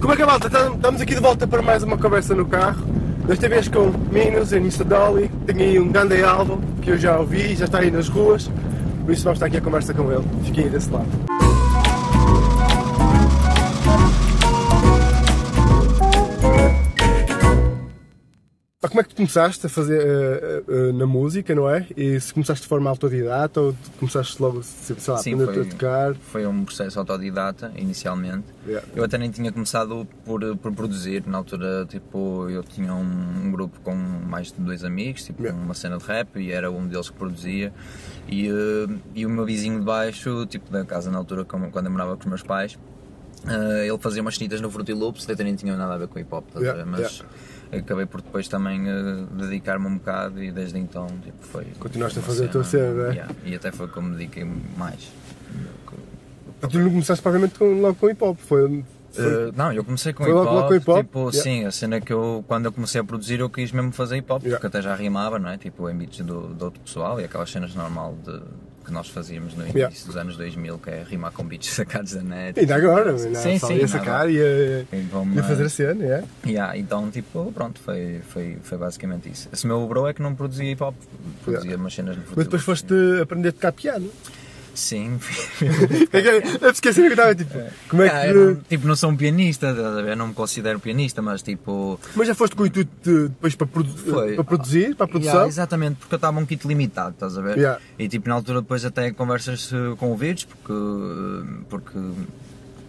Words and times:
Como 0.00 0.12
é 0.12 0.16
que 0.16 0.22
é, 0.22 0.26
malta? 0.26 0.48
Tam- 0.48 0.74
Estamos 0.74 1.00
aqui 1.00 1.14
de 1.14 1.20
volta 1.20 1.46
para 1.46 1.62
mais 1.62 1.82
uma 1.82 1.98
conversa 1.98 2.34
no 2.34 2.46
carro. 2.46 2.84
Desta 3.26 3.48
vez 3.48 3.68
com 3.68 3.92
Minos, 4.12 4.52
Anissa 4.52 4.84
Dolly. 4.84 5.30
Tenho 5.46 5.60
aí 5.60 5.78
um 5.78 5.88
grande 5.88 6.22
álbum 6.22 6.58
que 6.80 6.90
eu 6.90 6.98
já 6.98 7.18
ouvi, 7.18 7.54
já 7.54 7.64
está 7.66 7.78
aí 7.80 7.90
nas 7.90 8.08
ruas. 8.08 8.50
Por 9.04 9.12
isso 9.12 9.24
vamos 9.24 9.36
estar 9.36 9.46
aqui 9.46 9.56
a 9.56 9.60
conversa 9.60 9.92
com 9.92 10.10
ele. 10.12 10.24
Fiquem 10.44 10.64
aí 10.64 10.70
desse 10.70 10.90
lado. 10.90 11.06
Como 18.88 19.00
é 19.00 19.02
que 19.04 19.10
tu 19.10 19.16
começaste 19.16 19.66
a 19.66 19.68
fazer 19.68 20.00
eh, 20.00 20.62
eh, 20.68 20.92
na 20.92 21.06
música, 21.06 21.54
não 21.54 21.68
é? 21.68 21.86
E 21.96 22.18
se 22.20 22.32
começaste 22.32 22.62
de 22.62 22.68
forma 22.68 22.88
autodidata 22.90 23.60
ou 23.60 23.74
começaste 23.98 24.40
logo, 24.40 24.62
sei 24.62 24.96
lá, 25.08 25.18
Sim, 25.18 25.34
aprender 25.34 25.54
foi- 25.54 25.62
a 25.62 25.70
tocar? 25.70 26.14
Foi 26.14 26.46
um 26.46 26.64
processo 26.64 26.98
autodidata, 26.98 27.72
inicialmente. 27.76 28.44
Yeah. 28.66 28.86
Eu 28.94 29.04
até 29.04 29.18
nem 29.18 29.30
tinha 29.30 29.52
começado 29.52 30.06
por, 30.24 30.40
por 30.56 30.72
produzir. 30.72 31.24
Na 31.26 31.38
altura, 31.38 31.86
tipo, 31.88 32.48
eu 32.50 32.62
tinha 32.62 32.92
um, 32.94 33.44
um 33.46 33.50
grupo 33.50 33.78
com 33.80 33.94
mais 33.94 34.52
de 34.52 34.60
dois 34.60 34.82
amigos, 34.84 35.24
tipo, 35.24 35.42
Yeah. 35.42 35.62
uma 35.62 35.74
cena 35.74 35.98
de 35.98 36.04
rap, 36.04 36.36
e 36.38 36.50
era 36.52 36.70
um 36.70 36.86
deles 36.86 37.10
que 37.10 37.16
produzia. 37.16 37.72
E, 38.28 38.48
eh, 38.48 38.86
e 39.14 39.26
o 39.26 39.30
meu 39.30 39.44
vizinho 39.44 39.78
de 39.78 39.84
baixo, 39.84 40.46
tipo, 40.46 40.70
da 40.70 40.84
casa 40.84 41.10
na 41.10 41.18
altura, 41.18 41.44
como- 41.44 41.70
quando 41.70 41.86
eu 41.86 41.92
morava 41.92 42.14
com 42.16 42.20
os 42.22 42.26
meus 42.26 42.42
pais, 42.42 42.78
ele 43.46 43.96
fazia 43.98 44.20
umas 44.20 44.34
chinitas 44.34 44.60
no 44.60 44.70
Fruity 44.70 44.92
Loops, 44.92 45.28
até 45.30 45.44
nem 45.44 45.54
tinha 45.54 45.76
nada 45.76 45.94
a 45.94 45.98
ver 45.98 46.08
com 46.08 46.18
hip 46.18 46.28
hop, 46.34 46.44
estás 46.48 46.64
a 46.66 46.68
Yeah, 46.72 46.90
mas 46.90 47.24
acabei 47.72 48.06
por 48.06 48.22
depois 48.22 48.48
também 48.48 48.88
eh, 48.88 49.24
dedicar-me 49.32 49.86
um 49.86 49.98
bocado 49.98 50.42
e 50.42 50.50
desde 50.50 50.78
então 50.78 51.06
tipo, 51.22 51.42
foi. 51.44 51.64
Continuaste 51.78 52.18
a 52.18 52.22
fazer 52.22 52.46
a 52.46 52.48
tua 52.48 52.64
cena, 52.64 52.92
não 52.92 53.06
é? 53.06 53.14
yeah, 53.14 53.34
e 53.44 53.54
até 53.54 53.70
foi 53.72 53.88
como 53.88 54.08
me 54.08 54.16
dediquei 54.16 54.44
mais. 54.76 55.10
Tu 56.70 56.78
não 56.78 56.90
começaste 56.90 57.22
provavelmente 57.22 57.56
com, 57.58 57.80
logo 57.80 57.94
com 57.94 58.10
hip 58.10 58.22
hop, 58.24 58.36
foi. 58.38 58.64
Uh, 58.64 58.84
não, 59.56 59.72
eu 59.72 59.82
comecei 59.84 60.12
com 60.12 60.22
Foi 60.24 60.32
hip 60.32 60.38
logo- 60.38 60.50
logo 60.50 60.60
hop, 60.62 60.68
com 60.68 60.74
hip 60.74 60.90
hop? 60.90 60.98
tipo, 60.98 61.18
Yeah. 61.30 61.40
sim, 61.42 61.64
a 61.64 61.70
cena 61.70 62.00
que 62.00 62.12
eu, 62.12 62.44
quando 62.48 62.66
eu 62.66 62.72
comecei 62.72 63.00
a 63.00 63.04
produzir 63.04 63.40
eu 63.40 63.48
quis 63.48 63.70
mesmo 63.72 63.92
fazer 63.92 64.16
hip 64.18 64.30
hop, 64.32 64.42
Yeah. 64.42 64.58
porque 64.60 64.66
até 64.66 64.82
já 64.82 64.94
rimava, 64.94 65.38
não 65.38 65.48
é? 65.50 65.56
Tipo, 65.56 65.88
em 65.88 65.96
beats 65.96 66.18
do, 66.20 66.48
do 66.54 66.64
outro 66.66 66.80
pessoal 66.80 67.20
e 67.20 67.24
aquelas 67.24 67.50
cenas 67.50 67.74
normal 67.74 68.16
de, 68.24 68.40
que 68.84 68.92
nós 68.92 69.08
fazíamos 69.08 69.54
no 69.54 69.62
início 69.62 69.78
Yeah. 69.78 69.96
dos 70.06 70.16
anos 70.16 70.36
2000, 70.36 70.78
que 70.78 70.90
é 70.90 71.04
rimar 71.08 71.30
com 71.32 71.44
beats 71.44 71.68
sacados 71.70 72.12
da 72.14 72.22
net. 72.22 72.58
Ainda 72.58 72.74
agora, 72.76 73.10
ainda 73.16 73.34
sim, 73.38 73.58
só 73.58 73.66
sim, 73.66 73.74
ia 73.74 73.78
ainda 73.80 73.88
sacar 73.88 74.30
e 74.30 74.86
mas- 75.26 75.46
fazer 75.46 75.64
a 75.64 75.68
cena, 75.68 76.04
é? 76.04 76.24
Yeah, 76.46 76.76
então, 76.78 77.10
tipo, 77.10 77.52
pronto, 77.52 77.80
foi, 77.80 78.20
foi, 78.28 78.56
foi 78.62 78.78
basicamente 78.78 79.28
isso. 79.30 79.48
Esse 79.52 79.66
meu 79.66 79.86
bro 79.86 80.06
é 80.06 80.14
que 80.14 80.22
não 80.22 80.34
produzia 80.34 80.70
hip 80.70 80.82
hop, 80.82 80.94
produzia 81.44 81.68
Yeah. 81.70 81.82
umas 81.82 81.94
cenas 81.94 82.16
de 82.16 82.22
Mas 82.34 82.44
depois 82.46 82.62
foste 82.62 82.94
aprender 83.22 83.48
a 83.50 83.52
tocar 83.52 83.72
piano. 83.72 84.10
Sim, 84.78 85.18
É 86.12 86.64
eu 86.64 86.70
esqueci 86.70 87.00
que 87.00 87.06
eu 87.08 87.10
estava 87.10 87.34
tipo. 87.34 87.52
Como 87.88 88.02
é 88.02 88.08
Ah, 88.08 88.20
que. 88.22 88.26
eu 88.30 88.34
não, 88.54 88.54
tipo, 88.62 88.86
não 88.86 88.94
sou 88.94 89.10
um 89.10 89.16
pianista, 89.16 89.70
estás 89.70 89.86
a 89.98 90.02
ver? 90.02 90.16
não 90.16 90.28
me 90.28 90.34
considero 90.34 90.78
pianista, 90.78 91.20
mas 91.20 91.42
tipo. 91.42 91.98
Mas 92.14 92.28
já 92.28 92.34
foste 92.34 92.54
com 92.54 92.62
o 92.62 92.66
intuito 92.66 92.90
de, 93.02 93.22
depois 93.28 93.56
para, 93.56 93.66
produ- 93.66 93.96
Foi. 93.96 94.34
para 94.36 94.44
produzir, 94.44 94.94
para 94.94 95.06
a 95.06 95.08
produção? 95.08 95.32
Yeah, 95.34 95.48
exatamente, 95.48 95.96
porque 95.96 96.14
eu 96.14 96.16
estava 96.18 96.38
um 96.38 96.46
kit 96.46 96.66
limitado, 96.66 97.10
estás 97.10 97.36
a 97.36 97.42
ver? 97.42 97.56
Yeah. 97.58 97.80
E 97.98 98.08
tipo, 98.08 98.28
na 98.28 98.36
altura 98.36 98.60
depois 98.60 98.84
até 98.84 99.10
conversas 99.10 99.70
eh, 99.72 99.96
com 99.96 100.12
o 100.12 100.16
Virtus, 100.16 100.44
porque, 100.44 100.72
porque, 101.68 101.98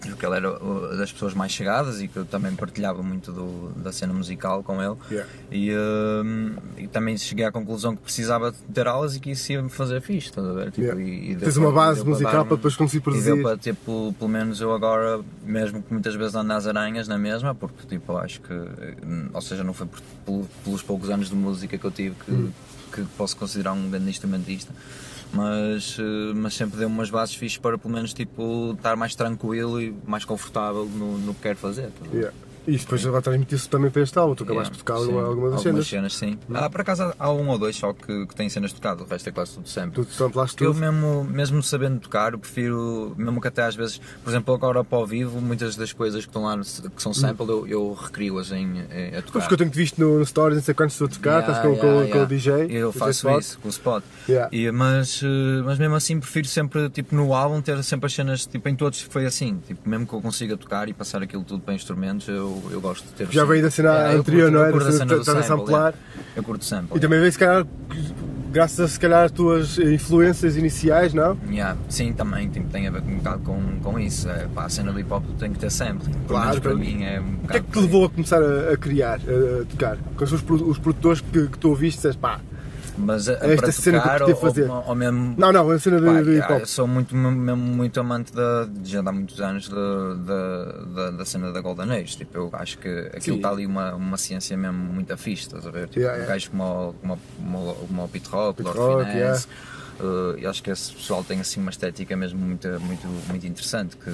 porque 0.07 0.25
ele 0.25 0.35
era 0.37 0.51
das 0.97 1.11
pessoas 1.11 1.33
mais 1.33 1.51
chegadas 1.51 2.01
e 2.01 2.07
que 2.07 2.17
eu 2.17 2.25
também 2.25 2.55
partilhava 2.55 3.01
muito 3.03 3.31
do- 3.31 3.69
da 3.75 3.91
cena 3.91 4.13
musical 4.13 4.63
com 4.63 4.81
ele. 4.81 4.95
Yeah. 5.11 5.29
E, 5.51 5.69
eh, 5.71 6.83
e 6.83 6.87
também 6.87 7.17
cheguei 7.17 7.45
à 7.45 7.51
conclusão 7.51 7.95
que 7.95 8.01
precisava 8.03 8.51
de 8.51 8.57
ter 8.73 8.87
aulas 8.87 9.15
e 9.15 9.19
que 9.19 9.31
isso 9.31 9.51
ia 9.51 9.61
me 9.61 9.69
fazer 9.69 10.01
fixe, 10.01 10.29
estás 10.29 10.47
a 10.47 10.53
ver? 10.53 10.65
Tipo, 10.71 10.81
Yeah. 10.81 11.01
e, 11.01 11.31
e 11.31 11.35
Tens 11.35 11.57
uma 11.57 11.71
base 11.71 12.01
para 12.01 12.09
musical 12.09 12.45
para 12.45 12.55
depois 12.55 12.75
conseguir 12.75 12.97
E 12.99 13.01
produzir. 13.01 13.33
deu 13.33 13.43
para, 13.43 13.57
tipo, 13.57 14.15
pelo 14.17 14.29
menos 14.29 14.61
eu 14.61 14.73
agora, 14.73 15.21
mesmo 15.43 15.81
que 15.83 15.91
muitas 15.93 16.15
vezes 16.15 16.35
ando 16.35 16.47
nas 16.47 16.65
aranhas 16.65 17.07
na 17.07 17.17
mesma, 17.17 17.53
porque, 17.53 17.85
tipo, 17.87 18.15
acho 18.17 18.41
que, 18.41 18.53
eh, 18.53 18.95
ou 19.33 19.41
seja, 19.41 19.63
não 19.63 19.73
foi 19.73 19.87
por- 19.87 20.01
pelo- 20.25 20.47
pelos 20.63 20.81
poucos 20.81 21.09
anos 21.09 21.29
de 21.29 21.35
música 21.35 21.77
que 21.77 21.85
eu 21.85 21.91
tive 21.91 22.15
que, 22.25 22.31
Hum. 22.31 22.51
Que 22.89 23.03
posso 23.17 23.35
considerar 23.37 23.73
um 23.73 23.89
grande 23.89 24.09
instrumentista, 24.09 24.73
mas, 25.33 25.97
eh, 25.99 26.33
mas 26.35 26.53
sempre 26.53 26.77
deu 26.77 26.87
umas 26.87 27.09
bases 27.09 27.35
fixes 27.35 27.57
para, 27.57 27.77
pelo 27.77 27.93
menos, 27.93 28.13
tipo, 28.13 28.73
estar 28.75 28.95
mais 28.95 29.15
tranquilo 29.15 29.81
e 29.81 29.93
mais 30.05 30.25
confortável 30.25 30.85
no, 30.85 31.17
no 31.19 31.33
que 31.33 31.41
quero 31.41 31.57
fazer. 31.57 31.91
ver? 32.01 32.17
Yeah. 32.17 32.48
E 32.67 32.77
depois 32.77 33.01
já 33.01 33.09
vai 33.11 33.21
transmitir-se 33.21 33.67
também 33.69 33.89
para 33.89 34.01
este 34.01 34.17
álbum. 34.19 34.35
Tu 34.35 34.43
acabaste 34.43 34.69
Yeah, 34.69 34.77
de 34.77 34.83
tocar 34.83 34.97
sim. 34.99 35.05
alguma, 35.05 35.27
algumas 35.27 35.51
das 35.53 35.65
Algumas 35.65 35.87
cenas. 35.87 36.15
sim. 36.15 36.37
Ah, 36.53 36.69
por 36.69 36.81
acaso 36.81 37.13
há 37.17 37.31
um 37.31 37.47
ou 37.49 37.57
dois 37.57 37.75
só 37.75 37.93
que, 37.93 38.25
que 38.27 38.35
têm 38.35 38.49
cenas 38.49 38.71
tocadas, 38.73 39.05
o 39.05 39.09
resto 39.09 39.27
é 39.29 39.31
quase 39.31 39.53
tudo 39.55 39.67
sempre. 39.69 40.03
Tu 40.03 40.11
samplaste 40.13 40.63
Eu 40.63 40.71
tudo. 40.73 40.79
mesmo, 40.79 41.23
mesmo 41.23 41.63
sabendo 41.63 41.99
tocar, 41.99 42.33
eu 42.33 42.39
prefiro, 42.39 43.13
mesmo 43.17 43.41
que 43.41 43.47
até 43.47 43.63
às 43.63 43.75
vezes, 43.75 43.99
por 44.23 44.29
exemplo, 44.29 44.53
agora 44.53 44.83
para 44.83 44.97
o 44.99 45.05
vivo, 45.05 45.39
muitas 45.41 45.75
das 45.75 45.91
coisas 45.93 46.23
que 46.25 46.29
estão 46.29 46.43
lá, 46.43 46.57
que 46.59 47.01
são 47.01 47.13
sample, 47.13 47.47
eu, 47.49 47.67
eu 47.67 47.93
recrio-as 47.93 48.51
em, 48.51 48.79
em- 48.91 49.15
a 49.17 49.21
tocar. 49.21 49.39
Porque 49.39 49.53
eu 49.53 49.57
tenho-te 49.57 49.77
visto 49.77 49.99
no, 49.99 50.19
no 50.19 50.25
Stories, 50.25 50.57
não 50.57 50.63
sei 50.63 50.73
quantos 50.73 50.95
estou 50.95 51.07
a 51.07 51.09
tocar, 51.09 51.29
Yeah, 51.39 51.47
estás 51.53 51.65
com, 51.67 51.77
com- 51.79 51.85
yeah, 51.87 52.11
com 52.11 52.17
o 52.19 52.21
yeah. 52.21 52.25
DJ. 52.25 52.53
Eu 52.77 52.89
DJ 52.91 52.99
faço 52.99 53.11
Spot. 53.27 53.39
isso 53.41 53.59
com 53.59 53.67
o 53.67 53.71
spot. 53.71 54.03
Yeah. 54.27 54.49
E, 54.55 54.71
mas, 54.71 55.21
eh, 55.23 55.61
mas 55.65 55.79
mesmo 55.79 55.95
assim 55.95 56.19
prefiro 56.19 56.47
sempre, 56.47 56.89
tipo, 56.89 57.15
no 57.15 57.33
álbum 57.33 57.61
ter 57.61 57.81
sempre 57.83 58.07
as 58.07 58.13
cenas, 58.13 58.45
tipo, 58.45 58.67
em 58.69 58.75
todos 58.75 59.01
foi 59.01 59.25
assim. 59.25 59.59
Tipo, 59.67 59.87
mesmo 59.89 60.05
que 60.05 60.13
eu 60.13 60.21
consiga 60.21 60.55
tocar 60.57 60.87
e 60.89 60.93
passar 60.93 61.21
aquilo 61.23 61.43
tudo 61.43 61.61
para 61.63 61.73
instrumentos, 61.73 62.27
eu, 62.27 62.48
eu 62.71 62.81
gosto 62.81 63.05
de 63.05 63.11
ter 63.11 63.27
Já 63.31 63.45
veio 63.45 63.61
da 63.61 63.71
cena 63.71 64.11
eu 64.11 64.19
anterior, 64.19 64.51
não 64.51 64.59
eu 64.59 64.65
é? 64.65 65.23
Da 65.23 65.39
a 65.39 65.43
samplar. 65.43 65.93
Eu 66.35 66.43
curto 66.43 66.63
sample. 66.63 66.97
E 66.97 66.99
também 66.99 67.19
veio, 67.19 67.31
se 67.31 67.39
calhar, 67.39 67.65
graças 68.51 68.79
a 68.79 68.87
se 68.87 68.99
calhar 68.99 69.25
às 69.25 69.31
tuas 69.31 69.77
influências 69.77 70.57
iniciais, 70.57 71.13
não? 71.13 71.37
Yeah, 71.49 71.77
sim, 71.87 72.13
também 72.13 72.49
tipo, 72.49 72.69
tem 72.69 72.87
a 72.87 72.91
ver 72.91 73.01
um 73.01 73.17
bocado 73.17 73.43
com, 73.43 73.79
com 73.81 73.99
isso. 73.99 74.29
É, 74.29 74.47
pá, 74.53 74.65
a 74.65 74.69
cena 74.69 74.91
do 74.91 74.99
hip 74.99 75.11
hop 75.11 75.23
tem 75.37 75.51
que 75.51 75.59
ter 75.59 75.71
sempre. 75.71 76.09
Pelo 76.09 76.27
Claro, 76.27 76.61
para 76.61 76.75
mim 76.75 77.03
é 77.03 77.19
um 77.19 77.45
O 77.45 77.47
que 77.47 77.57
é 77.57 77.59
que 77.59 77.71
te 77.71 77.79
levou 77.79 78.05
a 78.05 78.09
começar 78.09 78.41
a, 78.41 78.73
a 78.73 78.77
criar, 78.77 79.19
a, 79.19 79.61
a 79.61 79.65
tocar? 79.65 79.97
Quais 80.15 80.29
são 80.29 80.39
os, 80.39 80.61
os 80.61 80.77
produtores 80.79 81.21
que, 81.21 81.47
que 81.47 81.57
tu 81.57 81.69
ouviste 81.69 81.99
e 81.99 82.01
disseste, 82.01 82.19
pá, 82.19 82.39
Mas 82.99 83.29
a, 83.29 83.33
É 83.33 83.35
esta 83.53 83.55
para 83.61 83.71
cena 83.71 84.01
que 84.17 84.23
eu 84.23 84.29
ou, 84.29 84.35
fazer. 84.35 84.69
ou, 84.69 84.83
ou 84.87 84.95
mesmo. 84.95 85.35
não, 85.37 85.51
não, 85.53 85.69
a 85.69 85.79
cena 85.79 85.99
de, 86.01 86.05
Pá, 86.05 86.13
de 86.13 86.19
hip 86.21 86.29
yeah, 86.31 86.55
hop. 86.57 86.65
sou 86.65 86.85
muito, 86.87 87.15
mesmo 87.15 87.55
muito 87.57 87.99
amante 87.99 88.33
da, 88.33 88.67
já 88.83 88.99
há 88.99 89.11
muitos 89.11 89.39
anos 89.39 89.69
da, 89.69 90.13
da, 91.11 91.25
cena 91.25 91.51
da 91.51 91.61
Golden 91.61 91.91
Age. 91.91 92.17
Tipo, 92.17 92.37
eu 92.37 92.49
acho 92.53 92.77
que 92.77 93.09
aquilo 93.15 93.37
está 93.37 93.49
ali 93.51 93.65
uma, 93.65 93.93
uma 93.95 94.17
ciência 94.17 94.57
mesmo 94.57 94.77
muito 94.77 95.15
fixe, 95.17 95.43
estás 95.43 95.65
a 95.65 95.71
ver? 95.71 95.87
Tipo, 95.87 95.99
Yeah, 96.01 96.17
um 96.17 96.21
yeah. 96.21 96.33
gajo 96.33 96.51
como, 96.51 96.95
como, 97.01 97.13
o- 97.13 97.19
como, 97.37 97.69
o- 97.71 97.75
como 97.87 98.03
o 98.03 98.07
Pete 98.09 98.29
Rock, 98.29 98.61
Lord 98.63 98.77
Rock, 98.79 99.11
Finance. 99.11 99.47
Uh, 99.99 100.37
eu 100.37 100.49
acho 100.49 100.63
que 100.63 100.69
esse 100.71 100.93
pessoal 100.93 101.23
tem 101.25 101.41
assim 101.41 101.59
uma 101.59 101.71
estética 101.71 102.15
mesmo 102.15 102.39
muito, 102.39 102.67
muito, 102.81 103.05
muito 103.27 103.45
interessante 103.45 103.97
que 103.97 104.09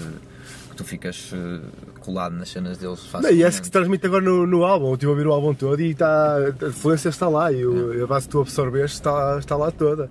tu 0.75 0.83
ficas 0.83 1.31
uh, 1.31 1.61
colado 2.01 2.33
nas 2.35 2.49
cenas 2.49 2.77
deles 2.77 2.99
Não, 3.03 3.09
facilmente. 3.09 3.39
e 3.39 3.43
é 3.43 3.47
isso 3.49 3.59
que 3.59 3.65
se 3.67 3.71
transmite 3.71 4.05
agora 4.05 4.23
no, 4.23 4.45
no 4.45 4.63
álbum. 4.63 4.87
Eu 4.89 4.93
estive 4.93 5.07
a 5.07 5.11
ouvir 5.11 5.27
o 5.27 5.31
álbum 5.33 5.53
todo 5.53 5.79
e 5.81 5.91
está, 5.91 6.35
a 6.37 6.67
influência 6.67 7.09
está 7.09 7.27
lá 7.27 7.51
e 7.51 7.65
o- 7.65 8.03
a 8.03 8.07
base 8.07 8.25
que 8.27 8.31
tu 8.31 8.41
absorveste 8.41 8.97
está, 8.97 9.37
está 9.39 9.55
lá 9.55 9.71
toda. 9.71 10.09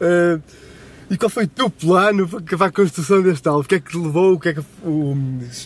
Eh, 0.00 0.38
e 1.10 1.16
qual 1.16 1.30
foi 1.30 1.44
o 1.44 1.48
teu 1.48 1.70
plano 1.70 2.28
para 2.28 2.66
a 2.66 2.70
construção 2.72 3.22
deste 3.22 3.48
álbum? 3.48 3.60
O 3.60 3.64
que 3.64 3.74
é 3.76 3.80
que 3.80 3.90
te 3.90 3.96
levou? 3.96 4.34
O 4.34 4.38
que 4.40 4.50
é 4.50 4.54
que 4.54 4.60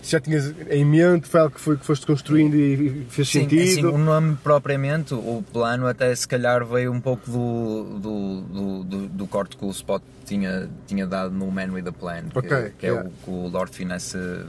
já 0.04 0.20
tinhas 0.20 0.54
em 0.70 0.84
mente? 0.84 1.26
Foi 1.28 1.40
algo 1.40 1.54
que, 1.54 1.60
foi, 1.60 1.76
que 1.76 1.84
foste 1.84 2.06
construindo 2.06 2.54
e 2.54 3.04
fez 3.10 3.28
Sim, 3.28 3.40
sentido? 3.42 3.62
assim, 3.62 3.84
o 3.84 3.98
nome 3.98 4.36
propriamente, 4.42 5.14
o 5.14 5.42
plano 5.52 5.86
até 5.86 6.14
se 6.14 6.26
calhar 6.28 6.64
veio 6.64 6.92
um 6.92 7.00
pouco 7.00 7.30
do, 7.30 7.98
do, 7.98 8.40
do, 8.42 8.84
do, 8.84 9.08
do 9.08 9.26
corte 9.26 9.56
que 9.56 9.64
o 9.64 9.70
Spot 9.70 10.02
tinha, 10.24 10.68
tinha 10.86 11.06
dado 11.06 11.34
no 11.34 11.50
Man 11.50 11.72
with 11.72 11.88
a 11.88 11.92
Plan, 11.92 12.22
que, 12.30 12.38
Ok, 12.38 12.72
que 12.78 12.86
é 12.86 12.90
yeah. 12.90 13.08
o 13.08 13.12
que 13.24 13.30
o 13.30 13.48
Lord 13.48 13.74
Finesse 13.74 14.16
eh, 14.16 14.44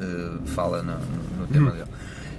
eh, 0.00 0.38
fala 0.46 0.82
no, 0.82 0.98
no 1.40 1.46
tema 1.46 1.70
Hum. 1.70 1.74
dele. 1.74 1.88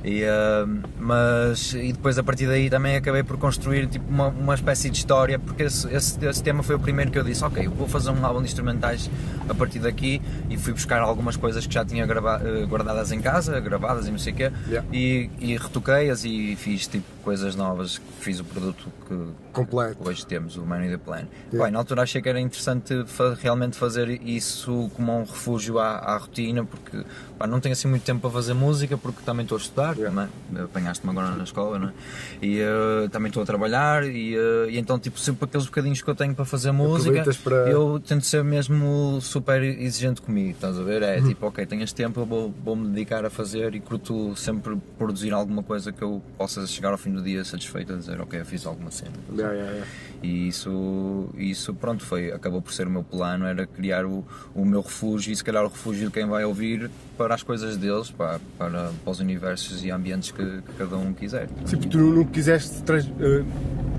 E, 0.04 0.22
eh, 0.24 0.66
mas 1.00 1.74
e 1.74 1.94
depois 1.94 2.18
a 2.18 2.24
partir 2.24 2.46
daí 2.48 2.70
também 2.70 2.96
acabei 2.98 3.24
por 3.24 3.38
construir 3.38 3.88
tipo, 3.88 4.10
uma, 4.10 4.28
uma 4.28 4.54
espécie 4.54 4.90
de 4.90 4.98
história 4.98 5.40
porque 5.40 5.64
esse, 5.64 5.88
esse, 5.94 6.26
esse 6.26 6.44
tema 6.44 6.62
foi 6.62 6.76
o 6.76 6.80
primeiro 6.80 7.10
que 7.10 7.18
eu 7.18 7.24
disse 7.24 7.44
ok, 7.44 7.66
eu 7.68 7.72
vou 7.72 7.88
fazer 7.88 8.10
um 8.12 8.26
álbum 8.26 8.42
de 8.42 8.48
instrumentais 8.48 9.10
a 9.48 9.54
partir 9.54 9.80
daqui 9.80 10.22
e 10.50 10.58
fui 10.58 10.74
buscar 10.74 11.00
algumas 11.02 11.38
coisas 11.38 11.66
que 11.66 11.74
já 11.74 11.86
tinha 11.86 12.06
grava- 12.06 12.42
eh, 12.44 12.66
guardadas 12.66 13.12
em 13.14 13.22
casa, 13.22 13.60
gravadas 13.62 14.08
e 14.08 14.12
não 14.12 14.20
sei 14.20 14.34
o 14.34 14.36
quê 14.36 14.52
Yeah. 14.68 14.88
e, 14.92 15.30
e 15.40 15.58
retoquei-as 15.58 16.26
e 16.26 16.56
fiz 16.58 16.86
tipo 16.88 17.06
coisas 17.24 17.56
novas, 17.56 18.00
fiz 18.20 18.40
o 18.40 18.44
produto 18.44 18.92
que 19.08 19.16
Completo. 19.54 20.08
hoje 20.08 20.26
temos, 20.26 20.58
o 20.58 20.62
in 20.64 20.90
the 20.90 20.98
Plan. 20.98 21.26
Yeah. 21.52 21.64
Bem, 21.64 21.72
na 21.72 21.80
altura 21.80 22.04
achei 22.04 22.22
que 22.22 22.28
era 22.30 22.40
interessante 22.40 23.04
fa- 23.08 23.36
realmente 23.40 23.78
fazer 23.78 24.10
isso 24.28 24.90
como 24.96 25.12
um 25.18 25.22
refúgio 25.24 25.80
à, 25.80 25.98
à 25.98 26.18
rotina, 26.18 26.66
porque 26.66 27.04
pá, 27.38 27.48
não 27.48 27.60
tenho 27.60 27.74
assim 27.74 27.88
muito 27.88 28.04
tempo 28.04 28.22
para 28.22 28.30
fazer 28.32 28.54
música, 28.54 28.98
porque 28.98 29.22
também 29.26 29.44
estou 29.44 29.58
a 29.58 29.62
estudar, 29.62 29.96
Yeah. 29.98 30.28
também, 30.50 30.64
apanhaste-me 30.64 31.12
agora 31.12 31.36
na 31.36 31.44
escola, 31.44 31.80
não 31.80 31.88
é? 31.90 31.94
E 32.42 32.60
eh, 32.60 33.08
também 33.12 33.28
estou 33.30 33.44
a 33.44 33.46
trabalhar 33.46 34.04
e, 34.04 34.36
eh, 34.36 34.68
e 34.72 34.78
então 34.78 35.00
tipo 35.00 35.20
sempre 35.20 35.46
aqueles 35.46 35.66
bocadinhos 35.68 36.02
que 36.02 36.10
eu 36.10 36.16
tenho 36.16 36.36
para 36.36 36.46
fazer 36.46 36.72
música, 36.72 37.24
para- 37.44 37.70
eu 37.70 38.00
tento 38.06 38.26
ser 38.26 38.44
mesmo 38.44 39.20
super 39.22 39.62
exigente 39.64 40.22
comigo, 40.22 40.52
estás 40.52 40.78
a 40.78 40.84
ver? 40.84 41.02
É 41.04 41.20
Uhum. 41.20 41.28
tipo, 41.28 41.46
ok, 41.48 41.66
tenho 41.66 41.84
este 41.84 41.96
tempo, 41.96 42.20
eu 42.20 42.26
vou- 42.26 42.54
vou-me 42.64 42.88
dedicar 42.90 43.24
a 43.26 43.30
fazer 43.30 43.76
e 43.76 43.80
curto 43.80 44.36
sempre 44.36 44.78
produzir 44.98 45.32
alguma 45.34 45.64
coisa 45.64 45.92
que 45.92 46.02
eu 46.02 46.22
possa 46.38 46.66
chegar 46.68 46.92
ao 46.92 46.98
fim 46.98 47.13
do 47.14 47.22
dia 47.22 47.44
satisfeito 47.46 47.94
a 47.94 47.96
dizer, 47.96 48.20
ok, 48.20 48.40
eu 48.42 48.46
fiz 48.46 48.66
alguma 48.66 48.92
cena. 48.92 49.12
Yeah, 49.36 49.54
yeah, 49.54 49.72
yeah. 49.72 49.92
E 50.22 50.48
isso, 50.48 51.30
isso 51.38 51.74
pronto, 51.74 52.04
foi, 52.06 52.32
acabou 52.32 52.62
por 52.62 52.74
ser 52.74 52.88
o 52.88 52.90
meu 52.90 53.04
plano, 53.04 53.46
era 53.46 53.66
criar 53.68 54.06
o, 54.06 54.26
o 54.56 54.66
meu 54.66 54.82
refúgio 54.82 55.32
e 55.32 55.36
se 55.36 55.44
calhar 55.44 55.64
o 55.64 55.68
refúgio 55.68 56.08
de 56.08 56.12
quem 56.14 56.26
vai 56.26 56.44
ouvir 56.46 56.90
para 57.18 57.36
as 57.36 57.44
coisas 57.44 57.78
deles, 57.78 58.10
para, 58.10 58.40
para, 58.58 58.92
para 59.04 59.12
os 59.12 59.20
universos 59.20 59.84
e 59.84 59.92
ambientes 59.92 60.32
que, 60.32 60.44
que 60.44 60.74
cada 60.78 60.98
um 60.98 61.14
quiser. 61.14 61.48
Sim, 61.66 61.78
porque 61.78 61.90
tu 61.90 61.98
não 61.98 62.26
quiseste 62.26 62.82
trans- 62.84 63.12
eh, 63.20 63.44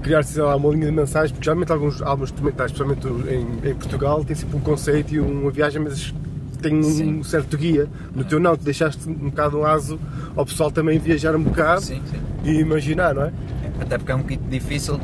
criar 0.03 0.23
sei 0.25 0.43
lá, 0.43 0.57
uma 0.57 0.71
linha 0.71 0.87
de 0.87 0.93
mensagens, 0.93 1.31
porque 1.33 1.45
geralmente 1.45 1.73
alguns 1.73 2.03
álbuns 2.03 2.31
instrumentais, 2.31 2.71
especialmente 2.73 3.07
em, 3.07 3.71
em 3.71 3.75
Portugal, 3.75 4.25
têm 4.25 4.35
sempre 4.37 4.57
um 4.57 4.61
conceito 4.61 5.15
e 5.15 5.21
uma 5.21 5.51
viagem, 5.51 5.81
mas 5.83 6.13
tem 6.69 6.79
um 6.79 6.83
Sim. 6.83 7.23
certo 7.23 7.57
guia. 7.57 7.89
No 8.15 8.25
teu 8.25 8.39
não, 8.41 8.57
tu 8.57 8.65
deixaste 8.65 9.09
um 9.09 9.13
bocado 9.31 9.59
um 9.61 9.65
aso 9.67 9.99
ao 10.37 10.45
pessoal 10.47 10.71
também 10.71 10.99
viajar 10.99 11.35
um 11.37 11.43
bocado 11.43 11.83
Sim, 11.83 12.01
sim. 12.11 12.19
e 12.51 12.61
imaginar, 12.61 13.15
não 13.15 13.25
é? 13.25 13.33
Até 13.81 13.99
porque 13.99 14.13
é 14.13 14.15
um 14.15 14.19
bocadinho 14.19 14.49
difícil 14.51 14.99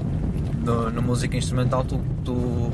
no, 0.64 0.90
na 0.90 1.00
música 1.00 1.36
instrumental 1.36 1.84
tu, 1.84 2.00
tu, 2.24 2.70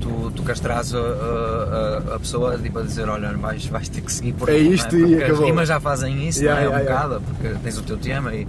tu, 0.00 0.32
tu 0.34 0.42
castras 0.42 0.94
a, 0.94 0.98
a, 0.98 2.14
a- 2.14 2.18
pessoa 2.18 2.56
tipo, 2.58 2.78
a 2.78 2.82
dizer 2.82 3.08
olha 3.08 3.32
vais, 3.36 3.66
vais 3.66 3.88
ter 3.88 4.00
que 4.00 4.12
seguir 4.12 4.32
por 4.34 4.48
É 4.48 4.52
aqui", 4.52 4.64
não 4.64 4.72
isto 4.72 4.96
e 4.96 5.00
Porque 5.02 5.14
acabou. 5.24 5.40
as 5.42 5.46
rimas 5.46 5.68
já 5.68 5.80
fazem 5.80 6.28
isso, 6.28 6.40
Yeah, 6.42 6.60
não 6.66 6.66
é? 6.66 6.70
yeah, 6.80 6.84
um 6.84 6.86
yeah. 6.94 7.08
bocado, 7.08 7.34
porque 7.38 7.58
tens 7.62 7.78
o 7.78 7.82
teu 7.82 7.96
tema 7.96 8.34
e, 8.34 8.46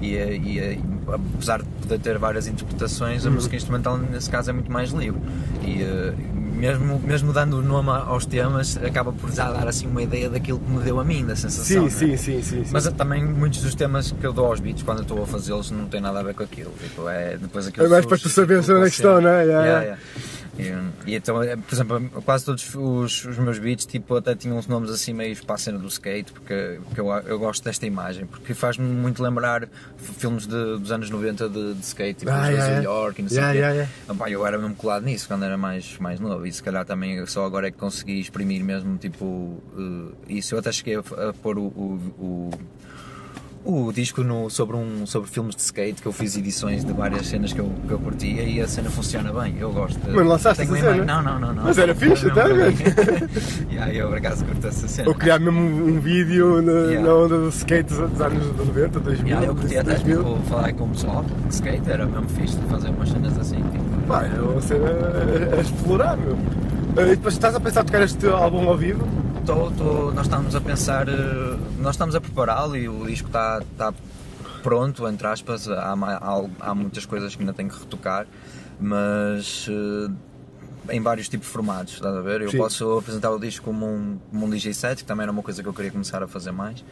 e, 0.00 0.06
e, 0.14 0.58
e 0.58 0.80
apesar 1.12 1.60
de 1.62 1.68
poder 1.82 1.98
ter 2.00 2.18
várias 2.18 2.46
interpretações, 2.46 3.24
a 3.24 3.28
Uhum. 3.28 3.34
música 3.36 3.56
instrumental 3.56 3.98
nesse 3.98 4.28
caso 4.30 4.50
é 4.50 4.52
muito 4.52 4.70
mais 4.72 4.90
livre. 4.90 5.20
E 5.62 5.82
eh, 5.82 6.12
mesmo, 6.64 6.98
mesmo 7.00 7.32
dando 7.32 7.58
o 7.58 7.62
nome 7.62 7.90
aos 7.90 8.24
temas, 8.24 8.78
acaba 8.78 9.12
por 9.12 9.30
já 9.30 9.50
dar 9.52 9.68
assim 9.68 9.86
uma 9.86 10.02
ideia 10.02 10.30
daquilo 10.30 10.58
que 10.58 10.70
me 10.70 10.82
deu 10.82 10.98
a 10.98 11.04
mim, 11.04 11.24
da 11.26 11.36
sensação. 11.36 11.64
Sim, 11.64 11.86
é? 11.86 11.90
sim, 11.90 12.16
sim, 12.16 12.42
sim, 12.42 12.64
sim. 12.64 12.70
Mas 12.72 12.88
também 12.92 13.22
muitos 13.22 13.60
dos 13.60 13.74
temas 13.74 14.12
que 14.12 14.26
eu 14.26 14.32
dou 14.32 14.46
aos 14.46 14.60
beats 14.60 14.82
quando 14.82 15.02
estou 15.02 15.22
a 15.22 15.26
fazê-los 15.26 15.70
não 15.70 15.86
têm 15.86 16.00
nada 16.00 16.20
a 16.20 16.22
ver 16.22 16.34
com 16.34 16.42
aquilo. 16.42 16.72
Tipo, 16.82 17.06
é 17.08 17.36
depois 17.36 17.66
aquilo 17.66 17.84
É 17.86 17.88
mais 17.90 18.06
para 18.06 18.16
tu 18.16 18.28
onde 18.28 18.52
é 18.54 18.80
que 18.80 18.86
estão, 18.88 19.20
não 19.20 19.28
é? 19.28 19.44
Yeah, 19.44 19.64
Yeah, 19.66 19.82
yeah. 19.82 20.02
E, 20.58 21.10
e 21.10 21.16
então, 21.16 21.42
é, 21.42 21.56
por 21.56 21.74
exemplo, 21.74 22.10
quase 22.24 22.44
todos 22.44 22.74
os, 22.74 23.24
os 23.24 23.38
meus 23.38 23.58
beats 23.58 23.84
tipo, 23.86 24.14
até 24.14 24.34
tinham 24.36 24.56
uns 24.56 24.66
nomes 24.68 24.88
assim 24.90 25.12
meio 25.12 25.36
para 25.44 25.56
a 25.56 25.58
cena 25.58 25.78
do 25.78 25.88
skate, 25.88 26.32
porque, 26.32 26.78
porque 26.84 27.00
eu, 27.00 27.08
eu 27.10 27.38
gosto 27.38 27.64
desta 27.64 27.84
imagem, 27.86 28.24
porque 28.26 28.54
faz-me 28.54 28.86
muito 28.86 29.22
lembrar 29.22 29.68
filmes 29.96 30.46
de- 30.46 30.78
dos 30.78 30.92
anos 30.92 31.10
90 31.10 31.48
de, 31.48 31.74
de 31.74 31.80
skate, 31.84 32.20
tipo 32.20 32.30
Ah, 32.30 32.48
yeah, 32.48 32.74
New. 32.74 32.82
York 32.84 33.20
e 33.20 33.22
não 33.24 33.28
sei 33.28 33.38
Yeah, 33.38 33.50
o 33.50 33.52
quê. 33.54 33.58
yeah, 33.58 33.74
yeah. 33.74 33.92
Ah, 34.08 34.14
pá, 34.14 34.30
eu 34.30 34.46
era 34.46 34.56
mesmo 34.58 34.74
colado 34.76 35.04
nisso 35.04 35.26
quando 35.26 35.44
era 35.44 35.56
mais, 35.58 35.98
mais 35.98 36.20
novo 36.20 36.46
e 36.46 36.52
se 36.52 36.62
calhar 36.62 36.84
também 36.84 37.24
só 37.26 37.44
agora 37.44 37.66
é 37.68 37.70
que 37.72 37.78
consegui 37.78 38.20
exprimir 38.20 38.62
mesmo 38.62 38.96
tipo 38.96 39.60
eh, 39.76 40.34
isso. 40.34 40.54
Eu 40.54 40.60
até 40.60 40.70
cheguei 40.70 40.96
a, 40.96 41.00
a 41.00 41.32
pôr 41.32 41.58
o, 41.58 41.62
o, 41.64 42.00
o, 42.18 42.50
o 43.64 43.90
disco 43.92 44.22
no, 44.22 44.50
sobre, 44.50 44.76
um, 44.76 45.06
sobre 45.06 45.30
filmes 45.30 45.56
de 45.56 45.62
skate 45.62 46.02
que 46.02 46.06
eu 46.06 46.12
fiz 46.12 46.36
edições 46.36 46.84
de 46.84 46.92
várias 46.92 47.26
cenas 47.26 47.52
que 47.52 47.60
eu, 47.60 47.70
que 47.86 47.92
eu 47.92 47.98
curtia 47.98 48.42
e 48.42 48.60
a 48.60 48.68
cena 48.68 48.90
funciona 48.90 49.32
bem. 49.32 49.56
Eu 49.58 49.72
gosto. 49.72 49.98
Mas 50.06 50.26
lançaste 50.26 50.64
uma 50.64 50.76
cena? 50.76 51.04
Não, 51.04 51.22
não, 51.22 51.40
não, 51.40 51.54
não. 51.54 51.64
Mas 51.64 51.78
era 51.78 51.94
fixe, 51.94 52.30
tá? 52.30 52.44
E 53.70 53.78
aí 53.78 53.96
eu 53.98 54.08
por 54.08 54.18
acaso 54.18 54.44
curto 54.44 54.66
essa 54.66 54.86
cena. 54.86 55.08
Ou 55.08 55.14
criar 55.14 55.38
mesmo 55.38 55.60
um 55.60 55.98
vídeo 56.00 56.60
na, 56.62 56.72
Yeah. 56.84 57.08
na 57.08 57.14
onda 57.14 57.38
dos 57.38 57.56
skates 57.56 57.96
dos 57.96 58.20
anos 58.20 58.56
90, 58.56 59.00
2000, 59.00 59.26
Yeah, 59.26 59.46
eu 59.46 59.54
curti 59.54 59.78
até 59.78 59.94
2000. 59.94 60.16
tipo, 60.24 60.36
falar 60.48 60.72
com 60.74 60.84
o 60.84 60.88
pessoal 60.90 61.24
de 61.24 61.54
skate, 61.54 61.90
era 61.90 62.04
mesmo 62.06 62.28
fixe 62.28 62.56
de 62.56 62.66
fazer 62.66 62.88
umas 62.90 63.08
cenas 63.08 63.38
assim. 63.38 63.56
Tipo, 63.56 63.84
Pá, 64.06 64.24
é 64.26 64.40
uma 64.40 64.60
cena 64.60 64.84
a, 64.90 65.56
a 65.56 65.60
explorar, 65.62 66.16
meu. 66.18 66.36
Eh, 66.96 67.02
E 67.12 67.16
depois 67.16 67.34
estás 67.34 67.54
a 67.54 67.60
pensar 67.60 67.80
em 67.82 67.86
tocar 67.86 68.02
este 68.02 68.26
álbum 68.28 68.68
ao 68.68 68.76
vivo? 68.76 69.06
Tô, 69.46 69.70
tô- 69.72 70.10
nós 70.12 70.26
estamos 70.26 70.54
a 70.54 70.60
pensar, 70.60 71.06
eh, 71.08 71.12
nós 71.78 71.94
estamos 71.94 72.14
a 72.14 72.20
prepará-lo 72.20 72.76
e 72.76 72.88
o 72.88 73.04
disco 73.06 73.26
está 73.28 73.60
está 73.72 73.92
pronto, 74.62 75.06
entre 75.06 75.26
aspas. 75.26 75.68
Há, 75.68 75.92
há, 75.92 76.46
há 76.60 76.74
muitas 76.74 77.04
coisas 77.04 77.34
que 77.34 77.42
ainda 77.42 77.52
tenho 77.52 77.68
que 77.68 77.78
retocar, 77.78 78.26
mas 78.80 79.66
eh, 79.68 80.94
em 80.94 81.00
vários 81.02 81.28
tipos 81.28 81.46
de 81.46 81.52
formatos, 81.52 81.94
estás 81.94 82.14
a 82.16 82.20
ver? 82.22 82.40
Eu 82.40 82.50
Sim. 82.50 82.56
posso 82.58 82.98
apresentar 82.98 83.30
o 83.32 83.38
disco 83.38 83.64
como 83.66 83.86
um, 83.86 84.18
como 84.30 84.46
um 84.46 84.50
DJ 84.50 84.72
set, 84.72 84.98
que 84.98 85.04
também 85.04 85.24
era 85.24 85.32
uma 85.32 85.42
coisa 85.42 85.62
que 85.62 85.68
eu 85.68 85.74
queria 85.74 85.90
começar 85.90 86.22
a 86.22 86.26
fazer 86.28 86.50
mais, 86.52 86.82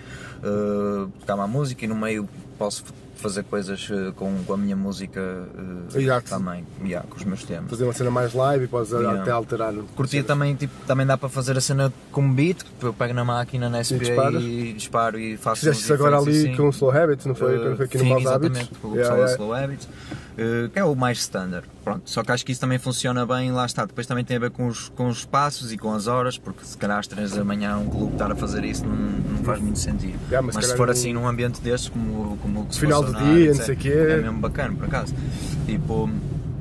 uh, 0.42 1.08
tocar 1.20 1.34
uma 1.36 1.46
música 1.48 1.84
e 1.86 1.88
no 1.88 1.94
meio 1.96 2.28
posso 2.58 2.84
fazer 3.16 3.44
coisas 3.44 3.88
eh, 3.90 4.12
com, 4.16 4.42
com 4.44 4.54
a 4.54 4.56
minha 4.56 4.74
música 4.76 5.20
eh, 5.20 6.20
também, 6.28 6.64
yeah, 6.84 7.06
com 7.08 7.16
os 7.16 7.24
meus 7.24 7.44
temas. 7.44 7.70
Fazer 7.70 7.84
uma 7.84 7.92
cena 7.92 8.10
mais 8.10 8.32
live 8.34 8.64
e 8.64 8.68
podes 8.68 8.90
Yeah. 8.92 9.22
até 9.22 9.30
alterar. 9.30 9.72
Curtia 9.96 10.22
também, 10.24 10.54
tipo, 10.54 10.72
também 10.86 11.06
dá 11.06 11.16
para 11.16 11.28
fazer 11.28 11.56
a 11.56 11.60
cena 11.60 11.92
com 12.10 12.32
beat, 12.32 12.62
que 12.78 12.84
eu 12.86 12.92
pego 12.92 13.14
na 13.14 13.24
máquina 13.24 13.68
na 13.70 13.82
SP 13.82 13.98
disparas? 14.00 14.42
e 14.42 14.72
disparo 14.72 15.18
e 15.18 15.36
faço 15.36 15.60
Fizeste 15.60 15.84
isso 15.84 15.94
agora 15.94 16.18
ali 16.18 16.30
assim. 16.30 16.56
com 16.56 16.64
o 16.64 16.70
Slow 16.70 16.90
Habits, 16.90 17.26
não 17.26 17.34
foi? 17.34 17.72
Uh, 17.72 17.76
foi 17.76 17.84
aqui 17.86 17.98
no 17.98 18.04
sim, 18.04 18.10
Maus 18.10 18.22
exatamente, 18.22 18.58
Hábitos? 18.58 18.78
com 18.78 18.88
o 18.88 18.94
Yeah, 18.96 19.14
yeah. 19.14 19.32
Slow 19.32 19.54
Habits, 19.54 19.84
uh, 19.86 20.68
que 20.70 20.78
é 20.78 20.84
o 20.84 20.94
mais 20.94 21.18
standard. 21.18 21.66
Pronto, 21.84 22.02
só 22.08 22.22
que 22.22 22.30
acho 22.32 22.44
que 22.44 22.52
isso 22.52 22.60
também 22.60 22.78
funciona 22.78 23.24
bem, 23.26 23.50
lá 23.52 23.66
está. 23.66 23.84
Depois 23.84 24.06
também 24.06 24.24
tem 24.24 24.36
a 24.36 24.40
ver 24.40 24.50
com 24.50 24.66
os, 24.68 24.88
com 24.90 25.08
os 25.08 25.24
passos 25.24 25.72
e 25.72 25.78
com 25.78 25.92
as 25.92 26.06
horas, 26.06 26.38
porque 26.38 26.64
se 26.64 26.76
calhar 26.76 26.98
às 26.98 27.06
3 27.06 27.32
da 27.32 27.44
manhã 27.44 27.76
um 27.78 27.88
clube 27.88 28.12
estar 28.12 28.30
a 28.30 28.36
fazer 28.36 28.64
isso 28.64 28.84
não, 28.84 28.94
não 29.42 29.52
faz 29.52 29.60
muito 29.60 29.78
sentido. 29.78 30.18
Yeah, 30.28 30.42
mas 30.46 30.54
mas 30.56 30.66
se 30.66 30.76
for 30.76 30.88
assim 30.90 31.12
num 31.12 31.26
ambiente 31.28 31.60
destes, 31.60 31.88
como, 31.90 32.36
como 32.38 32.60
o 32.62 32.66
que 32.66 32.74
se 32.74 32.80
Final 32.80 33.02
do 33.02 33.12
dia, 33.12 33.48
não 33.48 33.54
sei 33.54 33.74
é- 33.74 33.76
o 33.76 33.76
quê. 33.80 33.88
É 33.90 34.16
mesmo 34.22 34.38
bacana, 34.40 34.74
por 34.74 34.86
acaso. 34.86 35.14
Tipo, 35.66 36.08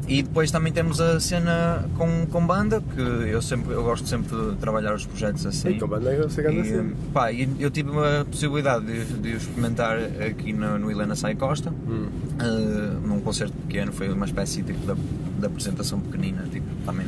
e 0.08 0.24
depois 0.24 0.52
também 0.52 0.74
temos 0.74 1.00
a 1.00 1.20
cena 1.22 1.86
com, 1.98 2.26
com 2.26 2.46
banda, 2.46 2.84
que 2.94 3.00
eu, 3.02 3.42
sempre, 3.42 3.72
eu 3.74 3.82
gosto 3.84 4.06
sempre 4.10 4.36
de 4.36 4.56
trabalhar 4.58 4.94
os 4.94 5.06
projetos 5.06 5.46
assim. 5.46 5.74
Sim, 5.74 5.80
com 5.80 5.88
banda 5.88 6.12
eu 6.12 6.30
sei 6.30 6.44
que 6.44 6.50
anda 6.50 6.60
E, 6.68 6.74
assim. 6.74 6.94
pá, 7.14 7.32
e 7.32 7.50
eu 7.60 7.70
tive 7.72 7.92
a 7.98 8.26
possibilidade 8.26 8.86
de, 8.86 9.06
de 9.20 9.36
experimentar 9.38 9.98
aqui 9.98 10.52
no, 10.52 10.78
no 10.78 10.92
Helena 10.92 11.16
Sai 11.16 11.36
Costa, 11.36 11.72
Hum. 11.88 12.08
eh, 12.40 13.08
num 13.08 13.22
concerto 13.22 13.54
pequeno, 13.68 13.94
foi 13.94 14.10
uma 14.10 14.26
espécie 14.26 14.62
tipo, 14.64 14.80
de, 14.94 15.00
de 15.40 15.46
apresentação 15.46 16.00
pequenina, 16.02 16.44
tipo, 16.52 16.66
também 16.86 17.06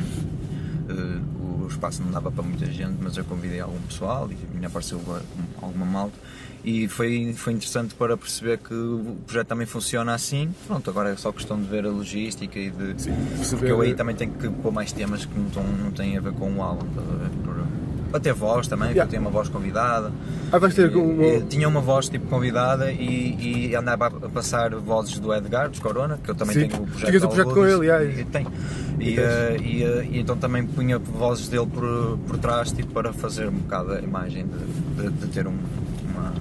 o 1.64 1.68
espaço 1.68 2.02
não 2.02 2.10
dava 2.10 2.30
para 2.30 2.42
muita 2.42 2.66
gente, 2.66 2.96
mas 3.00 3.16
eu 3.16 3.24
convidei 3.24 3.60
algum 3.60 3.80
pessoal 3.82 4.28
e 4.30 4.56
me 4.58 4.66
apareceu 4.66 5.00
alguma- 5.60 5.84
malta 5.86 6.14
e 6.64 6.88
foi, 6.88 7.34
foi 7.36 7.52
interessante 7.52 7.94
para 7.94 8.16
perceber 8.16 8.56
que 8.58 8.72
o 8.72 9.16
projeto 9.26 9.48
também 9.48 9.66
funciona 9.66 10.14
assim. 10.14 10.48
Pronto, 10.66 10.88
agora 10.88 11.10
é 11.10 11.16
só 11.16 11.30
questão 11.30 11.60
de 11.60 11.66
ver 11.68 11.84
a 11.84 11.90
logística 11.90 12.58
e 12.58 12.70
de. 12.70 12.76
perceber- 12.94 13.16
Porque 13.50 13.66
eu 13.72 13.80
aí 13.82 13.94
também 13.94 14.14
tenho 14.16 14.32
que 14.32 14.48
pôr 14.48 14.72
mais 14.72 14.90
temas 14.92 15.24
que 15.26 15.38
não, 15.38 15.50
tão, 15.50 15.62
não 15.62 15.90
têm 15.90 16.16
a 16.16 16.20
ver 16.20 16.32
com 16.32 16.50
o 16.52 16.62
álbum, 16.62 16.86
estás 16.88 17.06
a 17.08 17.12
ver? 17.16 17.30
Para 18.10 18.20
ter 18.20 18.32
voz 18.32 18.68
também, 18.68 18.86
porque 18.90 18.98
Yeah. 19.00 19.08
eu 19.08 19.10
tenho 19.10 19.22
uma 19.22 19.30
voz 19.30 19.48
convidada. 19.48 20.12
Ah, 20.52 20.58
vais 20.58 20.72
ter 20.72 20.88
uma- 20.96 21.40
tinha 21.48 21.66
uma 21.68 21.80
voz 21.80 22.08
tipo 22.08 22.28
convidada 22.28 22.92
e, 22.92 23.70
e 23.70 23.74
andava 23.74 24.06
a 24.06 24.10
passar 24.28 24.72
vozes 24.76 25.18
do 25.18 25.34
Edgar, 25.34 25.68
dos 25.68 25.80
Corona, 25.80 26.16
que 26.22 26.30
eu 26.30 26.34
também 26.36 26.54
Sim. 26.54 26.68
tenho 26.68 26.82
o 26.84 26.86
projeto. 26.86 27.08
Tinhas 27.08 27.22
o 27.24 27.28
projeto 27.28 27.52
com 27.54 27.66
ele, 27.66 27.86
yeah. 27.86 28.04
e, 28.04 28.24
tem. 28.24 28.46
E 28.98 29.10
E, 29.10 29.18
eh, 29.18 29.56
e, 29.62 29.82
eh, 29.82 30.08
e 30.12 30.18
então 30.20 30.36
também 30.36 30.64
punha 30.64 30.98
vozes 30.98 31.48
dele 31.48 31.66
por, 31.66 32.18
por 32.26 32.38
trás 32.38 32.70
tipo, 32.72 32.92
para 32.92 33.12
fazer 33.12 33.48
um 33.48 33.52
bocado 33.52 33.92
a 33.92 34.00
imagem 34.00 34.46
de, 34.46 35.02
de- 35.02 35.10
de 35.10 35.26
ter 35.28 35.46
um- 35.46 35.52
uma, 36.14 36.32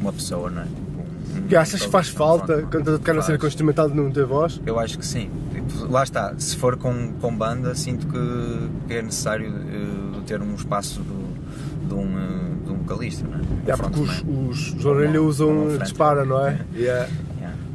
uma 0.00 0.12
pessoa, 0.12 0.50
não 0.50 0.62
é? 0.62 0.64
Um- 0.64 1.38
um- 1.40 1.46
E 1.50 1.56
achas 1.56 1.82
que 1.82 1.90
faz 1.90 2.10
um- 2.12 2.16
falta 2.16 2.56
um- 2.58 2.62
quando 2.62 2.78
estás 2.80 2.88
a 2.96 2.98
tocar 2.98 3.14
na 3.14 3.22
cena 3.22 3.38
com 3.38 3.46
instrumental 3.46 3.88
de 3.88 3.96
não 3.96 4.10
ter 4.10 4.24
voz? 4.26 4.60
Eu 4.66 4.78
acho 4.78 4.98
que 4.98 5.06
sim. 5.06 5.30
Tipo, 5.52 5.90
lá 5.90 6.02
está, 6.02 6.34
se 6.38 6.56
for 6.56 6.76
com, 6.76 7.12
com 7.20 7.34
banda, 7.34 7.74
sinto 7.74 8.06
que, 8.06 8.68
que 8.86 8.94
é 8.94 9.02
necessário 9.02 9.46
eh, 9.48 10.20
ter 10.26 10.40
um 10.42 10.54
espaço 10.54 11.00
do, 11.00 11.88
de, 11.88 11.94
um, 11.94 12.18
eh, 12.18 12.66
de 12.66 12.72
um 12.72 12.76
vocalista, 12.78 13.26
não 13.26 13.38
é? 13.38 13.40
Um 13.40 13.58
Yeah, 13.66 13.82
porque 13.82 14.00
os, 14.00 14.22
os, 14.22 14.74
os 14.74 14.84
orelha 14.84 15.22
usam 15.22 15.66
frente. 15.68 15.82
dispara, 15.84 16.24
não 16.24 16.46
é? 16.46 16.60
Yeah. 16.74 17.08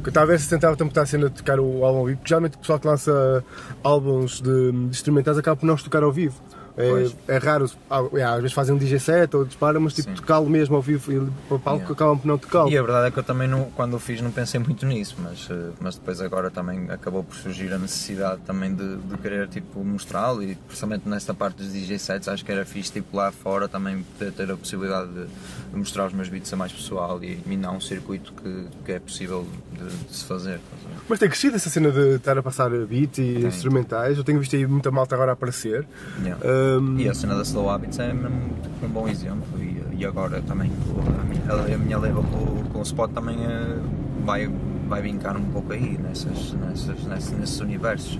Que 0.04 0.10
estava 0.10 0.24
a 0.24 0.28
ver 0.28 0.38
se 0.38 0.50
tentava 0.50 0.76
a 1.00 1.06
cena 1.06 1.30
de 1.30 1.34
tocar 1.34 1.58
o 1.58 1.82
álbum 1.82 2.00
ao 2.00 2.04
vivo, 2.04 2.18
porque 2.18 2.28
geralmente 2.28 2.56
o 2.56 2.58
pessoal 2.58 2.78
que 2.78 2.86
lança 2.86 3.42
álbuns 3.82 4.40
de, 4.40 4.70
de 4.70 4.88
instrumentais 4.88 5.38
acaba 5.38 5.56
por 5.56 5.66
não 5.66 5.76
tocar 5.76 6.02
ao 6.02 6.12
vivo. 6.12 6.40
É, 6.76 7.34
é 7.34 7.38
raro, 7.38 7.70
ah, 7.88 8.00
às 8.34 8.36
vezes 8.40 8.52
fazem 8.52 8.74
um 8.74 8.78
DJ 8.78 8.98
set 8.98 9.36
ou 9.36 9.44
dispara, 9.44 9.78
mas 9.78 9.94
tipo 9.94 10.12
tocá-lo 10.12 10.50
mesmo 10.50 10.74
ao 10.74 10.82
vivo 10.82 11.12
e 11.12 11.20
para 11.48 11.56
o 11.56 11.60
palco 11.60 11.74
Yeah. 11.84 11.92
acabam 11.92 12.18
por 12.18 12.26
não 12.26 12.38
tocá-lo. 12.38 12.70
E 12.70 12.78
a 12.78 12.82
verdade 12.82 13.08
é 13.08 13.10
que 13.10 13.18
eu 13.18 13.22
também, 13.22 13.46
não, 13.46 13.64
quando 13.76 13.94
o 13.94 13.98
fiz, 13.98 14.20
não 14.20 14.30
pensei 14.30 14.58
muito 14.58 14.86
nisso, 14.86 15.16
mas, 15.18 15.48
eh, 15.50 15.70
mas 15.80 15.96
depois 15.96 16.20
agora 16.20 16.50
também 16.50 16.90
acabou 16.90 17.22
por 17.22 17.36
surgir 17.36 17.72
a 17.72 17.78
necessidade 17.78 18.40
também 18.46 18.74
de, 18.74 18.96
de 18.96 19.18
querer 19.18 19.48
tipo, 19.48 19.84
mostrá-lo 19.84 20.42
e 20.42 20.54
principalmente 20.54 21.08
nesta 21.08 21.34
parte 21.34 21.56
dos 21.58 21.72
DJ 21.72 21.98
sets 21.98 22.28
acho 22.28 22.44
que 22.44 22.50
era 22.50 22.64
fixe 22.64 22.92
tipo, 22.92 23.16
lá 23.16 23.30
fora 23.30 23.68
também 23.68 24.02
poder 24.18 24.32
ter 24.32 24.50
a 24.50 24.56
possibilidade 24.56 25.10
de, 25.10 25.26
de 25.26 25.76
mostrar 25.76 26.06
os 26.06 26.12
meus 26.12 26.28
beats 26.28 26.52
a 26.52 26.56
mais 26.56 26.72
pessoal 26.72 27.22
e 27.22 27.38
minar 27.46 27.72
um 27.72 27.80
circuito 27.80 28.32
que, 28.32 28.66
que 28.84 28.92
é 28.92 28.98
possível 28.98 29.46
de, 29.72 30.06
de 30.06 30.16
se 30.16 30.24
fazer. 30.24 30.60
Mas 31.08 31.18
tem 31.18 31.28
crescido 31.28 31.56
essa 31.56 31.68
cena 31.68 31.90
de 31.90 32.16
estar 32.16 32.36
a 32.38 32.42
passar 32.42 32.70
beat 32.70 33.18
e 33.18 33.34
Tem. 33.34 33.46
instrumentais. 33.46 34.16
Eu 34.18 34.24
tenho 34.24 34.38
visto 34.40 34.56
aí 34.56 34.66
muita 34.66 34.90
malta 34.90 35.14
agora 35.14 35.32
a 35.32 35.34
aparecer. 35.34 35.86
Yeah. 36.22 36.42
Um, 36.80 36.98
E 36.98 37.08
a 37.08 37.14
cena 37.14 37.34
da 37.34 37.42
Slow 37.42 37.68
Habits 37.70 37.98
é 37.98 38.12
um 38.12 38.88
bom 38.88 39.08
exemplo 39.08 39.46
e, 39.62 39.82
e 39.98 40.06
agora 40.06 40.40
também 40.42 40.70
a 40.70 41.24
minha 41.24 41.74
a, 41.74 41.78
minha 41.78 41.98
leva 41.98 42.22
com, 42.22 42.64
com 42.72 42.78
o 42.78 42.82
spot 42.82 43.10
também 43.12 43.36
eh, 43.44 43.76
vai, 44.24 44.50
vai 44.88 45.02
brincar 45.02 45.36
um 45.36 45.44
pouco 45.44 45.72
aí 45.72 45.98
nessas, 45.98 46.52
nessas, 46.54 47.04
nesses, 47.04 47.30
nesses 47.32 47.60
universos. 47.60 48.14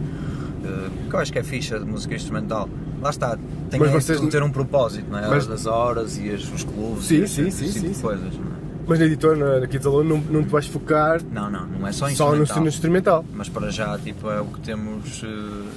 Uh, 0.64 0.90
que 1.10 1.14
eu 1.14 1.20
acho 1.20 1.30
que 1.32 1.38
é 1.38 1.42
ficha 1.42 1.78
de 1.78 1.84
música 1.84 2.14
instrumental. 2.14 2.68
Lá 3.02 3.10
está, 3.10 3.36
tem 3.70 3.78
Mas 3.78 3.90
é 3.90 3.92
vocês- 3.92 4.20
ter 4.30 4.42
um 4.42 4.50
propósito, 4.50 5.04
não 5.10 5.18
é? 5.18 5.28
Mas- 5.28 5.50
As 5.50 5.66
horas 5.66 6.16
e 6.16 6.28
os 6.30 6.64
clubes 6.64 7.04
Sim, 7.04 7.22
e 7.24 7.28
sim, 7.28 7.50
sim, 7.50 7.70
tipo 7.70 7.94
sim, 7.94 8.00
coisas. 8.00 8.34
Não, 8.34 8.46
é? 8.46 8.53
Mas 8.86 8.98
na 8.98 9.06
editora, 9.06 9.60
na, 9.60 9.66
Kids 9.66 9.86
Alone, 9.86 10.08
não, 10.08 10.18
não 10.18 10.42
te 10.44 10.50
vais 10.50 10.66
focar 10.66 11.20
não, 11.32 11.50
não, 11.50 11.66
não 11.66 11.86
é 11.86 11.92
só 11.92 12.08
só 12.10 12.34
no, 12.34 12.42
instrumental. 12.42 12.62
no 12.62 12.68
instrumental. 12.68 13.24
mas 13.32 13.48
para 13.48 13.70
já 13.70 13.98
tipo, 13.98 14.30
é 14.30 14.40
o 14.40 14.46
que 14.46 14.60
temos 14.60 15.22
eh, 15.24 15.68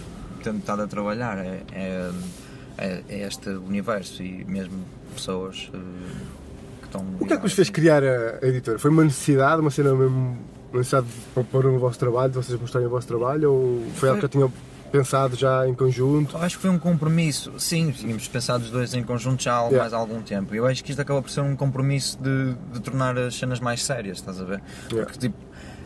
tentado 0.44 0.82
a 0.82 0.88
trabalhar, 0.88 1.38
é, 1.38 1.62
é, 1.74 2.12
é- 2.78 3.04
é 3.10 3.28
este 3.28 3.50
universo 3.50 4.22
e 4.22 4.44
mesmo 4.46 4.80
pessoas 5.16 5.70
eh, 5.74 5.78
que 6.82 6.86
estão. 6.88 7.06
O 7.20 7.26
que 7.26 7.34
é 7.34 7.38
que 7.38 7.42
vos 7.42 7.54
fez 7.54 7.70
criar 7.70 8.04
a, 8.04 8.40
a 8.42 8.48
editora? 8.48 8.78
Foi 8.78 8.92
uma 8.92 9.04
necessidade, 9.04 9.62
uma 9.62 9.72
cena 9.72 9.94
mesmo, 9.96 10.38
uma 10.72 10.78
necessidade 10.80 11.08
de 11.08 11.44
pôr 11.46 11.66
o 11.66 11.80
vosso 11.80 11.98
trabalho, 12.00 12.32
de 12.32 12.38
vocês 12.38 12.60
mostrarem 12.60 12.88
o 12.88 12.92
vosso 12.92 13.08
trabalho, 13.08 13.52
ou 13.52 13.84
foi 13.96 14.10
algo 14.10 14.20
que 14.20 14.26
eu 14.26 14.30
tinha 14.30 14.52
pensado 14.92 15.36
já 15.36 15.68
em 15.68 15.74
conjunto? 15.74 16.38
Acho 16.38 16.56
que 16.56 16.62
foi 16.62 16.72
um 16.72 16.80
compromisso, 16.80 17.54
sim, 17.60 17.92
tínhamos 17.92 18.28
pensado 18.28 18.64
os 18.64 18.72
dois 18.72 18.94
em 18.94 19.04
conjunto 19.04 19.44
já 19.44 19.56
há 19.58 19.64
Yeah. 19.68 19.80
mais 19.80 19.94
algum 19.94 20.22
tempo. 20.22 20.54
Eu 20.56 20.66
acho 20.66 20.84
que 20.84 20.92
isto 20.92 21.00
acaba 21.02 21.22
por 21.22 21.30
ser 21.30 21.42
um 21.42 21.56
compromisso 21.56 22.18
de, 22.22 22.56
de 22.74 22.80
tornar 22.80 23.18
as 23.18 23.36
cenas 23.36 23.60
mais 23.60 23.84
sérias, 23.84 24.18
estás 24.18 24.40
a 24.40 24.44
ver? 24.44 24.62
Yeah. 24.90 25.06
Porque 25.06 25.28
tipo, 25.28 25.38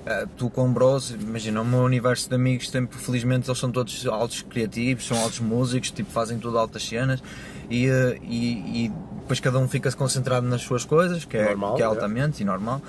eh, 0.06 0.26
tu 0.38 0.50
com 0.50 0.72
Bros, 0.72 1.12
imagina, 1.12 1.62
o 1.62 1.66
meu 1.66 1.82
universo 1.82 2.28
de 2.30 2.36
amigos, 2.36 2.70
sempre, 2.70 2.98
felizmente 2.98 3.50
eles 3.50 3.60
são 3.60 3.72
todos 3.72 4.06
altos 4.08 4.42
criativos, 4.44 5.06
são 5.06 5.18
altos 5.22 5.40
músicos, 5.40 5.92
tipo, 5.92 6.12
fazem 6.12 6.38
tudo 6.40 6.58
altas 6.58 6.84
cenas 6.84 7.22
e, 7.70 7.88
eh, 7.88 8.18
e, 8.24 8.86
e 8.86 8.92
depois 9.22 9.40
cada 9.40 9.60
um 9.60 9.68
fica-se 9.68 9.96
concentrado 9.96 10.46
nas 10.48 10.62
suas 10.62 10.86
coisas, 10.86 11.24
que 11.26 11.38
é, 11.38 11.46
Normal, 11.50 11.76
que 11.76 11.82
é 11.82 11.86
altamente 11.86 12.42
e 12.42 12.46
normal, 12.46 12.82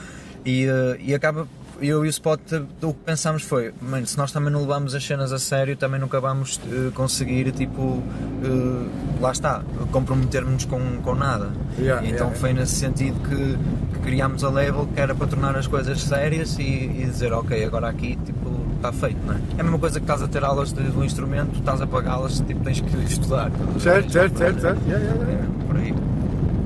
e, 0.44 0.66
eh, 0.66 0.96
e 1.00 1.14
acaba. 1.14 1.46
Eu 1.82 2.04
e 2.04 2.08
o 2.08 2.10
Spot, 2.10 2.40
o 2.80 2.94
que 2.94 3.00
pensámos 3.00 3.42
foi, 3.42 3.74
mano, 3.82 4.06
se 4.06 4.16
nós 4.16 4.30
também 4.30 4.52
não 4.52 4.60
levamos 4.60 4.94
as 4.94 5.04
cenas 5.04 5.32
a 5.32 5.38
sério, 5.38 5.76
também 5.76 6.00
nunca 6.00 6.20
vamos 6.20 6.60
eh, 6.70 6.90
conseguir, 6.94 7.50
tipo, 7.50 8.00
eh, 8.44 8.88
lá 9.20 9.32
está, 9.32 9.62
comprometer-nos 9.90 10.64
com, 10.64 10.80
com 11.02 11.14
nada. 11.14 11.50
Yeah, 11.78 12.06
então 12.06 12.28
yeah, 12.28 12.40
foi 12.40 12.52
nesse 12.52 12.76
sentido 12.76 13.18
que, 13.28 13.58
que 13.94 14.00
criámos 14.00 14.44
a 14.44 14.50
label, 14.50 14.88
que 14.94 15.00
era 15.00 15.12
para 15.12 15.26
tornar 15.26 15.56
as 15.56 15.66
coisas 15.66 16.00
sérias 16.02 16.56
e, 16.58 16.62
e 16.62 17.04
dizer, 17.04 17.32
ok, 17.32 17.64
agora 17.64 17.88
aqui, 17.88 18.16
tipo, 18.24 18.52
está 18.76 18.92
feito, 18.92 19.18
não 19.26 19.34
é? 19.34 19.38
É 19.56 19.60
a 19.60 19.64
mesma 19.64 19.78
coisa 19.78 19.98
que 19.98 20.04
estás 20.04 20.22
a 20.22 20.28
ter 20.28 20.44
aulas 20.44 20.72
de, 20.72 20.82
do 20.82 21.04
instrumento, 21.04 21.58
estás 21.58 21.80
a 21.80 21.86
pagá-las, 21.86 22.40
tipo, 22.40 22.62
tens 22.62 22.80
que 22.80 22.96
estudar. 23.04 23.50
Certo, 23.80 24.12
certo, 24.12 24.38
certo, 24.38 24.60
certo. 24.60 24.80
Yeah, 24.88 25.04
yeah, 25.04 25.24
yeah. 25.24 25.44
É, 25.44 25.66
por 25.66 25.76
aí. 25.76 25.94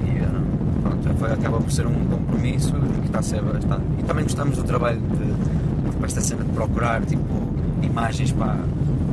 E 0.04 0.18
eh, 0.18 0.82
pronto, 0.82 1.02
foi, 1.02 1.14
acaba 1.32 1.60
por 1.60 1.70
ser 1.70 1.86
um 1.86 1.94
compromisso 2.06 2.74
e 2.76 3.00
que 3.00 3.06
está 3.06 3.18
a 3.20 3.22
ser. 3.22 3.42
E 3.98 4.02
também 4.04 4.24
gostamos 4.24 4.56
do 4.56 4.64
trabalho 4.64 5.00
de, 5.00 5.98
de, 5.98 6.04
esta 6.04 6.20
cena 6.20 6.44
de 6.44 6.50
procurar 6.50 7.02
tipo, 7.02 7.22
imagens 7.82 8.32
para, 8.32 8.58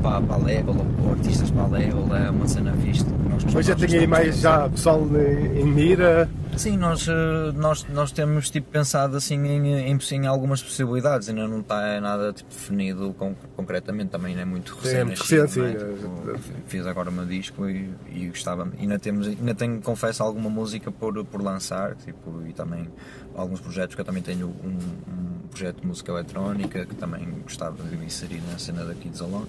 para, 0.01 0.21
para 0.21 0.35
a 0.35 0.37
label 0.37 0.75
ou, 1.03 1.11
artistas 1.11 1.49
para 1.51 1.63
a 1.63 1.67
label, 1.67 2.15
é 2.15 2.29
uma 2.29 2.47
cena 2.47 2.71
que 2.71 3.03
Nós, 3.29 3.53
Mas 3.53 3.65
já 3.65 3.75
tenho 3.75 3.99
aí 4.01 4.07
mais 4.07 4.39
já 4.39 4.69
pessoal 4.69 5.07
em 5.55 5.65
mira. 5.65 6.29
Sim, 6.57 6.77
nós, 6.77 7.07
eh, 7.09 7.51
nós, 7.55 7.83
nós 7.89 8.11
temos 8.11 8.49
tipo, 8.49 8.69
pensado 8.69 9.17
assim 9.17 9.35
em, 9.35 9.91
em, 9.91 9.97
em 10.11 10.27
algumas 10.27 10.61
possibilidades, 10.61 11.27
ainda 11.27 11.45
não 11.47 11.59
está 11.59 11.99
nada 11.99 12.31
tipo, 12.31 12.49
definido 12.49 13.13
com, 13.17 13.35
concretamente, 13.55 14.11
também 14.11 14.39
é 14.39 14.45
muito 14.45 14.77
Sim, 14.81 14.95
é 14.97 15.03
muito 15.03 15.19
recente. 15.21 15.59
recente, 15.59 15.77
é? 15.77 15.87
sim, 15.89 15.95
Tipo, 15.97 16.31
é. 16.31 16.61
fiz 16.67 16.85
agora 16.87 17.09
o 17.09 17.13
meu 17.13 17.25
disco 17.25 17.67
e, 17.67 17.89
e 18.11 18.27
gostava, 18.27 18.67
ainda, 18.79 18.97
temos, 18.97 19.27
ainda 19.27 19.53
tenho, 19.55 19.81
confesso, 19.81 20.23
alguma 20.23 20.49
música 20.49 20.89
por, 20.91 21.25
por 21.25 21.41
lançar 21.41 21.95
tipo, 21.95 22.41
e 22.47 22.53
também 22.53 22.87
alguns 23.35 23.59
projetos 23.59 23.95
que 23.95 24.01
eu 24.01 24.05
também 24.05 24.23
tenho 24.23 24.47
um, 24.47 24.77
um 25.11 25.47
projeto 25.49 25.81
de 25.81 25.87
música 25.87 26.11
eletrónica 26.13 26.85
que 26.85 26.95
também 26.95 27.27
gostava 27.43 27.83
de 27.83 27.95
inserir 28.05 28.41
na 28.51 28.57
cena 28.57 28.85
da 28.85 28.93
Kids 28.93 29.21
Alone. 29.21 29.47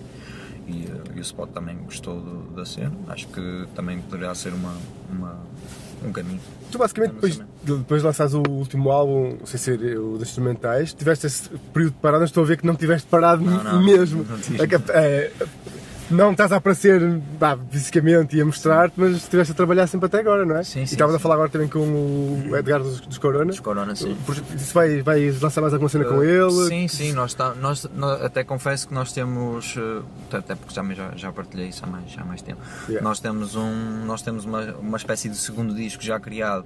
E, 0.67 0.87
eh, 0.87 1.13
e 1.17 1.19
o 1.19 1.23
Spot 1.23 1.51
também 1.51 1.77
gostou 1.77 2.19
do- 2.23 2.51
da 2.57 2.65
cena, 2.65 2.91
acho 3.09 3.29
que 3.29 3.67
também 3.75 4.01
poderá 4.01 4.35
ser 4.35 4.55
uma, 4.55 4.75
uma, 5.13 5.39
um 6.09 6.13
caminho. 6.13 6.41
Tu 6.71 6.79
basicamente 6.79 7.13
Não 7.13 7.21
depois, 7.21 7.41
depois 7.63 8.01
de 8.03 8.07
lançares 8.07 8.35
o 8.35 8.43
último 8.49 8.91
álbum, 8.91 9.39
sem 9.45 9.59
ser 9.59 9.99
o 9.99 10.19
dos 10.19 10.29
instrumentais, 10.29 10.93
tiveste 10.93 11.27
esse 11.27 11.49
período 11.73 11.95
parado, 12.03 12.21
mas 12.23 12.31
estou 12.31 12.43
a 12.43 12.47
ver 12.47 12.57
que 12.59 12.67
não 12.67 12.75
tiveste 12.75 13.07
parado 13.09 13.45
Não, 13.45 13.63
não, 13.63 13.83
mesmo. 13.83 14.25
não. 14.29 14.65
É 14.65 14.67
que, 14.67 14.75
é, 14.93 15.33
não 16.15 16.33
estás 16.33 16.53
a 16.53 16.57
aparecer 16.57 17.21
pá, 17.39 17.59
fisicamente 17.71 18.37
e 18.37 18.41
a 18.41 18.45
mostrar-te, 18.45 18.95
mas 18.97 19.17
estiveste 19.17 19.53
a 19.53 19.55
trabalhar 19.55 19.87
sempre 19.87 20.07
até 20.07 20.21
agora, 20.21 20.45
não 20.47 20.57
é? 20.57 20.63
Sim, 20.65 20.83
e 20.83 20.87
sim, 20.87 20.95
estavas 20.95 21.15
a 21.15 21.19
falar 21.19 21.35
agora 21.35 21.51
também 21.51 21.69
com 21.69 21.79
o 21.81 22.57
Edgar 22.57 22.81
dos, 22.83 23.01
dos 23.01 23.19
Corona. 23.19 23.47
Dos 23.47 23.61
Corona, 23.61 23.95
sim. 23.95 24.17
Isso 24.55 24.73
vai, 24.75 25.03
vai 25.03 25.31
lançar 25.41 25.61
mais 25.61 25.73
alguma 25.73 25.89
cena 25.89 26.05
com 26.05 26.23
ele? 26.23 26.69
Sim, 26.69 26.89
sim, 26.89 27.13
nós, 27.13 27.35
tá- 27.35 27.55
nós, 27.61 27.87
nós- 27.97 28.23
até 28.23 28.45
confesso 28.45 28.89
que 28.89 28.95
nós 28.95 29.13
temos, 29.13 29.77
eh, 29.77 30.37
até 30.37 30.55
porque 30.55 30.75
já, 30.75 30.83
já, 30.95 31.11
já 31.17 31.33
partilhei 31.33 31.69
isso 31.69 31.85
há 31.85 31.87
mais, 31.89 32.05
há 32.17 32.25
mais 32.25 32.43
tempo, 32.43 32.61
Yeah. 32.89 33.03
nós 33.07 33.19
temos, 33.21 33.57
um, 33.57 34.05
nós 34.07 34.23
temos 34.23 34.45
uma, 34.45 34.63
uma 34.75 34.97
espécie 34.97 35.29
de 35.29 35.37
segundo 35.37 35.75
disco 35.75 36.03
já 36.03 36.19
criado, 36.21 36.65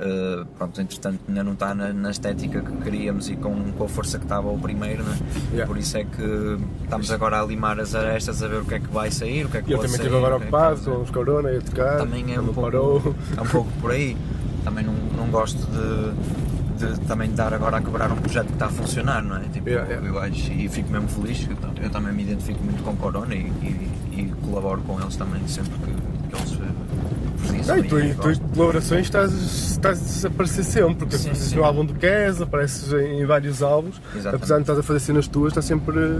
Eh, 0.00 0.44
pronto, 0.56 0.80
entretanto 0.80 1.18
ainda 1.26 1.42
não 1.42 1.54
está 1.54 1.74
na, 1.74 1.92
na 1.92 2.12
estética 2.12 2.60
que 2.60 2.70
queríamos 2.84 3.28
e 3.28 3.34
com, 3.34 3.72
com 3.72 3.82
a 3.84 3.88
força 3.88 4.16
que 4.16 4.24
estava 4.26 4.48
o 4.48 4.56
primeiro, 4.56 5.02
né? 5.02 5.18
Yeah. 5.50 5.66
por 5.66 5.76
isso 5.76 5.96
é 5.96 6.04
que 6.04 6.56
estamos 6.84 7.10
agora 7.10 7.40
a 7.40 7.44
limar 7.44 7.80
as 7.80 7.96
arestas 7.96 8.40
a 8.40 8.46
ver 8.46 8.60
o 8.60 8.64
que 8.64 8.74
é 8.74 8.78
que 8.78 8.86
vai 8.92 9.10
sair, 9.10 9.44
o 9.44 9.48
que 9.48 9.56
é 9.58 9.62
que 9.62 9.70
E 9.70 9.72
ele 9.74 9.80
pode 9.80 9.92
também 9.92 10.06
sair, 10.10 10.16
agora 10.16 10.36
que 10.38 10.44
é 10.44 10.46
que 10.46 10.54
ocupado 10.54 10.76
vai 10.82 10.94
com 10.94 11.02
os 11.02 11.10
Corona 11.10 11.50
e 11.52 11.56
a 11.56 11.60
tocar. 11.60 11.98
também 11.98 12.34
é 12.34 12.40
um 12.40 12.44
pouco, 12.44 12.60
parou. 12.62 13.14
é 13.36 13.40
um 13.40 13.46
pouco 13.46 13.70
por 13.80 13.90
aí. 13.90 14.16
Também 14.64 14.84
não, 14.84 14.94
não 15.16 15.26
gosto 15.28 15.58
de, 15.66 16.86
de 16.94 17.00
também 17.06 17.30
estar 17.30 17.52
agora 17.54 17.78
a 17.78 17.80
quebrar 17.80 18.10
um 18.12 18.16
projeto 18.16 18.46
que 18.48 18.52
está 18.54 18.66
a 18.66 18.70
funcionar, 18.70 19.22
não 19.22 19.36
é? 19.36 19.40
Tipo, 19.52 19.68
Yeah, 19.68 19.88
yeah. 19.88 20.06
Eu 20.08 20.18
acho, 20.18 20.52
e 20.52 20.68
fico 20.68 20.90
mesmo 20.90 21.08
feliz, 21.08 21.46
eu, 21.48 21.84
eu 21.84 21.90
também 21.90 22.12
me 22.12 22.22
identifico 22.22 22.62
muito 22.62 22.82
com 22.82 22.94
Corona 22.96 23.34
e, 23.34 23.38
e, 23.62 23.90
e 24.12 24.34
colaboro 24.44 24.80
com 24.82 25.00
eles 25.00 25.16
também 25.16 25.46
sempre 25.48 25.72
que, 25.78 26.28
que 26.28 26.36
eles 26.36 26.60
eh, 26.60 27.46
precisam. 27.46 27.74
Ah, 27.74 27.78
e 27.78 27.82
tu, 27.84 27.98
e 28.00 28.10
em 28.10 28.14
tuas 28.14 28.38
colaborações 28.38 29.02
estás, 29.06 29.32
estás 29.32 30.24
a 30.24 30.28
aparecer 30.28 30.64
sempre, 30.64 30.94
porque 30.96 31.16
Sim, 31.16 31.28
apareces 31.28 31.48
sim. 31.50 31.56
no 31.56 31.64
álbum 31.64 31.84
do 31.84 31.94
Kes, 31.94 32.40
apareces 32.42 32.92
em 32.92 33.24
vários 33.26 33.62
álbuns, 33.62 34.00
Exatamente. 34.14 34.36
apesar 34.36 34.54
de 34.56 34.60
estás 34.62 34.78
a 34.78 34.82
fazer 34.82 35.00
cenas 35.00 35.28
tuas, 35.28 35.52
estás 35.52 35.64
sempre 35.66 36.18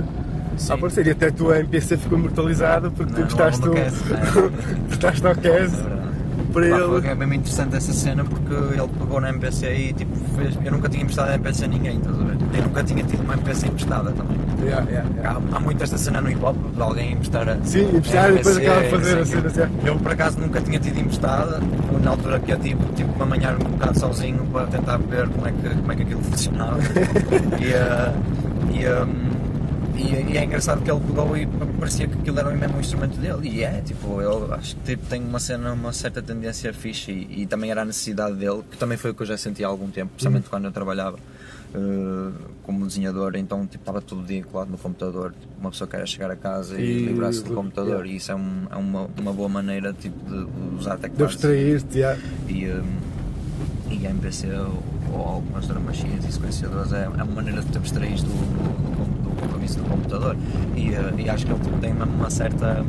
Sim. 0.59 0.73
a 0.73 0.75
aparecer. 0.77 1.07
E 1.07 1.11
até 1.11 1.31
tu 1.31 1.53
em 1.55 1.65
PC 1.65 1.97
ficou 1.97 2.19
imortalizado 2.19 2.91
porque 2.91 3.13
tu 3.13 3.21
Não, 3.21 3.27
no 3.27 3.31
gostaste 3.35 3.61
do 3.63 3.69
do. 3.71 3.75
Kes, 3.75 3.95
é. 4.11 4.87
gostaste 4.89 5.27
ao 5.27 5.35
Kes 5.35 5.73
É 5.75 6.53
para 6.53 6.67
ele. 6.67 6.79
foi- 7.01 7.07
É 7.09 7.15
bem 7.15 7.35
interessante 7.39 7.77
essa 7.77 7.93
cena 7.93 8.25
porque 8.25 8.55
ele 8.55 8.89
pegou 8.99 9.21
na 9.21 9.29
MPC 9.31 9.67
e 9.75 9.93
tipo, 9.93 10.17
fez, 10.37 10.59
eu 10.65 10.73
nunca 10.73 10.89
tinha 10.89 11.03
emprestado 11.03 11.29
a 11.31 11.35
MPC 11.35 11.65
a 11.65 11.69
ninguém, 11.69 11.97
estás 11.99 12.19
a 12.21 12.25
ver? 12.25 12.37
Eu 12.55 12.63
nunca 12.65 12.83
tinha 12.85 13.05
tido 13.05 13.23
uma 13.23 13.35
MPC 13.35 13.67
emprestada 13.69 14.11
também. 14.13 14.39
Yeah, 14.65 14.91
yeah, 14.91 15.09
yeah. 15.17 15.41
Há, 15.53 15.57
há 15.57 15.61
muito 15.61 15.85
esta 15.85 15.97
cena 15.99 16.21
no 16.21 16.31
hip 16.31 16.43
hop 16.45 16.57
de 16.75 16.83
alguém 16.83 17.13
emprestar 17.13 17.49
a. 17.49 17.57
Sim, 17.65 17.83
emprestar 17.97 18.25
a 18.25 18.31
e 18.31 18.37
depois 18.37 18.57
MPC, 18.57 18.71
acaba 18.71 18.83
de 18.83 18.91
fazer 18.91 19.19
a 19.21 19.25
cena 19.27 19.47
assim. 19.47 19.61
Eu 19.87 19.97
por 19.97 20.13
acaso 20.13 20.41
nunca 20.41 20.61
tinha 20.61 20.81
tido 20.81 20.99
emprestada, 20.99 21.61
na 22.03 22.11
altura 22.11 22.41
que 22.41 22.51
eu 22.51 22.59
tive, 22.59 22.81
tive 22.97 23.09
que 23.13 23.17
me 23.19 23.23
amanhar 23.23 23.55
um 23.55 23.59
bocado 23.59 24.01
sozinho 24.01 24.39
para 24.53 24.67
tentar 24.67 24.97
ver 24.97 25.29
como 25.29 25.47
é 25.47 25.53
que, 25.53 25.69
como 25.77 25.93
é 25.93 25.97
que 25.97 26.03
aquilo 26.03 26.23
funcionava. 26.23 26.79
e, 27.61 27.73
eh, 27.73 28.13
e, 28.73 28.89
um, 29.05 29.28
e, 29.99 30.33
e 30.33 30.39
é 30.39 30.45
engraçado 30.45 30.83
que 30.83 30.91
ele 30.91 31.01
pegou 31.01 31.37
e 31.37 31.47
parecia 31.79 32.07
que 32.07 32.19
aquilo 32.19 32.39
era 32.39 32.49
o 32.49 32.57
mesmo 32.57 32.79
instrumento 32.81 33.17
dele. 33.19 33.49
E 33.49 33.63
é, 33.65 33.81
tipo, 33.83 34.21
eu 34.21 34.53
acho 34.55 34.77
que 34.77 34.83
tipo, 34.83 35.07
tem 35.07 35.23
uma 35.23 35.41
cena, 35.41 35.73
uma 35.73 35.93
certa 35.93 36.23
tendência 36.23 36.73
fixe 36.73 37.11
e, 37.13 37.43
e 37.43 37.47
também 37.47 37.71
era 37.71 37.83
a 37.83 37.85
necessidade 37.85 38.37
dele, 38.37 38.63
que 38.71 38.77
também 38.79 38.97
foi 38.97 39.11
o 39.11 39.15
que 39.15 39.23
eu 39.23 39.27
já 39.27 39.37
senti 39.37 39.65
há 39.65 39.69
algum 39.69 39.89
tempo, 39.91 40.13
principalmente 40.13 40.45
Uhum. 40.45 40.51
quando 40.51 40.65
eu 40.67 40.73
trabalhava. 40.73 41.19
eh, 41.75 42.33
como 42.63 42.87
desenhador, 42.87 43.37
então 43.37 43.67
tipo, 43.67 43.83
estava 43.83 44.01
todo 44.01 44.25
dia 44.25 44.43
colado 44.43 44.71
no 44.71 44.79
computador. 44.79 45.33
Tipo, 45.39 45.53
uma 45.61 45.71
pessoa 45.71 45.87
quer 45.89 46.07
chegar 46.09 46.31
a 46.31 46.37
casa 46.37 46.81
e, 46.81 46.83
E- 46.85 47.07
livrar-se 47.09 47.43
do 47.45 47.55
computador, 47.55 47.91
yeah. 48.07 48.11
e 48.13 48.17
isso 48.17 48.33
é, 48.33 48.35
um- 48.35 48.67
é 48.71 48.77
uma, 48.77 49.07
uma 49.19 49.33
boa 49.35 49.49
maneira 49.51 49.93
tipo, 49.93 50.19
de 50.31 50.47
usar 50.79 50.93
a 50.93 50.97
De 50.97 51.03
tecnologia 51.03 51.35
abstrair-te, 51.37 51.99
yeah. 51.99 52.21
e, 52.49 52.67
um, 52.71 53.93
e 53.93 54.07
a 54.07 54.11
MPC 54.11 54.47
ou, 54.51 54.83
ou 55.13 55.27
algumas 55.27 55.67
drum 55.67 55.81
machines 55.81 56.25
e 56.27 56.33
sequenciadores 56.33 56.91
é, 56.95 57.05
é 57.05 57.09
uma 57.09 57.25
maneira 57.27 57.61
de 57.61 57.69
te 57.71 57.77
abstrair 57.77 58.17
do, 58.17 58.23
do, 58.23 58.29
do, 58.29 59.05
do 59.15 59.18
compromisso 59.41 59.79
do 59.79 59.85
computador 59.89 60.37
e, 60.77 60.91
uh, 60.91 61.15
e 61.19 61.29
acho 61.31 61.47
que 61.47 61.53
ele 61.53 61.61
tem 61.81 61.93
uma 61.93 62.31
certa 62.31 62.85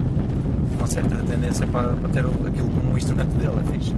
uma 0.78 0.88
certa 0.88 1.16
tendência 1.18 1.68
para, 1.68 1.90
para 1.90 2.10
ter 2.10 2.26
o- 2.26 2.48
aquilo 2.48 2.70
como 2.70 2.94
um 2.94 2.98
instrumento 2.98 3.30
dele, 3.38 3.52
é 3.60 3.72
fixe 3.74 3.94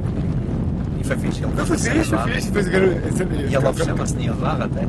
e 0.99 1.03
foi 1.03 1.17
fixe, 1.17 1.43
ele 1.43 1.51
Foi 1.53 1.77
fez 1.77 1.87
fixe, 1.95 2.09
foi 2.15 2.31
fixe. 2.33 2.47
Depois 2.51 2.67
agora. 2.67 2.85
e 2.85 3.55
ele 3.55 3.57
ofereceu-me 3.67 4.01
a 4.01 4.05
de 4.05 4.29
barra 4.41 4.65
até, 4.65 4.85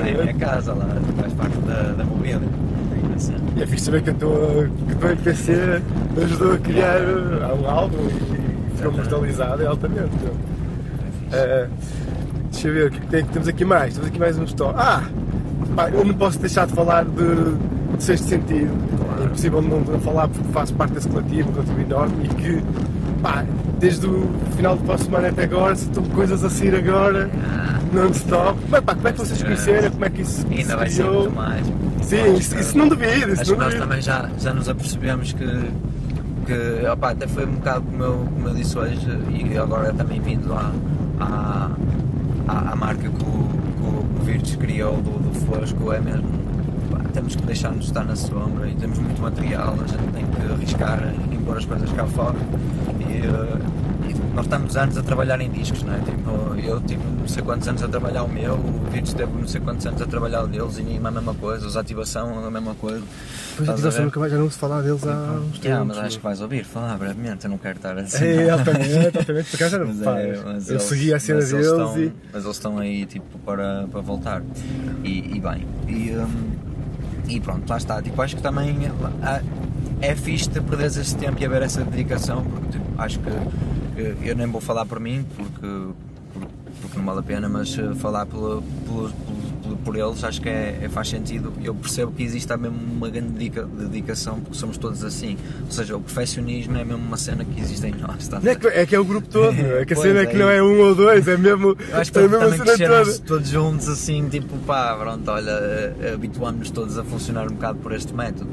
é 0.00 0.20
a 0.20 0.22
minha 0.22 0.34
casa 0.34 0.72
lá, 0.74 0.86
faz 1.20 1.32
parte 1.34 1.56
da, 1.58 1.82
da 1.92 2.04
mobília 2.04 2.40
E 3.56 3.62
é 3.62 3.66
fixe 3.66 3.84
saber 3.86 4.02
que 4.02 4.10
a 4.10 4.14
tua, 4.14 4.68
que 4.86 4.92
a 4.92 4.96
tua 4.96 5.10
MPC 5.12 5.82
ajudou 6.22 6.52
a 6.52 6.58
criar 6.58 7.00
um 7.60 7.68
álbum 7.68 8.06
e 8.06 8.76
ficou 8.76 8.92
mortalizado, 8.92 9.62
é 9.62 9.66
altamente. 9.66 10.10
Uh, 10.26 11.68
deixa 12.52 12.68
eu 12.68 12.74
ver, 12.74 12.86
o 12.88 12.90
que, 12.90 13.16
é 13.16 13.22
que 13.22 13.28
temos 13.28 13.48
aqui 13.48 13.64
mais? 13.64 13.94
Temos 13.94 14.08
aqui 14.08 14.18
mais 14.18 14.38
um 14.38 14.44
story. 14.44 14.74
Ah! 14.78 15.02
Pá, 15.76 15.90
eu 15.90 16.04
não 16.06 16.14
posso 16.14 16.38
deixar 16.38 16.66
de 16.66 16.72
falar 16.72 17.04
de, 17.04 17.54
de 17.96 18.02
sexto 18.02 18.26
sentido. 18.28 18.72
É 19.20 19.24
impossível 19.26 19.60
não, 19.60 20.00
falar 20.00 20.26
porque 20.28 20.48
faço 20.50 20.72
parte 20.74 20.94
desse 20.94 21.08
coletivo, 21.08 21.50
um 21.50 21.52
coletivo 21.52 21.80
enorme 21.82 22.24
e 22.24 22.28
que 22.28 22.62
pá, 23.22 23.44
desde 23.78 24.06
o 24.06 24.26
final 24.56 24.76
do 24.76 24.84
próximo 24.84 25.10
semana 25.10 25.28
até 25.28 25.44
agora, 25.44 25.76
se 25.76 25.84
estão 25.84 26.02
coisas 26.04 26.42
a 26.42 26.48
sair 26.48 26.74
agora, 26.74 27.30
non-stop. 27.92 28.58
Mas 28.70 28.80
pá, 28.84 28.94
como 28.94 29.08
é 29.08 29.12
que 29.12 29.18
vocês 29.18 29.42
conheceram? 29.42 29.90
Como 29.90 30.04
é 30.06 30.10
que 30.10 30.22
isso 30.22 30.46
Ainda 30.50 30.64
se 30.64 30.76
vai 30.76 30.88
ser 30.90 31.04
muito 31.04 31.30
mais. 31.34 31.66
Sim, 32.02 32.34
isso, 32.36 32.58
isso 32.58 32.78
não 32.78 32.88
duvido, 32.88 33.32
isso 33.32 33.42
Acho 33.42 33.52
que 33.52 33.58
nós 33.58 33.66
duvido. 33.74 33.82
também 33.82 34.00
já, 34.02 34.30
já 34.38 34.54
nos 34.54 34.68
apercebemos 34.68 35.32
que, 35.32 35.70
que 36.46 36.88
opá, 36.88 37.10
até 37.10 37.26
foi 37.26 37.44
um 37.44 37.52
bocado 37.52 37.82
como 37.82 38.02
eu, 38.02 38.28
como 38.32 38.48
eu 38.48 38.54
disse 38.54 38.78
hoje 38.78 38.96
e 39.28 39.58
agora 39.58 39.92
também 39.92 40.20
vindo 40.20 40.54
à, 40.54 40.72
à, 41.20 41.70
à, 42.48 42.72
à 42.72 42.76
marca 42.76 43.08
que 43.08 43.24
o, 43.24 43.48
o, 43.86 44.24
Virtus 44.24 44.56
criou 44.56 44.96
do, 44.96 45.18
do 45.18 45.34
Fosco 45.46 45.92
é 45.92 46.00
mesmo 46.00 46.28
pá, 46.90 46.98
temos 47.12 47.36
que 47.36 47.42
deixar-nos 47.42 47.86
estar 47.86 48.04
na 48.04 48.16
sombra 48.16 48.68
e 48.68 48.74
temos 48.74 48.98
muito 48.98 49.20
material, 49.20 49.74
a 49.74 49.86
gente 49.86 50.12
tem 50.12 50.26
que 50.26 50.52
arriscar 50.52 51.14
em 51.30 51.38
pôr 51.38 51.56
as 51.56 51.64
coisas 51.64 51.90
cá 51.92 52.06
fora. 52.06 52.36
E, 53.00 53.04
e 53.04 53.75
nós 54.36 54.44
estamos 54.44 54.76
anos 54.76 54.98
a 54.98 55.02
trabalhar 55.02 55.40
em 55.40 55.50
discos, 55.50 55.82
não 55.82 55.94
é? 55.94 55.98
Tipo, 56.00 56.54
eu 56.62 56.78
tive 56.82 57.02
não 57.02 57.26
sei 57.26 57.42
quantos 57.42 57.66
anos 57.66 57.82
a 57.82 57.88
trabalhar 57.88 58.22
o 58.22 58.28
meu, 58.28 58.52
o 58.54 58.90
Virtus 58.90 59.14
teve 59.14 59.32
não 59.32 59.48
sei 59.48 59.62
quantos 59.62 59.86
anos 59.86 60.02
a 60.02 60.06
trabalhar 60.06 60.42
o 60.42 60.46
deles 60.46 60.76
e 60.78 61.00
a 61.02 61.10
mesma 61.10 61.34
coisa, 61.34 61.66
os 61.66 61.74
ativação 61.74 62.44
a 62.44 62.50
mesma 62.50 62.74
coisa. 62.74 63.02
Pois 63.56 63.68
ativação 63.70 64.04
nunca 64.04 64.20
mais, 64.20 64.32
já 64.32 64.38
não 64.38 64.50
se 64.50 64.58
falar 64.58 64.82
deles 64.82 65.06
há 65.06 65.40
uns 65.40 65.56
Yeah, 65.64 65.80
tempos. 65.80 65.96
mas 65.96 65.98
acho 65.98 66.18
que 66.18 66.22
vais 66.22 66.40
ouvir 66.42 66.64
falar 66.64 66.98
brevemente, 66.98 67.46
eu 67.46 67.50
não 67.50 67.56
quero 67.56 67.76
estar 67.76 67.96
assim. 67.96 68.24
É, 68.26 68.50
altamente, 68.50 69.16
altamente, 69.18 69.50
por 69.50 69.56
acaso 69.56 69.74
era 69.76 69.86
Mas 69.86 70.02
é, 70.02 70.42
mas 70.44 70.70
Eu 70.70 70.80
segui 70.80 71.14
a 71.14 71.18
cena 71.18 71.40
deles 71.40 71.66
estão, 71.66 71.98
e. 71.98 72.12
Mas 72.30 72.44
eles 72.44 72.56
estão 72.56 72.78
aí 72.78 73.06
tipo 73.06 73.38
para, 73.38 73.86
para 73.90 74.00
voltar. 74.02 74.42
E, 75.02 75.36
e 75.36 75.40
bem. 75.40 75.66
E, 75.88 76.10
hum, 76.14 76.50
e 77.26 77.40
pronto, 77.40 77.68
lá 77.70 77.78
está. 77.78 78.02
Tipo, 78.02 78.20
acho 78.20 78.36
que 78.36 78.42
também 78.42 78.76
ah, 79.22 79.40
é 80.02 80.14
fixe 80.14 80.50
de 80.50 80.60
perderes 80.60 80.98
esse 80.98 81.16
tempo 81.16 81.40
e 81.40 81.46
haver 81.46 81.62
essa 81.62 81.82
dedicação, 81.82 82.44
porque 82.44 82.72
tipo, 82.72 82.84
acho 82.98 83.18
que 83.18 83.30
eu 84.22 84.36
nem 84.36 84.46
vou 84.46 84.60
falar 84.60 84.84
por 84.86 85.00
mim, 85.00 85.24
porque, 85.36 85.94
porque, 86.82 86.98
não 86.98 87.04
vale 87.04 87.20
a 87.20 87.22
pena, 87.22 87.48
mas 87.48 87.76
eh, 87.78 87.94
falar 87.94 88.26
pelo- 88.26 88.62
por 89.86 89.96
eles 89.96 90.24
acho 90.24 90.42
que 90.42 90.48
é, 90.48 90.80
é- 90.82 90.88
faz 90.88 91.08
sentido. 91.08 91.52
Eu 91.62 91.72
percebo 91.72 92.10
que 92.10 92.24
existe 92.24 92.48
também 92.48 92.68
uma 92.70 93.08
grande 93.08 93.28
dedica- 93.28 93.62
dedicação, 93.64 94.40
porque 94.40 94.58
somos 94.58 94.76
todos 94.76 95.04
assim. 95.04 95.36
Ou 95.64 95.70
seja, 95.70 95.96
o 95.96 96.00
perfeccionismo 96.00 96.76
é 96.76 96.84
mesmo 96.84 97.02
uma 97.06 97.16
cena 97.16 97.44
que 97.44 97.60
existe 97.60 97.86
em 97.86 97.94
nós. 97.94 98.28
Não 98.28 98.50
é, 98.50 98.54
que, 98.56 98.66
é 98.66 98.84
que 98.84 98.96
é 98.96 98.98
o 98.98 99.04
grupo 99.04 99.28
todo, 99.28 99.54
é 99.56 99.84
que 99.84 99.92
a 99.94 99.96
cena 99.96 100.20
é 100.22 100.26
que 100.26 100.36
não 100.36 100.50
é 100.50 100.60
um 100.60 100.80
ou 100.80 100.92
dois, 100.94 101.28
é 101.28 101.36
mesmo, 101.36 101.76
Eu 101.88 101.96
acho 101.98 102.10
que 102.12 102.18
é 102.18 102.24
a 102.24 102.28
cena 102.28 102.58
crescermos 102.64 103.18
toda. 103.18 103.28
todos 103.28 103.48
juntos 103.48 103.88
assim, 103.88 104.28
tipo, 104.28 104.56
pá, 104.66 104.96
pronto, 104.98 105.30
olha, 105.30 105.50
eh, 105.50 106.12
habituamos-nos 106.14 106.70
todos 106.70 106.98
a 106.98 107.04
funcionar 107.04 107.44
um 107.46 107.54
bocado 107.54 107.78
por 107.78 107.92
este 107.92 108.12
método. 108.12 108.50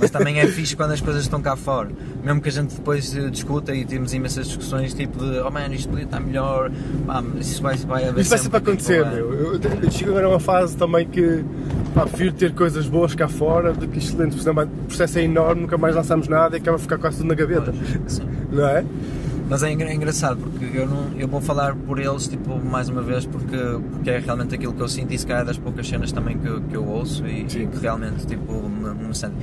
Mas 0.00 0.10
também 0.10 0.38
é 0.38 0.46
fixe 0.46 0.76
quando 0.76 0.92
as 0.92 1.00
coisas 1.00 1.22
estão 1.24 1.42
cá 1.42 1.56
fora. 1.56 1.90
Mesmo 2.22 2.40
que 2.40 2.48
a 2.48 2.52
gente 2.52 2.74
depois 2.76 3.16
eh, 3.16 3.28
discuta 3.30 3.74
e 3.74 3.84
temos 3.84 4.14
imensas 4.14 4.46
discussões, 4.46 4.94
tipo 4.94 5.18
de, 5.18 5.40
oh 5.40 5.50
man, 5.50 5.66
isto 5.74 5.88
podia 5.88 6.04
estar 6.04 6.20
melhor, 6.20 6.70
pá, 7.04 7.22
isso 7.40 7.60
vai, 7.60 7.76
vai 7.78 8.08
haver 8.08 8.20
Isso 8.20 8.30
vai 8.30 8.38
sempre 8.38 8.58
sempre, 8.58 8.72
acontecer, 8.72 9.02
tipo, 9.04 9.14
meu. 9.16 9.34
Eu, 9.34 9.60
eu 9.82 9.90
chego 9.90 10.10
agora 10.12 10.26
a 10.26 10.28
uma 10.30 10.40
fase 10.40 10.67
também 10.74 11.06
que 11.06 11.44
pá, 11.94 12.06
prefiro 12.06 12.32
ter 12.32 12.54
coisas 12.54 12.86
boas 12.86 13.14
cá 13.14 13.28
fora 13.28 13.72
do 13.72 13.86
que 13.88 13.98
excelentes. 13.98 14.36
Porque 14.36 14.50
senão 14.50 14.64
o 14.64 14.86
processo 14.86 15.18
é 15.18 15.22
enorme, 15.22 15.62
nunca 15.62 15.78
mais 15.78 15.94
lançamos 15.94 16.28
nada 16.28 16.56
e 16.56 16.60
acaba 16.60 16.76
a 16.76 16.80
ficar 16.80 16.98
quase 16.98 17.18
tudo 17.18 17.28
na 17.28 17.34
gaveta. 17.34 17.72
Não 18.50 18.66
é? 18.66 18.84
Mas 19.48 19.62
é 19.62 19.72
engra- 19.72 19.92
engraçado 19.92 20.36
porque 20.38 20.76
eu, 20.76 20.86
não, 20.86 21.12
eu 21.18 21.26
vou 21.26 21.40
falar 21.40 21.74
por 21.74 21.98
eles 21.98 22.28
tipo, 22.28 22.58
mais 22.62 22.88
uma 22.88 23.02
vez 23.02 23.24
porque, 23.24 23.56
porque 23.92 24.10
é 24.10 24.18
realmente 24.18 24.54
aquilo 24.54 24.72
que 24.74 24.80
eu 24.80 24.88
sinto 24.88 25.12
e 25.14 25.18
se 25.18 25.26
calhar 25.26 25.42
é 25.42 25.46
das 25.46 25.56
poucas 25.58 25.88
cenas 25.88 26.12
também 26.12 26.36
que, 26.38 26.60
que 26.68 26.74
eu 26.76 26.86
ouço 26.86 27.26
e, 27.26 27.40
e 27.42 27.66
que 27.66 27.78
realmente 27.80 28.26
tipo, 28.26 28.52
me, 28.68 28.92
me 29.08 29.14
sente. 29.14 29.34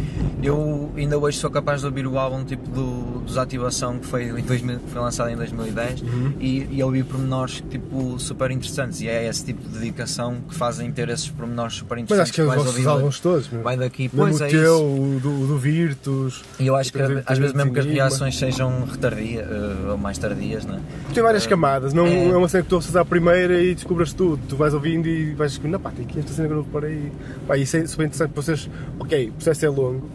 Eu 0.43 0.91
ainda 0.95 1.17
hoje 1.17 1.37
sou 1.39 1.49
capaz 1.49 1.81
de 1.81 1.87
ouvir 1.87 2.05
o 2.05 2.17
álbum 2.19 2.43
tipo, 2.43 2.69
do, 2.69 3.19
dos 3.21 3.37
Ativação 3.37 3.97
que 3.99 4.05
foi, 4.05 4.25
em 4.29 4.41
2000, 4.43 4.79
que 4.79 4.89
foi 4.91 5.01
lançado 5.01 5.29
em 5.29 5.35
2010 5.35 6.03
e, 6.39 6.67
e 6.71 6.83
ouvir 6.83 7.03
pormenores 7.05 7.63
tipo, 7.69 8.19
super 8.19 8.51
interessantes 8.51 9.01
e 9.01 9.07
é 9.07 9.27
esse 9.27 9.43
tipo 9.45 9.61
de 9.67 9.69
dedicação 9.79 10.37
que 10.47 10.53
fazem 10.55 10.91
ter 10.91 11.09
esses 11.09 11.29
pormenores 11.29 11.75
super 11.75 11.95
Mas 11.95 12.03
interessantes 12.03 12.29
acho 12.29 12.33
que 12.33 12.41
é 12.41 12.43
os 12.59 12.65
vossos 12.65 12.87
álbuns 12.87 13.19
todos, 13.19 13.49
meu. 13.49 13.63
vai 13.63 13.75
daqui, 13.77 14.03
Mesmo 14.03 14.17
pois 14.19 14.39
o 14.39 14.43
é 14.43 14.47
teu, 14.47 14.61
isso. 14.75 14.83
o 14.83 15.19
do, 15.19 15.41
o 15.43 15.47
do 15.47 15.57
Virtus. 15.57 16.43
E 16.59 16.67
eu 16.67 16.75
acho 16.75 16.91
que 16.91 16.99
às 17.25 17.37
vezes 17.37 17.53
mesmo 17.53 17.73
que 17.73 17.79
as 17.79 17.85
reações 17.85 18.37
sejam 18.37 18.85
retardias 18.85 19.45
ou 19.95 20.01
mais 20.01 20.17
tardias, 20.17 20.65
não 20.65 20.75
é? 20.75 20.79
Tem 21.13 21.23
várias 21.23 21.47
camadas, 21.47 21.93
não 21.93 22.05
é. 22.05 22.29
é 22.29 22.37
uma 22.37 22.47
cena 22.47 22.63
que 22.63 22.69
tu 22.69 22.75
ouças 22.75 22.95
à 22.95 23.03
primeira 23.03 23.61
e 23.61 23.73
descubras 23.73 24.13
tudo. 24.13 24.39
Tu 24.47 24.55
vais 24.55 24.73
ouvindo 24.73 25.07
e 25.07 25.33
vais 25.33 25.51
descobrindo, 25.51 25.77
não 25.77 25.81
pá, 25.81 25.91
tem 25.91 26.05
aqui 26.05 26.19
esta 26.19 26.33
cena 26.33 26.47
que 26.47 26.53
eu 26.53 26.57
não 26.57 26.63
reparei. 26.63 27.11
Pá, 27.47 27.57
isso 27.57 27.77
é 27.77 27.87
super 27.87 28.05
interessante 28.05 28.31
para 28.31 28.41
vocês. 28.41 28.69
Ok, 28.99 29.29
o 29.29 29.33
processo 29.33 29.65
é 29.65 29.69
longo, 29.69 30.07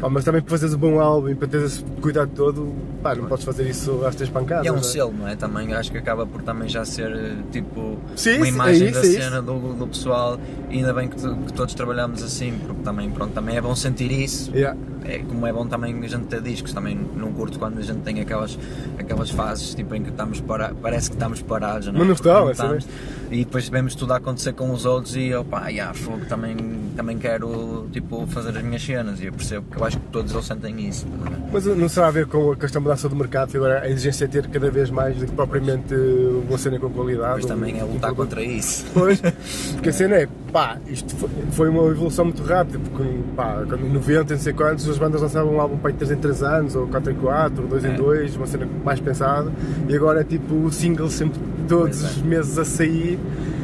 pá, 0.00 0.08
mas 0.08 0.24
também 0.24 0.40
para 0.40 0.50
fazeres 0.50 0.74
um 0.74 0.78
bom 0.78 1.00
álbum 1.00 1.28
e 1.28 1.34
para 1.34 1.48
teres 1.48 1.72
esse 1.72 1.84
cuidado 2.00 2.30
todo, 2.34 2.74
pá, 3.02 3.14
não 3.14 3.26
podes 3.26 3.44
fazer 3.44 3.68
isso 3.68 4.04
às 4.04 4.14
três 4.14 4.30
pancadas. 4.30 4.64
E 4.64 4.68
é 4.68 4.72
um 4.72 4.76
não 4.76 4.82
selo, 4.82 5.12
não 5.12 5.28
é? 5.28 5.36
Também 5.36 5.74
acho 5.74 5.92
que 5.92 5.98
acaba 5.98 6.26
por 6.26 6.42
também 6.42 6.68
já 6.68 6.84
ser 6.84 7.10
eh, 7.10 7.36
tipo 7.52 7.98
Sim, 8.16 8.36
uma 8.36 8.46
sim, 8.46 8.52
imagem 8.52 8.86
é 8.88 8.90
isso, 8.90 9.02
da 9.02 9.08
é 9.08 9.10
cena 9.10 9.42
do, 9.42 9.74
do 9.74 9.86
pessoal 9.86 10.38
e 10.70 10.78
ainda 10.78 10.92
bem 10.92 11.08
que, 11.08 11.16
que 11.16 11.52
todos 11.52 11.74
trabalhamos 11.74 12.22
assim, 12.22 12.58
porque 12.66 12.82
também, 12.82 13.10
pronto, 13.10 13.32
também 13.32 13.56
é 13.56 13.60
bom 13.60 13.74
sentir 13.76 14.10
isso. 14.10 14.50
Yeah. 14.54 14.76
É, 15.04 15.18
como 15.18 15.46
é 15.46 15.52
bom 15.52 15.66
também 15.66 15.98
a 16.04 16.08
gente 16.08 16.26
ter 16.26 16.40
discos, 16.40 16.72
também 16.72 16.98
não 17.16 17.32
curto 17.32 17.58
quando 17.58 17.78
a 17.78 17.82
gente 17.82 18.00
tem 18.00 18.20
aquelas, 18.20 18.58
aquelas 18.98 19.30
fases 19.30 19.74
tipo, 19.74 19.94
em 19.94 20.02
que 20.02 20.10
estamos 20.10 20.40
para, 20.40 20.74
parece 20.74 21.10
que 21.10 21.16
estamos 21.16 21.42
parados, 21.42 21.88
não 21.88 21.94
é? 21.94 21.98
Mas 21.98 22.06
não 22.06 22.14
estão, 22.14 22.48
é 22.48 22.52
estamos. 22.52 22.86
E 23.30 23.44
depois 23.44 23.68
vemos 23.68 23.94
tudo 23.94 24.12
a 24.12 24.16
acontecer 24.16 24.52
com 24.52 24.70
os 24.72 24.84
outros 24.84 25.14
e 25.16 25.32
opá, 25.34 25.68
yeah, 25.68 25.94
fogo, 25.94 26.24
também, 26.26 26.56
também 26.96 27.16
quero 27.18 27.88
tipo, 27.92 28.26
fazer 28.26 28.56
as 28.56 28.62
minhas 28.62 28.82
cenas 28.82 29.20
e 29.20 29.26
eu 29.26 29.32
percebo 29.32 29.66
que 29.70 29.78
eu 29.78 29.84
acho 29.84 29.98
que 29.98 30.06
todos 30.08 30.32
eles 30.32 30.44
sentem 30.44 30.88
isso. 30.88 31.06
ver? 31.06 31.38
Mas 31.52 31.64
não 31.64 31.88
será 31.88 32.08
a 32.08 32.10
ver 32.10 32.26
com 32.26 32.52
a 32.52 32.56
questão 32.56 32.82
da 32.82 32.88
mudança 32.88 33.08
do 33.08 33.16
mercado, 33.16 33.56
agora 33.56 33.82
a 33.82 33.88
exigência 33.88 34.24
é 34.24 34.28
ter 34.28 34.46
cada 34.48 34.70
vez 34.70 34.90
mais 34.90 35.16
do 35.16 35.26
que 35.26 35.32
propriamente 35.32 35.94
uma 35.94 36.58
cena 36.58 36.78
com 36.78 36.90
qualidade. 36.90 37.40
Depois 37.40 37.46
também 37.46 37.78
é 37.78 37.84
um 37.84 37.92
lutar 37.92 38.12
contra 38.14 38.42
isso. 38.42 38.84
Pois, 38.92 39.20
porque 39.74 39.88
a 39.90 39.92
cena 39.92 40.16
é, 40.16 40.28
pá, 40.52 40.78
isto 40.86 41.14
foi, 41.16 41.30
foi 41.52 41.68
uma 41.68 41.86
evolução 41.88 42.24
muito 42.24 42.42
rápida, 42.42 42.78
porque 42.78 43.08
pá, 43.36 43.64
quando 43.68 43.86
em 43.86 43.92
90, 43.92 44.34
não 44.34 44.40
sei 44.40 44.52
quantos, 44.52 44.89
as 44.90 44.98
bandas 44.98 45.22
lançavam 45.22 45.54
um 45.54 45.60
álbum 45.60 45.76
para 45.76 45.92
3 45.92 46.10
em 46.10 46.16
3 46.16 46.42
anos, 46.42 46.76
ou 46.76 46.86
4 46.86 47.12
em 47.12 47.14
4, 47.16 47.66
2 47.66 47.84
em 47.84 47.88
É. 47.88 47.94
2, 47.94 48.36
uma 48.36 48.46
cena 48.46 48.68
mais 48.84 49.00
pensada, 49.00 49.50
e 49.88 49.94
agora 49.94 50.20
é 50.20 50.24
tipo 50.24 50.54
o 50.54 50.72
single 50.72 51.08
sempre 51.08 51.40
todos 51.68 52.02
é. 52.02 52.06
os 52.06 52.22
meses 52.22 52.58
a 52.58 52.64
sair. 52.64 53.18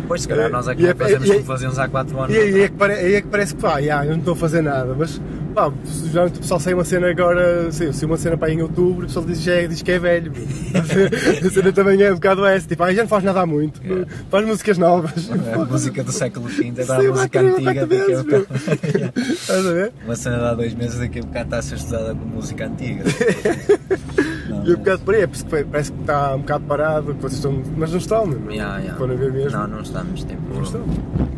Pois, 0.08 0.22
se 0.22 0.28
calhar 0.28 0.46
É, 0.46 0.48
nós 0.48 0.68
aqui 0.68 0.82
e 0.82 0.86
é- 0.86 0.94
fazemos 0.94 1.26
e 1.26 1.30
é- 1.30 1.34
como 1.34 1.46
fazíamos 1.46 1.78
há 1.78 1.88
4 1.88 2.18
anos. 2.20 2.34
E 2.34 2.38
aí 2.38 2.60
é 2.62 2.68
que, 2.68 2.74
pare, 2.74 2.92
aí 2.94 3.14
é 3.14 3.20
que 3.20 3.26
parece 3.28 3.54
que 3.54 3.60
pá, 3.62 3.80
já, 3.80 4.04
eu 4.04 4.10
não 4.12 4.18
estou 4.18 4.34
a 4.34 4.36
fazer 4.36 4.62
nada, 4.62 4.94
mas 4.96 5.20
pá, 5.54 5.72
já 6.12 6.24
o 6.26 6.30
pessoal 6.30 6.60
sai 6.60 6.74
uma 6.74 6.84
cena 6.84 7.08
agora, 7.10 7.70
sei, 7.72 7.92
se 7.92 8.04
uma 8.04 8.16
cena 8.16 8.36
para 8.36 8.52
em 8.52 8.62
outubro, 8.62 9.04
o 9.04 9.06
pessoal 9.06 9.24
diz, 9.26 9.42
já 9.42 9.52
é- 9.54 9.66
diz 9.66 9.82
que 9.82 9.92
é 9.92 9.98
velho. 9.98 10.32
a 11.46 11.50
cena 11.50 11.72
também 11.72 12.00
é 12.02 12.10
um 12.12 12.14
bocado 12.14 12.44
essa, 12.46 12.66
tipo, 12.68 12.82
ah, 12.82 12.92
já 12.94 13.02
não 13.02 13.08
faz 13.08 13.24
nada 13.24 13.40
há 13.40 13.46
muito, 13.46 13.82
Yeah. 13.84 14.06
faz 14.30 14.46
músicas 14.46 14.78
novas. 14.78 15.30
É 15.46 15.54
a 15.54 15.58
música 15.64 16.04
do 16.04 16.12
século 16.12 16.46
V, 16.48 16.72
agora 16.82 17.00
Sim, 17.02 17.06
a 17.08 17.10
música 17.10 17.40
antiga 17.40 17.86
daqui 17.86 18.12
a 18.14 18.22
bocado. 18.22 18.46
Estás 19.32 19.66
a 19.66 19.72
ver? 19.72 19.92
Uma 20.04 20.16
cena 20.16 20.38
de 20.38 20.44
há 20.44 20.54
dois 20.54 20.74
meses 20.74 20.98
daqui 20.98 21.18
a 21.18 21.22
bocado 21.22 21.44
está 21.46 21.58
a 21.58 21.62
ser 21.62 21.74
estudada 21.76 22.14
com 22.14 22.24
música 22.26 22.66
antiga. 22.66 23.04
Não, 24.66 24.72
E 24.72 24.74
um 24.74 24.78
bocado 24.78 25.10
aí, 25.12 25.20
é 25.22 25.26
por 25.26 25.34
isso 25.34 25.46
que 25.46 25.64
parece 25.64 25.92
que 25.92 26.00
está 26.00 26.34
um 26.34 26.40
bocado 26.40 26.64
parado, 26.64 27.14
que 27.14 27.20
vocês 27.22 27.34
estão, 27.34 27.62
mas 27.76 27.90
não 27.90 27.98
estão, 27.98 28.26
meu. 28.26 28.50
Yeah, 28.50 28.78
yeah. 28.78 28.98
Quando 28.98 29.16
ver 29.16 29.32
mesmo. 29.32 29.58
Não, 29.58 29.66
não 29.68 29.80
estamos, 29.80 30.24
tipo. 30.24 30.54
Não 30.54 30.62
estão. 30.62 30.80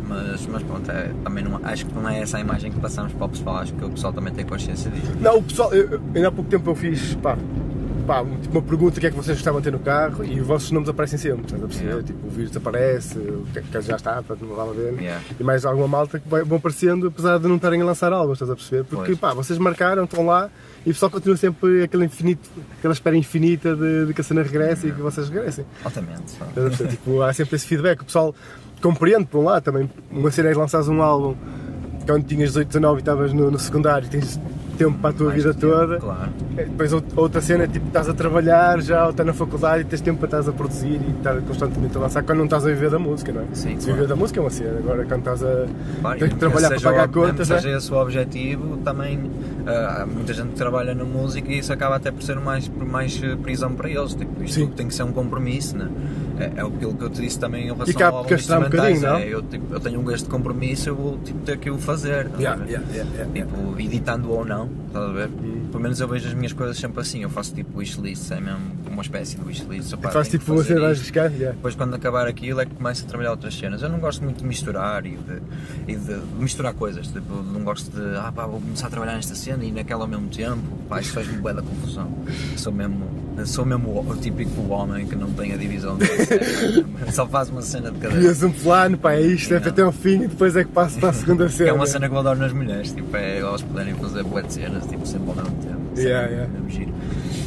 Mas, 0.07 0.47
mas 0.47 0.63
pronto, 0.63 0.89
é, 0.91 1.11
também 1.23 1.43
não, 1.43 1.59
acho 1.63 1.85
que 1.85 1.93
não 1.93 2.09
é 2.09 2.19
essa 2.21 2.37
a 2.37 2.41
imagem 2.41 2.71
que 2.71 2.79
passamos 2.79 3.13
para 3.13 3.25
o 3.25 3.29
pessoal, 3.29 3.57
acho 3.57 3.73
que 3.73 3.85
o 3.85 3.89
pessoal 3.91 4.11
também 4.11 4.33
tem 4.33 4.43
consciência 4.45 4.89
disso. 4.89 5.11
Não, 5.21 5.37
o 5.37 5.43
pessoal, 5.43 5.71
eu, 5.73 5.87
eu- 5.91 6.01
ainda 6.15 6.27
há 6.29 6.31
pouco 6.31 6.49
tempo 6.49 6.69
eu 6.71 6.75
fiz, 6.75 7.13
pá, 7.15 7.37
pá, 8.09 8.25
tipo, 8.41 8.57
uma 8.57 8.61
pergunta 8.63 8.97
o 8.97 8.99
que 8.99 9.05
é 9.05 9.11
que 9.11 9.15
vocês 9.15 9.37
gostavam 9.37 9.61
de 9.61 9.65
ter 9.65 9.71
no 9.71 9.77
carro 9.77 10.25
e 10.25 10.39
os 10.39 10.47
vossos 10.47 10.71
nomes 10.71 10.89
aparecem 10.89 11.19
sempre, 11.19 11.45
estás 11.45 11.63
a 11.63 11.67
perceber? 11.67 11.89
Yeah. 11.89 12.07
Tipo, 12.07 12.27
o 12.27 12.29
vírus 12.31 12.57
aparece, 12.57 13.19
o 13.19 13.45
que, 13.53 13.61
que 13.61 13.81
já 13.81 13.95
está, 13.97 14.15
portanto 14.15 14.49
não 14.49 14.55
vale 14.55 14.71
a 14.71 14.73
ver. 14.73 14.93
Yeah. 14.99 15.23
E 15.39 15.43
mais 15.43 15.63
alguma 15.63 15.87
malta 15.87 16.19
que 16.19 16.27
vão 16.27 16.57
aparecendo, 16.57 17.07
apesar 17.07 17.37
de 17.37 17.47
não 17.47 17.57
estarem 17.57 17.79
a 17.83 17.85
lançar 17.85 18.11
álbuns, 18.11 18.37
estás 18.37 18.49
a 18.49 18.55
perceber? 18.55 18.83
Porque, 18.85 19.15
Pois. 19.15 19.19
pá, 19.19 19.35
vocês 19.35 19.59
marcaram, 19.59 20.05
estão 20.05 20.25
lá 20.25 20.49
e 20.83 20.89
o 20.89 20.93
pessoal 20.93 21.11
continua 21.11 21.37
sempre 21.37 21.83
aquele 21.83 22.05
infinito, 22.05 22.49
aquela 22.79 22.93
espera 22.95 23.15
infinita 23.15 23.75
de, 23.75 24.07
de 24.07 24.13
que 24.15 24.21
a 24.21 24.23
cena 24.23 24.41
regresse 24.41 24.87
e 24.87 24.91
que 24.91 25.01
vocês 25.01 25.29
regressem. 25.29 25.63
Altamente. 25.85 26.33
tipo, 26.89 27.21
há 27.21 27.31
sempre 27.31 27.57
esse 27.57 27.67
feedback. 27.67 28.01
O 28.01 28.05
pessoal 28.05 28.33
compreende, 28.81 29.25
por 29.25 29.39
um 29.39 29.43
lado, 29.43 29.61
também. 29.61 29.87
Uma 30.09 30.31
cena 30.31 30.49
é 30.49 30.55
lançares 30.55 30.87
um 30.87 30.99
álbum 30.99 31.35
quando 32.07 32.25
tinhas 32.25 32.49
18, 32.49 32.69
19 32.69 32.95
e 32.95 33.01
estavas 33.01 33.33
no, 33.33 33.51
no 33.51 33.59
secundário 33.59 34.09
tens 34.09 34.39
tempo 34.79 34.97
para 34.99 35.09
a 35.09 35.13
tua 35.13 35.27
Mais 35.27 35.43
vida 35.43 35.53
tempo, 35.53 35.73
toda. 35.73 35.97
Claro. 35.99 36.29
É, 36.57 36.63
Depois 36.63 36.93
out- 36.93 37.13
outra 37.15 37.41
cena 37.41 37.65
é 37.65 37.67
tipo, 37.67 37.85
estás 37.87 38.07
a 38.09 38.13
trabalhar 38.13 38.81
já 38.81 39.03
ou 39.05 39.11
estás 39.11 39.27
na 39.27 39.33
faculdade 39.33 39.81
e 39.81 39.85
tens 39.85 40.01
tempo 40.01 40.17
para 40.19 40.27
estás 40.27 40.47
a 40.47 40.51
produzir 40.53 40.99
e 41.05 41.11
estar 41.17 41.39
constantemente 41.41 41.97
a 41.97 41.99
lançar 41.99 42.23
quando 42.23 42.37
não 42.39 42.45
estás 42.45 42.65
a 42.65 42.69
viver 42.69 42.89
da 42.89 42.97
música, 42.97 43.31
não 43.31 43.41
é? 43.41 43.45
Sim, 43.53 43.75
Se 43.77 43.85
claro. 43.85 43.93
viver 43.93 44.07
da 44.07 44.15
música 44.15 44.39
é 44.39 44.43
uma 44.43 44.49
cena, 44.49 44.79
agora 44.79 45.05
quando 45.05 45.19
estás 45.19 45.43
a 45.43 45.65
Claro, 46.01 46.19
ter 46.19 46.29
que 46.29 46.35
trabalhar 46.35 46.69
para 46.69 46.81
pagar 46.81 47.09
o- 47.09 47.11
contas, 47.11 47.49
né? 47.49 47.59
seja 47.59 47.77
esse 47.77 47.91
o 47.93 47.95
objetivo, 48.01 48.77
também 48.77 49.29
há 49.67 50.05
muita 50.05 50.33
gente 50.33 50.49
que 50.49 50.55
trabalha 50.55 50.95
na 50.95 51.03
música 51.03 51.51
e 51.51 51.59
isso 51.59 51.71
acaba 51.73 51.97
até 51.97 52.09
por 52.11 52.23
ser 52.23 52.39
mais, 52.39 52.67
mais 52.69 53.21
eh, 53.21 53.35
prisão 53.35 53.73
para 53.73 53.89
eles. 53.89 54.13
Tipo, 54.15 54.43
isto 54.43 54.55
Sim. 54.55 54.67
tem 54.67 54.87
que 54.87 54.95
ser 54.95 55.03
um 55.03 55.11
compromisso, 55.11 55.77
né? 55.77 55.87
é, 55.89 56.28
é 56.39 56.61
aquilo 56.61 56.93
que 56.93 57.03
eu 57.03 57.09
te 57.09 57.21
disse 57.21 57.39
também 57.39 57.63
em 57.63 57.65
relação 57.65 57.95
acaba 57.95 58.17
ao 58.17 58.23
álbum 58.23 58.35
um 58.35 58.69
bocadinho, 58.69 59.07
é, 59.07 59.27
eu, 59.27 59.41
tipo, 59.41 59.73
eu 59.73 59.79
tenho 59.79 59.99
um 59.99 60.03
gosto 60.03 60.23
de 60.25 60.29
compromisso, 60.29 60.89
eu 60.89 60.95
vou 60.95 61.17
tipo, 61.19 61.39
ter 61.39 61.57
que 61.57 61.69
o 61.69 61.77
fazer. 61.77 62.29
Yeah, 62.39 62.63
yeah, 62.65 62.87
yeah. 62.93 63.25
Tipo, 63.33 63.79
editando 63.79 64.31
ou 64.31 64.45
não, 64.45 64.69
estás 64.87 65.09
a 65.09 65.11
ver? 65.11 65.27
Hum. 65.27 65.67
Pelo 65.71 65.83
menos 65.83 65.99
eu 65.99 66.07
vejo 66.07 66.27
as 66.27 66.33
minhas 66.33 66.53
coisas 66.53 66.77
sempre 66.77 67.01
assim, 67.01 67.23
eu 67.23 67.29
faço 67.29 67.53
tipo 67.53 67.79
wishlist, 67.79 68.31
é 68.31 68.39
mesmo, 68.39 68.71
uma 68.99 69.03
espécie 69.03 69.37
de 69.37 69.43
wishlist. 69.45 69.93
Opá, 69.93 70.11
faz 70.11 70.27
tipo 70.27 70.61
cena 70.63 70.81
mais 70.81 70.99
riscante, 70.99 71.35
yeah. 71.35 71.55
Depois 71.55 71.73
quando 71.75 71.93
acabar 71.95 72.27
aquilo 72.27 72.59
é 72.59 72.65
que 72.65 72.75
começo 72.75 73.05
a 73.05 73.07
trabalhar 73.07 73.31
outras 73.31 73.55
cenas. 73.57 73.81
Eu 73.81 73.89
não 73.89 73.99
gosto 73.99 74.23
muito 74.23 74.39
de 74.39 74.45
misturar 74.45 75.05
e 75.05 75.17
de, 75.17 75.41
e 75.87 75.95
de 75.95 76.15
misturar 76.37 76.73
coisas. 76.73 77.07
Tipo, 77.07 77.35
não 77.41 77.61
gosto 77.61 77.89
de, 77.89 78.17
ah 78.17 78.31
pá, 78.33 78.45
vou 78.45 78.59
começar 78.59 78.87
a 78.87 78.89
trabalhar 78.89 79.15
nesta 79.15 79.35
cena 79.35 79.63
e 79.63 79.71
naquela 79.71 80.03
ao 80.03 80.07
mesmo 80.07 80.27
tempo. 80.27 80.61
Pá, 80.89 80.99
isso 80.99 81.13
faz-me 81.13 81.37
bué 81.37 81.53
da 81.53 81.61
confusão. 81.61 82.11
Sou 82.57 82.73
mesmo, 82.73 83.09
sou 83.45 83.65
mesmo 83.65 83.89
o, 83.89 84.09
o 84.09 84.17
típico 84.17 84.61
homem 84.69 85.07
que 85.07 85.15
não 85.15 85.31
tem 85.31 85.53
a 85.53 85.57
divisão 85.57 85.97
de 85.97 86.05
Só 87.13 87.25
faz 87.27 87.49
uma 87.49 87.61
cena 87.61 87.91
de 87.91 87.99
cada 87.99 88.15
vez. 88.15 88.43
um 88.43 88.51
plano, 88.51 88.97
pá, 88.97 89.13
é 89.13 89.21
isto, 89.21 89.53
é 89.53 89.57
até 89.57 89.81
ao 89.81 89.91
fim 89.91 90.23
e 90.23 90.27
depois 90.27 90.55
é 90.55 90.63
que 90.63 90.71
passo 90.71 90.99
para 90.99 91.09
a 91.09 91.13
segunda 91.13 91.47
cena. 91.49 91.69
É 91.69 91.73
uma 91.73 91.87
cena 91.87 92.09
que 92.09 92.13
eu 92.13 92.19
adoro 92.19 92.39
nas 92.39 92.51
mulheres, 92.51 92.91
tipo, 92.91 93.15
é 93.15 93.39
elas 93.39 93.61
poderem 93.61 93.93
fazer 93.95 94.23
bué 94.23 94.41
de 94.41 94.53
cenas, 94.53 94.85
tipo, 94.85 95.05
sempre 95.05 95.29
ao 95.29 95.35
mesmo 95.35 95.55
tempo. 95.61 95.79
Yeah, 95.97 96.27
yeah. 96.29 96.51
Mesmo 96.53 96.69
giro. 96.69 96.93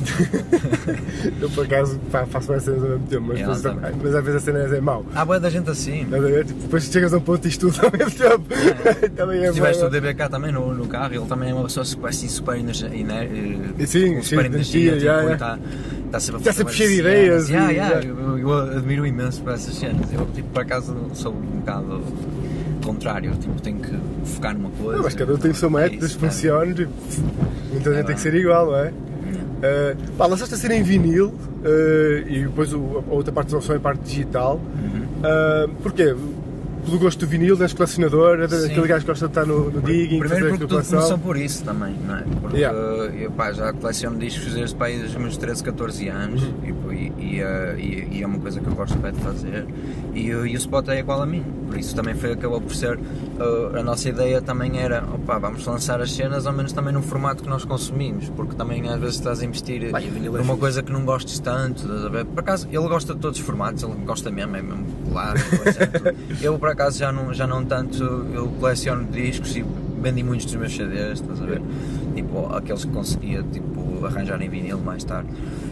eu 1.41 1.51
por 1.51 1.65
acaso 1.65 1.99
faço 2.11 2.51
mais 2.51 2.63
cenas 2.63 2.83
ao 2.83 2.91
mesmo 2.91 3.07
tempo, 3.07 3.27
mas, 3.29 3.39
depois, 3.39 3.63
também, 3.63 3.93
mas 4.03 4.15
às 4.15 4.25
vezes 4.25 4.37
a 4.37 4.45
cena 4.45 4.77
é 4.77 4.81
mau. 4.81 5.05
Há 5.15 5.25
boa 5.25 5.41
da 5.41 5.51
gente 5.51 5.71
assim. 5.71 6.05
Tipo, 6.47 6.61
depois 6.63 6.85
chegas 6.85 7.15
a 7.15 7.19
um 7.19 7.21
ponto 7.21 7.45
e 7.45 7.49
estudo 7.49 7.79
ao 7.83 7.93
mesmo 7.93 8.19
tempo. 8.19 8.45
É. 8.55 9.09
também 9.15 9.43
é 9.43 9.49
Se 9.49 9.55
tiveste 9.55 9.85
o 9.85 9.91
DBK 9.91 10.29
também 10.29 10.53
no, 10.53 10.75
no 10.75 10.87
carro, 10.87 11.15
ele 11.15 11.27
também 11.27 11.51
é 11.51 11.55
uma 11.55 11.65
pessoa 11.65 11.85
super, 11.85 12.09
assim, 12.09 12.29
super, 12.29 12.57
energia, 12.57 12.91
sim, 13.87 14.23
super 14.23 14.47
energia, 14.47 14.93
tipo, 14.93 15.05
yeah, 15.05 15.33
Está, 15.33 16.21
está 16.37 16.53
sempre 16.53 16.73
a 16.73 16.77
cheio 16.77 16.91
de 16.91 17.01
ideias. 17.01 17.49
Yeah, 17.49 17.71
yeah, 17.71 18.07
eu, 18.07 18.39
eu, 18.39 18.53
admiro 18.77 19.07
imenso 19.07 19.43
para 19.43 19.55
essas 19.55 19.75
cenas. 19.75 20.13
Eu, 20.13 20.27
tipo, 20.27 20.49
por 20.51 20.63
acaso, 20.63 20.95
sou 21.15 21.33
um 21.33 21.59
bocado 21.59 22.03
contrário, 22.85 23.35
tipo, 23.37 23.61
tenho 23.63 23.79
que 23.79 23.97
focar 24.25 24.55
numa 24.55 24.71
coisa. 24.71 24.97
Não, 24.97 25.05
mas 25.05 25.15
cada 25.15 25.33
um 25.33 25.39
tem 25.39 25.51
o 25.51 25.55
seu 25.55 25.71
método, 25.71 26.09
funciona, 26.11 26.75
tipo, 26.75 26.93
muita 27.73 27.91
gente 27.91 28.01
é 28.01 28.05
tem 28.05 28.15
que 28.15 28.21
ser 28.21 28.35
igual, 28.35 28.67
não 28.67 28.77
é? 28.77 28.93
Uh, 29.63 30.13
pá, 30.19 30.27
lançaste 30.27 30.55
a 30.55 30.59
ser 30.59 30.73
em 30.73 30.83
vinil 30.83 31.29
uh, 31.29 32.29
e 32.29 32.43
depois 32.43 32.73
o, 32.75 33.05
a 33.09 33.15
outra 33.15 33.33
parte 33.33 33.53
da 33.53 33.59
opção 33.59 33.77
é 33.77 33.79
a 33.79 33.81
parte 33.81 34.03
digital. 34.03 34.57
Uhum. 34.57 35.03
Uh, 35.23 35.69
porquê? 35.83 36.17
Pelo 36.85 36.99
gosto 36.99 37.21
do 37.21 37.27
vinil, 37.27 37.61
és 37.63 37.73
colecionador, 37.73 38.41
é 38.41 38.45
aquele 38.45 38.89
gajo 38.89 39.05
que 39.05 39.11
gosta 39.11 39.27
de 39.27 39.31
estar 39.31 39.47
no, 39.47 39.71
no 39.71 39.81
digging, 39.81 40.19
Primeiro 40.19 40.49
porque 40.49 40.67
tudo 40.67 40.85
começou 40.85 41.19
por 41.19 41.37
isso 41.37 41.65
também, 41.65 41.95
não 42.07 42.17
é? 42.17 42.25
Porque 42.41 42.57
yeah. 42.57 42.77
eu 43.15 43.31
pá, 43.31 43.53
já 43.53 43.73
coleciono 43.73 44.19
discos 44.19 44.53
desde, 44.53 44.75
pá, 44.75 44.87
desde 44.87 45.07
os 45.07 45.15
meus 45.15 45.37
13, 45.37 45.63
14 45.63 46.09
anos 46.09 46.43
uhum. 46.43 46.93
e, 46.93 47.13
e, 47.19 47.41
e, 47.41 48.09
e, 48.19 48.23
é 48.23 48.27
uma 48.27 48.41
coisa 48.41 48.61
que 48.61 48.67
eu 48.67 48.75
gosto 48.75 48.99
bem 48.99 49.13
de 49.13 49.21
fazer 49.21 49.67
e, 50.13 50.27
e 50.27 50.35
o 50.35 50.57
spot 50.57 50.89
é 50.89 50.99
igual 50.99 51.23
a 51.23 51.27
mim, 51.27 51.45
por 51.69 51.79
isso 51.79 51.95
também 51.95 52.15
foi, 52.15 52.33
acabou 52.33 52.61
por 52.61 52.75
ser 52.75 52.99
uh, 52.99 53.79
a 53.79 53.83
nossa 53.83 54.09
ideia 54.09 54.43
também 54.43 54.81
era, 54.81 55.05
opa, 55.05 55.39
vamos 55.39 55.65
lançar 55.65 56.01
as 56.01 56.13
cenas 56.13 56.47
ao 56.47 56.53
menos 56.53 56.73
também 56.73 56.93
num 56.93 57.03
formato 57.03 57.45
que 57.45 57.49
nós 57.49 57.65
consumimos, 57.65 58.29
porque 58.31 58.57
também 58.57 58.89
às 58.89 59.01
vezes 59.01 59.17
estás 59.17 59.41
a 59.41 59.45
investir 59.45 59.91
Vai, 59.91 60.05
numa 60.07 60.57
coisa 60.57 60.83
que 60.83 60.93
não 60.93 61.05
gostes 61.05 61.39
tanto, 61.39 61.87
por 62.35 62.41
acaso 62.41 62.67
ele 62.71 62.89
gosta 62.89 63.15
de 63.15 63.21
todos 63.21 63.39
os 63.39 63.47
formatos, 63.47 63.83
ele 63.83 63.95
gosta 64.05 64.31
mesmo, 64.31 64.57
é 64.57 64.63
mesmo 64.63 64.85
claro, 65.11 65.39
eu 66.43 66.59
por 66.59 66.72
acaso 66.73 66.99
já 66.99 67.13
não, 67.13 67.33
já 67.33 67.47
não 67.47 67.65
tanto, 67.65 68.03
eu 68.03 68.49
coleciono 68.59 69.05
discos 69.05 69.57
e 69.57 69.65
vendi 70.01 70.23
muitos 70.23 70.47
dos 70.47 70.57
meus 70.57 70.75
CDs, 70.75 71.21
estás 71.21 71.41
a 71.41 71.47
ver? 71.47 71.63
Tipo, 72.15 72.53
aqueles 72.55 72.85
que 72.85 72.91
conseguia 72.91 73.43
tipo, 73.43 74.05
arranjar 74.05 74.41
em 74.43 74.49
vinil 74.49 74.79
mais 74.79 75.05
tarde. 75.05 75.29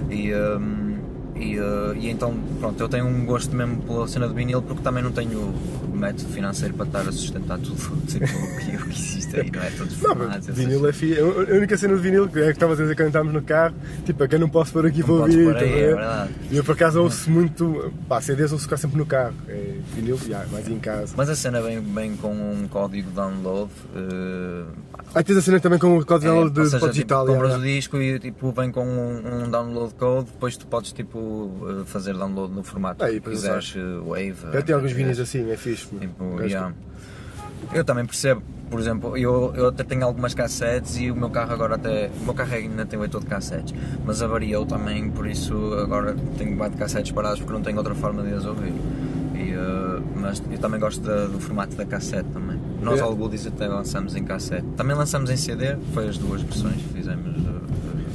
E, 0.09 0.33
um, 0.35 0.99
e, 1.35 1.59
uh, 1.59 1.95
e, 1.97 2.09
então, 2.09 2.35
pronto, 2.61 2.81
eu 2.81 2.89
tenho 2.89 3.07
um 3.07 3.25
gosto 3.25 3.55
mesmo 3.57 3.83
pela 3.83 4.07
cena 4.07 4.29
do 4.29 4.35
vinil 4.35 4.63
porque 4.63 4.83
também 4.83 5.03
não 5.03 5.11
tenho 5.11 5.53
método 6.01 6.33
financeiro 6.33 6.75
para 6.75 6.87
estar 6.87 7.01
a 7.01 7.13
sustentar 7.13 7.59
tudo 7.59 7.77
o 7.77 8.89
que 8.89 8.91
existe 8.91 9.39
aí, 9.39 9.51
não 9.51 9.63
é? 9.63 9.71
Todos. 9.71 10.01
Não, 10.01 10.15
vinil 10.55 10.89
é 10.89 10.93
fi... 10.93 11.19
A 11.19 11.55
única 11.55 11.77
cena 11.77 11.95
do 11.95 12.01
vinil 12.01 12.25
é 12.25 12.29
que 12.29 12.39
estava 12.51 12.73
a 12.73 12.77
dizer 12.77 12.97
quando 12.97 13.09
estávamos 13.09 13.35
no 13.35 13.43
carro, 13.43 13.75
tipo, 14.05 14.25
é 14.25 14.29
que 14.29 14.35
eu 14.35 14.39
não 14.39 14.49
posso 14.49 14.73
pôr 14.73 14.87
aqui 14.87 15.03
para 15.03 15.13
ouvir. 15.13 15.53
Tá 15.53 15.61
é 15.61 15.87
verdade. 15.87 16.35
E 16.51 16.57
eu 16.57 16.65
por 16.65 16.73
acaso 16.73 17.03
ouço 17.03 17.31
muito, 17.31 17.93
pá, 18.09 18.21
CDs 18.21 18.53
ouço 18.53 18.65
ficar 18.65 18.77
sempre 18.77 18.99
no 18.99 19.07
carro, 19.07 19.35
é 19.49 19.77
vinil, 19.95 20.19
yeah, 20.25 20.47
mais 20.51 20.67
em 20.69 20.79
casa. 20.79 21.15
Mas 21.17 21.29
a 21.29 21.37
cena 21.37 21.61
vem, 21.61 21.81
vem 21.81 22.17
com 22.17 22.33
um 22.33 22.67
código 22.69 23.09
de 23.09 23.15
download. 23.15 23.71
Uh, 23.95 24.67
ah, 25.15 25.23
tens 25.25 25.37
a 25.37 25.43
cena 25.43 25.59
também 25.59 25.79
com 25.79 25.99
o 25.99 26.07
código 26.07 26.31
é, 26.31 26.35
download 26.35 26.55
de 26.55 26.71
seja, 26.71 26.89
digital. 26.89 27.25
Tipo, 27.25 27.35
compras 27.35 27.57
o 27.57 27.63
disco 27.63 27.97
e 27.97 28.19
tipo, 28.19 28.53
vem 28.53 28.71
com 28.71 28.87
um, 28.87 29.45
um, 29.45 29.51
download 29.51 29.95
code, 29.95 30.31
depois 30.31 30.57
tu 30.57 30.67
podes 30.67 30.93
tipo, 30.93 31.51
eh, 31.69 31.85
fazer 31.85 32.15
download 32.15 32.55
no 32.55 32.63
formato 32.63 33.05
é, 33.05 33.13
que 33.13 33.21
quiseres, 33.21 33.75
eh, 33.77 33.81
Wave. 34.07 34.37
Eu 34.53 34.63
tenho 34.63 34.79
alguns 34.79 34.93
vinis 34.93 35.19
assim, 35.19 35.51
é 35.51 35.57
fixe. 35.57 35.89
Tipo, 35.99 36.41
yeah. 36.43 36.73
Eu 37.73 37.85
também 37.85 38.05
percebo, 38.05 38.43
por 38.71 38.81
exemplo, 38.81 39.17
eu, 39.17 39.53
eu 39.55 39.69
até 39.69 39.85
tenho 39.85 40.05
algumas 40.05 40.33
cassetes 40.33 40.97
e 40.99 41.11
o 41.11 41.17
meu 41.17 41.31
carro 41.31 41.53
agora 41.53 41.75
até. 41.75 42.11
O 42.21 42.25
meu 42.25 42.35
carro 42.35 42.55
ainda 42.55 42.87
tem 42.87 42.99
8 42.99 43.21
de 43.21 43.27
cassetes, 43.27 43.75
mas 44.05 44.23
avariou 44.23 44.65
também, 44.65 45.11
por 45.11 45.27
isso 45.27 45.75
agora 45.75 46.15
tenho 46.39 46.57
de 46.71 46.77
cassetes 46.77 47.13
parados 47.13 47.41
porque 47.41 47.53
não 47.53 47.63
tenho 47.63 47.79
outra 47.79 47.95
forma 47.95 48.23
de 48.23 48.33
as 48.33 48.45
ouvir. 48.45 48.73
E, 49.35 49.55
uh, 49.55 50.03
mas 50.17 50.43
eu 50.51 50.59
também 50.59 50.79
gosto 50.79 51.01
do 51.01 51.41
formato 51.41 51.77
da 51.77 51.85
cassete 51.85 52.29
também. 52.31 52.61
Nós, 52.81 53.01
é. 53.01 53.03
Goodies, 53.03 53.47
até 53.47 53.67
lançamos 53.67 54.15
em 54.17 54.25
cassete. 54.25 54.67
Também 54.77 54.97
lançamos 54.97 55.31
em 55.31 55.37
CD, 55.37 55.77
foi 55.93 56.09
as 56.09 56.19
duas 56.19 56.43
versões 56.43 56.77
que 56.77 56.95
fizemos. 56.95 57.31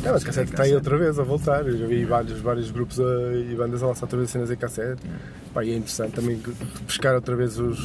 É, 0.06 0.12
mas 0.12 0.24
cassete 0.24 0.52
está 0.52 0.63
aí 0.63 0.76
outra 0.76 0.98
vez 0.98 1.18
a 1.18 1.24
voltar. 1.24 1.65
Eu 1.65 1.78
já 1.78 1.88
vi 1.88 2.06
vários, 2.06 2.39
vários 2.39 2.70
grupos 2.70 3.00
a, 3.00 3.34
e 3.34 3.56
bandas 3.56 3.82
a 3.82 3.88
lançar 3.88 4.04
outra 4.04 4.20
vez 4.20 4.30
cenas 4.30 4.52
em 4.52 4.56
cassete. 4.56 5.02
Pá, 5.52 5.63
e 5.63 5.72
é 5.72 5.76
interessante 5.76 6.12
também 6.12 6.39
pescar 6.86 7.15
outra 7.15 7.36
vez 7.36 7.58
os, 7.58 7.80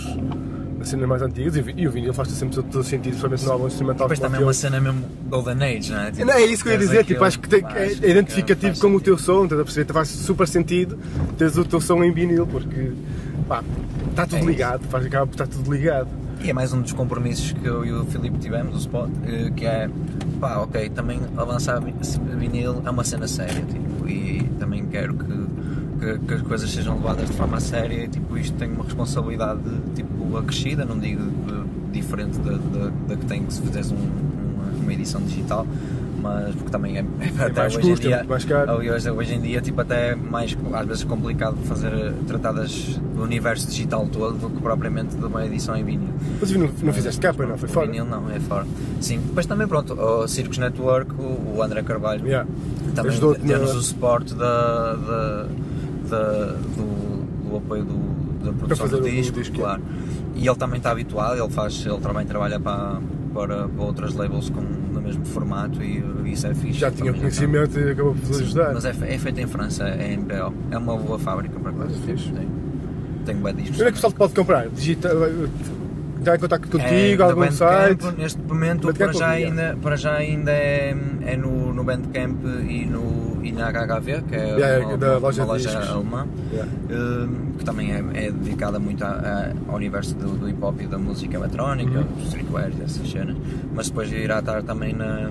as 0.80 0.88
cenas 0.88 1.08
mais 1.08 1.22
antigas 1.22 1.56
e, 1.56 1.64
e 1.76 1.88
o 1.88 1.90
vinil 1.90 2.12
faz 2.12 2.28
sempre 2.28 2.56
todo 2.56 2.84
sentido, 2.84 3.12
principalmente 3.12 3.44
no 3.46 3.52
álbum 3.52 3.66
instrumental. 3.68 4.06
Depois 4.06 4.18
também 4.18 4.40
é 4.40 4.44
uma 4.44 4.52
cena 4.52 4.80
mesmo 4.80 5.02
Golden 5.30 5.78
Age, 5.78 5.92
não 5.92 6.00
é? 6.00 6.10
Tipo, 6.10 6.26
não, 6.26 6.34
é 6.34 6.42
isso 6.42 6.62
que 6.62 6.68
eu 6.68 6.72
ia 6.72 6.78
dizer, 6.78 7.04
tipo, 7.06 7.24
acho 7.24 7.40
que 7.40 7.48
tem, 7.48 7.64
é, 7.74 7.92
identificativo 8.10 8.78
com 8.78 8.94
o 8.94 9.00
teu 9.00 9.16
som, 9.16 9.44
estás 9.44 9.60
a 9.60 9.64
perceber? 9.64 9.92
Faz 9.92 10.08
super 10.08 10.46
sentido 10.46 10.98
teres 11.38 11.56
o 11.56 11.64
teu 11.64 11.80
som 11.80 12.04
em 12.04 12.12
vinil, 12.12 12.46
porque 12.46 12.92
pá, 13.48 13.64
está 14.10 14.26
tudo 14.26 14.42
é 14.42 14.46
ligado, 14.46 14.86
faz, 14.88 15.06
acaba 15.06 15.26
por 15.26 15.32
estar 15.32 15.46
tudo 15.46 15.72
ligado. 15.72 16.19
E 16.42 16.48
é 16.48 16.52
mais 16.54 16.72
um 16.72 16.80
dos 16.80 16.94
compromissos 16.94 17.52
que 17.52 17.66
eu 17.66 17.84
e 17.84 17.92
o 17.92 18.04
Filipe 18.06 18.38
tivemos, 18.38 18.74
o 18.74 18.78
Spot, 18.78 19.10
eh, 19.26 19.50
que 19.54 19.66
é, 19.66 19.90
pá, 20.40 20.56
ok, 20.56 20.88
também 20.88 21.20
avançar 21.36 21.78
vinil 22.38 22.80
é 22.84 22.90
uma 22.90 23.04
cena 23.04 23.28
séria, 23.28 23.62
tipo, 23.62 24.08
e 24.08 24.42
também 24.58 24.86
quero 24.86 25.14
que, 25.14 25.26
que, 26.00 26.18
que, 26.18 26.34
as 26.34 26.40
coisas 26.40 26.70
sejam 26.70 26.94
levadas 26.94 27.28
de 27.28 27.36
forma 27.36 27.60
séria, 27.60 28.04
e, 28.04 28.08
tipo, 28.08 28.38
isto 28.38 28.56
tem 28.56 28.72
uma 28.72 28.84
responsabilidade, 28.84 29.60
tipo, 29.94 30.34
acrescida, 30.38 30.82
não 30.86 30.98
digo 30.98 31.22
diferente 31.92 32.38
da, 32.38 33.16
que 33.16 33.26
tem 33.26 33.44
que 33.44 33.52
se 33.52 33.60
fizesse 33.60 33.92
um, 33.92 33.98
uma, 33.98 34.82
uma 34.82 34.92
edição 34.94 35.20
digital, 35.20 35.66
mas 36.20 36.54
porque 36.54 36.70
também 36.70 36.98
é, 36.98 37.04
é 37.20 37.44
até 37.46 37.66
hoje 37.66 37.78
custo, 37.80 38.06
em 38.06 38.08
dia, 38.08 38.24
mais 38.28 38.44
caro. 38.44 38.72
Hoje, 38.72 39.10
hoje 39.10 39.34
em 39.34 39.40
dia 39.40 39.60
tipo, 39.60 39.80
até 39.80 40.10
é 40.10 40.14
mais 40.14 40.56
às 40.72 40.86
vezes 40.86 41.04
complicado 41.04 41.56
fazer 41.64 42.12
tratadas 42.26 43.00
do 43.14 43.22
universo 43.22 43.68
digital 43.68 44.06
todo 44.06 44.38
do 44.38 44.50
que 44.50 44.60
propriamente 44.60 45.16
de 45.16 45.24
uma 45.24 45.44
edição 45.44 45.76
em 45.76 45.84
vinil. 45.84 46.08
Mas 46.40 46.50
não, 46.52 46.70
não 46.82 46.92
fizeste 46.92 47.20
capa, 47.20 47.46
não? 47.46 47.56
Foi 47.56 47.68
fora? 47.68 47.86
Vinil 47.86 48.04
não, 48.04 48.30
é 48.30 48.40
fora. 48.40 48.66
Sim, 49.00 49.20
depois 49.20 49.46
também 49.46 49.66
pronto, 49.66 49.94
o 49.94 50.28
Circus 50.28 50.58
Network, 50.58 51.12
o 51.18 51.62
André 51.62 51.82
Carvalho, 51.82 52.26
yeah. 52.26 52.48
também 52.94 53.18
temos 53.46 53.74
o 53.74 53.82
suporte 53.82 54.34
da, 54.34 54.94
da, 54.94 55.46
da 56.08 56.44
do, 56.76 57.48
do, 57.48 57.56
apoio 57.56 57.84
do, 57.84 58.44
da 58.44 58.52
produção 58.52 58.88
do 58.88 59.00
disco, 59.02 59.38
disco, 59.38 59.56
claro. 59.56 59.82
E 60.34 60.46
ele 60.46 60.56
também 60.56 60.78
está 60.78 60.90
habituado, 60.90 61.38
ele 61.38 61.50
faz, 61.50 61.84
ele 61.84 61.98
também 61.98 62.24
trabalha 62.26 62.58
para, 62.58 62.98
para, 63.34 63.68
para 63.68 63.84
outras 63.84 64.14
labels 64.14 64.48
com 64.48 64.62
no 65.00 65.06
mesmo 65.06 65.24
formato 65.24 65.82
e 65.82 66.02
isso 66.26 66.46
é 66.46 66.54
fixe. 66.54 66.78
Já 66.78 66.90
tinha 66.90 67.12
conhecimento 67.12 67.78
e 67.78 67.90
acabou 67.90 68.14
por 68.14 68.40
ajudar. 68.40 68.74
Mas 68.74 68.84
é, 68.84 68.90
é, 68.90 69.18
feito 69.18 69.40
em 69.40 69.46
França, 69.46 69.88
é 69.88 70.12
em 70.12 70.20
BO. 70.20 70.54
É 70.70 70.78
uma 70.78 70.96
boa 70.96 71.18
fábrica 71.18 71.58
para 71.58 71.72
coisa. 71.72 71.94
É 71.94 73.24
Tenho 73.24 73.38
bem 73.38 73.54
discos. 73.54 73.80
Onde 73.80 73.82
é 73.82 73.84
que 73.86 73.90
o 73.90 73.94
pessoal 73.94 74.12
pode 74.12 74.34
comprar? 74.34 74.68
Digita, 74.68 75.10
está 76.18 76.36
em 76.36 76.38
contato 76.38 76.68
contigo, 76.68 77.22
é, 77.22 77.24
algum 77.24 77.50
site? 77.50 78.06
neste 78.16 78.40
momento, 78.40 78.92
para 78.92 79.12
já, 79.12 79.28
ainda, 79.28 79.76
para 79.80 79.96
já 79.96 80.14
ainda 80.14 80.52
é, 80.52 80.94
é 81.22 81.36
no, 81.36 81.72
no 81.72 81.82
Bandcamp 81.82 82.44
e, 82.68 82.86
no, 82.86 83.29
e 83.42 83.52
na 83.52 83.70
HHV, 83.70 84.22
que 84.28 84.34
é 84.34 84.56
yeah, 84.56 84.86
uma, 84.86 84.96
da 84.96 85.12
uma, 85.12 85.18
loja, 85.18 85.44
uma 85.44 85.52
loja 85.52 85.92
alemã, 85.92 86.26
yeah. 86.52 86.72
uh, 86.72 87.56
que 87.58 87.64
também 87.64 87.92
é, 87.92 87.98
é 88.26 88.30
dedicada 88.30 88.78
muito 88.78 89.04
a, 89.04 89.08
a, 89.08 89.52
ao 89.68 89.76
universo 89.76 90.14
do, 90.14 90.36
do 90.36 90.48
hip 90.48 90.62
hop 90.62 90.80
e 90.80 90.86
da 90.86 90.98
música 90.98 91.36
eletrónica, 91.36 92.00
uhum. 92.00 92.24
streetwear 92.26 92.70
e 92.78 92.82
essas 92.82 93.10
cenas, 93.10 93.36
mas 93.74 93.88
depois 93.88 94.10
irá 94.12 94.38
estar 94.40 94.62
também 94.62 94.92
na, 94.92 95.30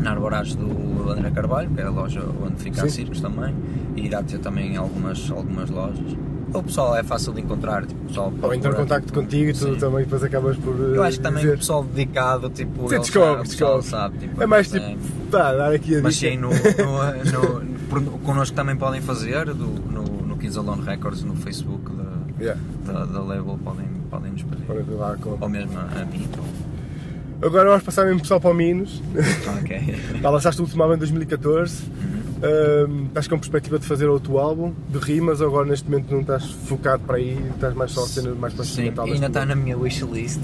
na 0.00 0.10
Arborage 0.10 0.56
do 0.56 1.10
André 1.10 1.30
Carvalho, 1.30 1.70
que 1.70 1.80
é 1.80 1.84
a 1.84 1.90
loja 1.90 2.22
onde 2.44 2.56
fica 2.62 2.80
Sim. 2.82 2.86
a 2.86 2.90
Circos 2.90 3.20
também, 3.20 3.54
e 3.96 4.06
irá 4.06 4.22
ter 4.22 4.38
também 4.38 4.76
algumas, 4.76 5.30
algumas 5.30 5.70
lojas 5.70 6.16
o 6.54 6.62
pessoal 6.62 6.96
é 6.96 7.02
fácil 7.02 7.32
de 7.32 7.40
encontrar, 7.40 7.86
tipo, 7.86 8.04
pessoal 8.06 8.32
Ou 8.42 8.54
entrar 8.54 8.72
em 8.72 8.74
contacto 8.74 9.12
contigo 9.12 9.50
e 9.50 9.52
tu 9.52 9.76
também 9.76 10.04
depois 10.04 10.22
acabas 10.22 10.56
por. 10.56 10.74
Eu 10.78 11.02
acho 11.02 11.16
que 11.18 11.22
também 11.22 11.42
dizer... 11.42 11.54
o 11.54 11.58
pessoal 11.58 11.84
dedicado, 11.84 12.50
tipo, 12.50 12.88
Sim, 12.88 12.98
descobre, 12.98 13.42
descobre. 13.44 13.86
sabe, 13.86 14.18
tipo, 14.18 14.42
é 14.42 14.46
mais 14.46 14.70
tipo, 14.70 14.84
é... 14.84 14.96
tá, 15.30 15.52
dar 15.52 15.72
aqui 15.72 15.96
a 15.96 16.02
Mas 16.02 16.16
sim, 16.16 16.36
no, 16.36 16.50
no, 16.50 18.00
no, 18.00 18.18
connosco 18.18 18.54
também 18.54 18.76
podem 18.76 19.00
fazer, 19.00 19.46
do, 19.46 19.66
no, 19.66 20.04
no 20.04 20.36
Kids 20.36 20.56
Alone 20.56 20.82
Records, 20.84 21.22
no 21.22 21.36
Facebook 21.36 21.90
da, 21.92 22.42
yeah. 22.42 22.60
da, 22.84 23.04
da 23.04 23.20
label, 23.20 23.58
podem, 23.62 23.86
podem 24.10 24.32
nos 24.32 24.42
pedir. 24.42 24.64
Podem 24.64 24.84
lá 24.96 25.16
com... 25.16 25.38
Ou 25.40 25.48
mesmo 25.48 25.78
a, 25.78 26.02
a 26.02 26.04
mim. 26.04 26.28
Agora 27.42 27.70
vamos 27.70 27.82
passar 27.82 28.04
mesmo 28.04 28.20
pessoal 28.20 28.40
para 28.40 28.50
o 28.50 28.54
Minos. 28.54 29.02
Ok. 29.60 29.96
Já 30.22 30.30
lançaste 30.30 30.60
o 30.60 30.64
último 30.64 30.82
álbum 30.82 30.94
em 30.94 30.98
2014. 30.98 31.82
Uhum. 32.42 33.02
Ahm, 33.02 33.06
estás 33.06 33.28
com 33.28 33.38
perspectiva 33.38 33.78
de 33.78 33.86
fazer 33.86 34.06
outro 34.06 34.38
álbum 34.38 34.72
de 34.88 34.98
rimas 34.98 35.40
ou 35.40 35.46
agora 35.46 35.66
neste 35.68 35.88
momento 35.88 36.10
não 36.12 36.20
estás 36.22 36.44
focado 36.44 37.02
para 37.04 37.16
aí, 37.16 37.38
estás 37.54 37.74
mais 37.74 37.92
só 37.92 38.04
a 38.04 38.08
cena 38.08 38.34
mais 38.34 38.52
para 38.54 38.64
Sim, 38.64 38.92
ainda 38.98 39.26
está 39.26 39.46
na 39.46 39.54
minha 39.54 39.76
wishlist. 39.78 40.40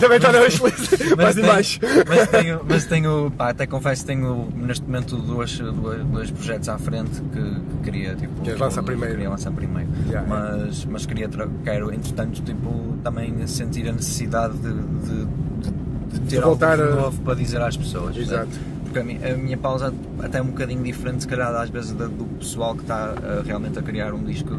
Também 0.00 0.16
está 0.16 0.32
na 0.32 0.40
wishlist, 0.40 0.92
mais 1.16 1.34
tenho- 1.36 1.46
baixo. 1.46 1.80
mas 2.08 2.28
tenho, 2.28 2.60
mas 2.68 2.84
tenho, 2.86 3.30
pá, 3.36 3.50
até 3.50 3.66
confesso 3.66 4.02
que 4.02 4.06
tenho 4.08 4.48
neste 4.56 4.84
momento 4.84 5.16
duas, 5.16 5.56
duas- 5.58 6.04
dois 6.06 6.30
projetos 6.30 6.68
à 6.68 6.78
frente 6.78 7.20
que, 7.32 7.40
que 7.40 7.84
queria, 7.84 8.14
tipo, 8.16 8.42
Queres 8.42 8.58
lançar 8.60 8.80
que 8.80 8.86
primeiro? 8.86 9.14
Queria 9.14 9.30
lançar 9.30 9.52
primeiro. 9.52 9.88
Yeah. 10.08 10.28
Mas, 10.28 10.84
mas 10.86 11.06
queria, 11.06 11.28
quero, 11.64 11.92
entretanto, 11.92 12.42
tipo, 12.42 12.96
também 13.04 13.46
sentir 13.46 13.88
a 13.88 13.92
necessidade 13.92 14.54
de, 14.58 14.72
de, 14.72 15.24
de- 15.24 15.82
de 16.12 16.20
ter 16.28 16.36
algo 16.38 16.48
voltar 16.50 16.76
de 16.76 16.82
a- 16.82 16.86
novo 16.96 17.20
para 17.22 17.34
dizer 17.34 17.60
às 17.62 17.76
pessoas. 17.76 18.16
Exato. 18.16 18.46
percebe? 18.48 18.72
Porque 18.92 18.98
a 18.98 19.04
minha, 19.04 19.34
a 19.34 19.36
minha 19.38 19.56
pausa 19.56 19.92
até 20.22 20.36
é 20.38 20.42
um 20.42 20.48
bocadinho 20.48 20.82
diferente, 20.82 21.22
se 21.22 21.28
calhar, 21.28 21.54
às 21.54 21.70
vezes, 21.70 21.92
da- 21.92 22.06
do 22.08 22.24
pessoal 22.38 22.74
que 22.74 22.82
está 22.82 23.14
uh, 23.14 23.42
realmente 23.42 23.78
a 23.78 23.82
criar 23.82 24.12
um 24.12 24.22
disco 24.22 24.54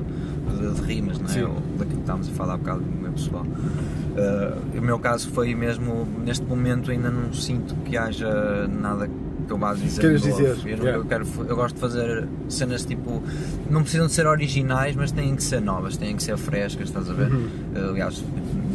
de, 0.60 0.74
de 0.74 0.82
rimas, 0.82 1.20
não 1.20 1.26
é? 1.26 1.30
Sim. 1.30 1.44
Ou 1.44 1.54
daquilo 1.78 1.90
que 1.98 2.00
estávamos 2.00 2.30
a 2.30 2.32
falar 2.32 2.54
há 2.56 2.58
bocado 2.58 2.80
do 2.80 2.92
meu 3.02 3.12
pessoal. 3.12 3.44
Uh, 3.46 4.80
o 4.80 4.82
meu 4.82 4.98
caso 4.98 5.30
foi 5.30 5.54
mesmo, 5.54 6.08
neste 6.26 6.44
momento 6.46 6.90
ainda 6.90 7.12
não 7.12 7.32
sinto 7.32 7.76
que 7.86 7.96
haja 7.96 8.68
nada 8.68 9.08
que 9.08 9.52
eu 9.52 9.58
vá 9.58 9.74
dizer 9.74 10.02
Queres 10.02 10.22
dizer, 10.22 10.58
Eu, 10.66 10.78
yeah. 10.78 10.92
eu 10.96 11.06
quero, 11.06 11.26
eu 11.48 11.56
gosto 11.56 11.76
de 11.76 11.82
fazer 11.82 12.28
cenas 12.48 12.86
tipo, 12.86 13.22
não 13.70 13.82
precisam 13.82 14.08
de 14.08 14.14
ser 14.14 14.26
originais, 14.26 14.96
mas 14.96 15.12
têm 15.12 15.36
que 15.36 15.44
ser 15.44 15.62
novas, 15.62 15.98
têm 15.98 16.16
que 16.16 16.24
ser 16.24 16.38
frescas, 16.38 16.88
estás 16.88 17.10
a 17.10 17.14
ver? 17.14 17.32
Uhum. 17.32 17.48
Uh, 17.76 17.90
aliás, 17.90 18.24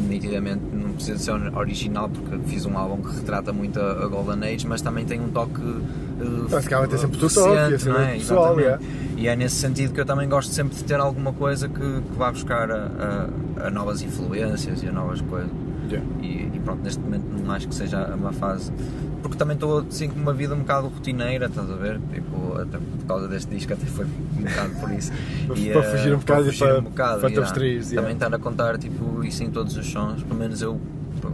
nitidamente 0.09 0.63
ser 1.03 1.57
original 1.57 2.09
porque 2.09 2.39
fiz 2.49 2.65
um 2.67 2.77
álbum 2.77 3.03
que 3.03 3.17
retrata 3.17 3.53
muito 3.53 3.81
a, 3.81 4.05
a 4.05 4.07
Golden 4.07 4.55
Age, 4.55 4.67
mas 4.67 4.81
também 4.83 5.05
tem 5.05 5.21
um 5.21 5.29
toque. 5.29 5.61
Uh, 5.61 6.49
cara, 6.69 6.89
tem 6.89 6.99
sempre 6.99 7.17
o 7.19 7.21
toque, 7.31 7.85
e 7.85 7.89
não 7.89 8.01
é? 8.01 8.13
pessoal, 8.13 8.59
Exatamente. 8.61 8.91
E 9.17 9.29
é 9.29 9.37
nesse 9.37 9.57
sentido 9.57 9.93
que 9.93 10.01
eu 10.01 10.07
também 10.07 10.29
gosto 10.29 10.53
sempre 10.53 10.77
de 10.77 10.85
ter 10.85 10.99
alguma 11.01 11.33
coisa 11.33 11.69
que, 11.69 11.79
que 11.81 12.17
vá 12.17 12.31
buscar 12.31 12.71
a, 12.71 12.89
a- 13.59 13.67
a 13.67 13.71
novas 13.71 14.03
influências 14.03 14.83
e 14.83 14.89
a 14.89 14.93
novas 14.93 15.21
coisas. 15.23 15.51
Yeah. 15.91 16.07
E, 16.21 16.51
e 16.55 16.61
pronto, 16.65 16.83
neste 16.83 17.01
momento 17.01 17.25
não 17.45 17.53
acho 17.55 17.67
que 17.69 17.75
seja 17.75 18.05
uma 18.15 18.33
fase. 18.33 18.71
Porque 19.23 19.37
também 19.37 19.55
estou 19.55 19.81
assim 19.81 20.09
com 20.09 20.19
uma 20.19 20.33
vida 20.33 20.55
um 20.55 20.61
bocado 20.61 20.89
rotineira, 20.89 21.47
estás 21.47 21.71
a 21.71 21.75
ver? 21.75 22.01
Tipo, 22.13 22.55
até 22.59 22.79
por 22.79 23.07
causa 23.07 23.29
deste 23.29 23.55
disco, 23.55 23.73
até 23.73 23.87
foi 23.87 24.05
um 24.05 24.43
bocado 24.43 24.75
por 24.81 24.91
isso. 24.93 25.13
Para 25.73 25.81
eh, 25.81 25.97
fugir 25.97 26.15
um 26.15 26.19
bocado 26.19 26.43
e 26.43 26.45
fugir 26.47 26.59
para- 26.59 26.79
um 26.79 26.83
bocado, 26.83 27.21
para 27.21 27.29
te 27.29 27.33
yeah. 27.33 27.49
abstrair, 27.49 27.77
yeah. 27.81 27.95
Também 27.97 28.13
estar 28.15 28.35
a 28.35 28.39
contar 28.39 28.79
tipo, 28.79 29.25
isso 29.25 29.43
em 29.43 29.51
todos 29.51 29.77
os 29.77 29.87
sons, 29.87 30.23
pelo 30.23 30.39
menos 30.39 30.63
eu 30.63 30.81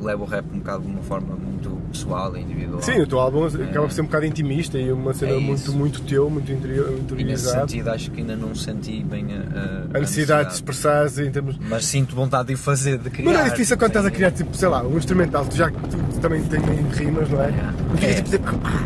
levo 0.04 0.24
o 0.24 0.26
rap 0.26 0.44
um 0.52 0.58
bocado 0.58 0.82
de 0.84 0.90
uma 0.90 1.02
forma 1.02 1.34
muito 1.34 1.70
pessoal 1.90 2.36
e 2.36 2.40
individual. 2.40 2.82
Sim, 2.82 3.00
o 3.00 3.06
teu 3.06 3.18
álbum 3.20 3.44
acaba 3.46 3.86
por 3.86 3.92
ser 3.92 4.02
um 4.02 4.06
bocado 4.06 4.26
intimista 4.26 4.78
e 4.78 4.90
uma 4.92 5.14
cena 5.14 5.32
É 5.32 5.38
muito, 5.38 5.72
muito 5.72 6.00
teu, 6.02 6.28
muito 6.28 6.50
interior, 6.50 6.92
E 7.16 7.24
nesse 7.24 7.50
sentido 7.50 7.88
acho 7.88 8.10
que 8.10 8.20
ainda 8.20 8.36
não 8.36 8.54
senti 8.54 9.02
bem 9.02 9.26
a, 9.32 9.96
A 9.96 10.00
necessidade 10.00 10.48
de 10.50 10.54
expressares 10.56 11.18
em 11.18 11.30
termos. 11.30 11.56
Mas 11.58 11.84
sinto 11.86 12.14
vontade 12.14 12.48
de 12.48 12.54
o 12.54 12.58
fazer, 12.58 12.98
de 12.98 13.10
criar. 13.10 13.26
Mas 13.30 13.38
não 13.38 13.46
é 13.46 13.50
difícil 13.50 13.76
quando 13.78 13.90
estás 13.90 14.06
a 14.06 14.10
criar, 14.10 14.30
tipo, 14.32 14.56
sei 14.56 14.68
lá, 14.68 14.82
um 14.82 14.96
instrumental, 14.96 15.44
tu 15.46 15.56
já 15.56 15.70
tu, 15.70 15.78
tu 16.12 16.20
também 16.20 16.42
tem 16.44 16.60
rimas, 16.60 17.28
não 17.30 17.42
é? 17.42 17.48
Yeah. 17.48 17.74
Ficas 17.96 18.10
É. 18.10 18.22
tipo, 18.22 18.30
tipo, 18.30 18.60
ah, 18.64 18.84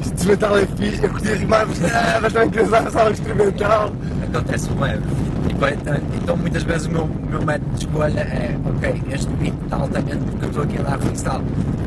este 0.00 0.14
instrumental 0.14 0.58
é 0.58 0.66
fixe, 0.66 1.04
eu 1.04 1.10
curti 1.10 1.28
rimar, 1.32 1.66
mas, 2.22 2.32
também 2.32 2.50
queres 2.50 2.68
usar 2.68 2.90
só 2.90 3.08
o 3.08 3.10
instrumental. 3.10 3.92
acontece 4.22 4.68
bem. 4.70 5.33
Tipo, 5.48 5.64
é- 5.66 5.76
então 6.22 6.36
muitas 6.36 6.62
vezes 6.62 6.86
o 6.86 6.90
meu, 6.90 7.04
o 7.04 7.26
meu 7.30 7.42
método 7.44 7.70
de 7.74 7.78
escolha 7.86 8.20
é 8.20 8.56
ok, 8.64 9.02
este 9.12 9.30
beat 9.34 9.54
está 9.64 9.76
altamente 9.76 10.16
porque 10.30 10.44
eu 10.44 10.48
estou 10.48 10.62
aqui 10.64 10.78
a 10.78 10.82
dar 10.82 10.98
freestyle. 10.98 11.44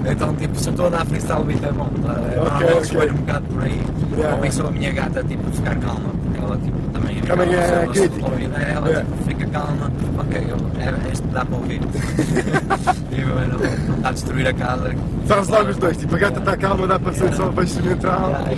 Então 0.10 0.36
tipo, 0.36 0.56
se 0.60 0.67
eu 0.67 0.72
estou 0.72 0.86
a 0.88 0.89
dar 0.89 1.06
freestyle 1.06 1.41
o 1.41 1.43
beat 1.46 1.63
é 1.63 1.72
bom. 1.72 1.89
tá? 2.06 2.13
Eu 2.13 2.43
normalmente 2.43 2.72
ok. 2.74 2.82
escolho 2.82 3.13
um 3.13 3.17
bocado 3.17 3.46
por 3.48 3.63
aí. 3.63 3.82
Yeah. 4.17 4.38
Ou 4.63 4.67
a 4.67 4.72
minha 4.72 4.91
gata 4.93 5.24
tipo 5.24 5.52
ficar 5.52 5.76
calma, 5.78 6.10
porque 6.24 6.39
ela 6.39 6.58
tipo 6.58 6.78
também, 6.93 7.22
Também 7.22 7.54
é 7.54 7.58
eu- 7.58 7.93
se 7.93 8.00
eu 8.00 8.10
crítica. 8.10 8.62
ela 8.62 8.88
Yeah. 8.88 9.06
tipo, 9.10 9.24
fica 9.28 9.46
calma, 9.48 9.91
ok, 10.20 10.48
eu, 10.50 10.58
é, 10.82 11.12
este 11.12 11.28
dá 11.28 11.46
para 11.46 11.56
ouvir. 11.58 11.82
e 13.12 13.22
eu 13.22 13.28
não, 13.28 13.96
está 13.98 14.10
a 14.10 14.12
destruir 14.12 14.48
a 14.48 14.54
casa. 14.54 14.96
Faz 15.26 15.48
logo 15.50 15.70
os 15.72 15.78
dois, 15.78 15.98
tipo, 15.98 16.15
a 16.15 16.20
gata 16.20 16.39
está 16.39 16.58
calma, 16.58 16.88
dá 16.88 17.00
para 17.00 17.13
ser 17.13 17.34
só 17.34 17.48
para 17.52 17.63
instrumental. 17.63 18.30
Yeah, 18.30 18.52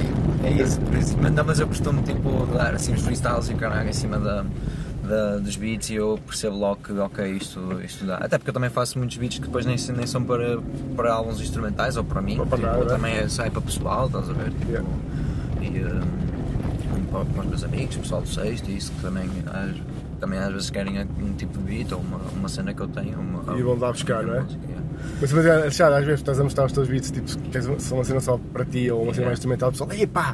É 0.44 0.52
isso, 0.52 0.80
por 0.82 0.98
isso. 0.98 1.18
Mas, 1.22 1.32
não, 1.34 1.44
mas 1.44 1.60
eu 1.60 1.68
costumo 1.68 2.02
tipo, 2.04 2.46
dar 2.56 2.74
assim 2.74 2.94
os 2.94 3.02
freestyles 3.02 3.50
e 3.50 3.54
caralho 3.56 3.90
em 3.90 3.94
cima 3.94 4.18
da, 4.20 4.46
da- 5.10 5.38
dos 5.38 5.56
beats 5.56 5.90
e 5.90 5.96
eu 5.96 6.20
percebo 6.26 6.56
logo 6.58 6.78
que 6.84 6.94
ok, 6.94 7.26
isto, 7.36 7.60
isto 7.84 8.06
dá. 8.06 8.18
Até 8.18 8.38
porque 8.38 8.52
eu 8.52 8.54
também 8.54 8.70
faço 8.70 8.98
muitos 8.98 9.18
beats 9.18 9.40
que 9.40 9.46
depois 9.46 9.66
nem, 9.66 9.76
nem 9.98 10.06
são 10.08 10.24
para, 10.24 10.60
para 10.96 11.12
álbuns 11.14 11.42
instrumentais 11.42 11.98
ou 11.98 12.04
para 12.04 12.22
mim. 12.22 12.38
Ou 12.40 12.46
para 12.46 12.58
tipo, 12.58 12.70
nada, 12.72 12.86
também 12.86 13.16
é, 13.16 13.28
sai 13.28 13.50
para 13.50 13.62
pessoal, 13.62 14.06
estás 14.08 14.30
a 14.30 14.34
ver? 14.34 14.52
Tipo, 14.52 14.70
Yeah. 14.72 14.88
E 15.62 15.68
um, 15.84 17.04
para, 17.12 17.26
para 17.26 17.42
os 17.42 17.48
meus 17.48 17.64
amigos, 17.64 17.98
pessoal 17.98 18.22
do 18.22 18.28
sexto, 18.30 18.70
e 18.70 18.78
isso 18.78 18.92
que 18.94 19.02
também 19.02 19.30
às, 19.48 19.76
também 20.20 20.40
às 20.40 20.54
vezes 20.54 20.70
querem 20.70 21.02
um 21.02 21.34
tipo 21.34 21.58
de 21.58 21.64
beat 21.66 21.92
ou 21.92 22.00
uma, 22.00 22.18
uma 22.38 22.48
cena 22.50 22.74
que 22.74 22.82
eu 22.82 22.88
tenho. 22.88 23.20
Uma, 23.20 23.58
E 23.58 23.62
vão 23.64 23.78
lá 23.78 23.92
buscar, 23.92 24.24
não 24.24 24.36
é? 24.36 24.42
música. 24.42 24.79
Mas, 25.22 25.32
mas 25.34 25.46
é, 25.46 25.52
Alexandre, 25.52 25.96
às 26.00 26.06
vezes 26.06 26.20
estás 26.22 26.40
a 26.40 26.44
mostrar 26.44 26.66
os 26.66 26.72
teus 26.72 26.88
beats, 26.88 27.12
tipo, 27.12 27.30
se 27.30 27.38
queres 27.38 27.68
uma- 27.68 28.04
cena 28.06 28.20
só 28.22 28.40
para 28.54 28.64
ti 28.66 28.90
ou 28.90 29.04
uma 29.04 29.14
cena 29.14 29.26
mais 29.28 29.38
instrumental, 29.40 29.70
o 29.70 29.72
pessoal, 29.74 29.92
ei 29.92 30.08
pá, 30.08 30.34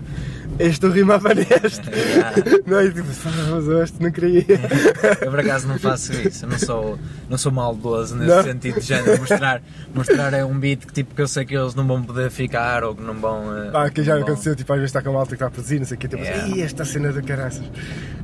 este 0.59 0.85
eu 0.85 0.91
rimava 0.91 1.33
neste. 1.33 1.81
Não 2.67 2.79
é? 2.79 2.85
E 2.85 2.91
tipo, 2.91 3.07
mas 3.51 3.67
este 3.67 4.01
não 4.03 4.11
queria. 4.11 4.45
Eu 5.21 5.29
por 5.31 5.39
acaso 5.39 5.67
não 5.67 5.77
faço 5.79 6.13
isso, 6.13 6.45
eu 6.45 6.49
não 6.49 6.57
sou, 6.59 6.99
não 7.29 7.37
sou 7.37 7.51
maldoso 7.51 8.15
nesse 8.15 8.35
Não? 8.35 8.43
sentido 8.43 8.79
de 8.79 8.85
género. 8.85 9.19
Mostrar, 9.19 9.61
mostrar 9.93 10.33
é 10.33 10.45
um 10.45 10.57
beat 10.57 10.85
que, 10.85 10.93
tipo, 10.93 11.15
que 11.15 11.21
eu 11.21 11.27
sei 11.27 11.45
que 11.45 11.55
eles 11.55 11.73
não 11.75 11.85
vão 11.87 12.03
poder 12.03 12.29
ficar 12.29 12.83
ou 12.83 12.95
que 12.95 13.01
não 13.01 13.13
vão. 13.15 13.55
eh, 13.57 13.71
Pá, 13.71 13.89
que 13.89 14.03
já 14.03 14.13
não 14.15 14.21
vão- 14.21 14.29
aconteceu, 14.29 14.55
tipo, 14.55 14.71
às 14.71 14.79
vezes 14.79 14.89
está 14.89 15.01
com 15.01 15.09
uma 15.11 15.19
alta 15.19 15.29
que 15.29 15.35
está 15.35 15.47
a 15.47 15.51
produzir, 15.51 15.79
não 15.79 15.85
sei 15.85 15.95
o 15.97 15.99
quê, 15.99 16.07
tipo, 16.07 16.23
Yeah. 16.23 16.55
ei, 16.55 16.61
esta 16.63 16.85
cena 16.85 17.11
de 17.11 17.21
caraças. 17.21 17.63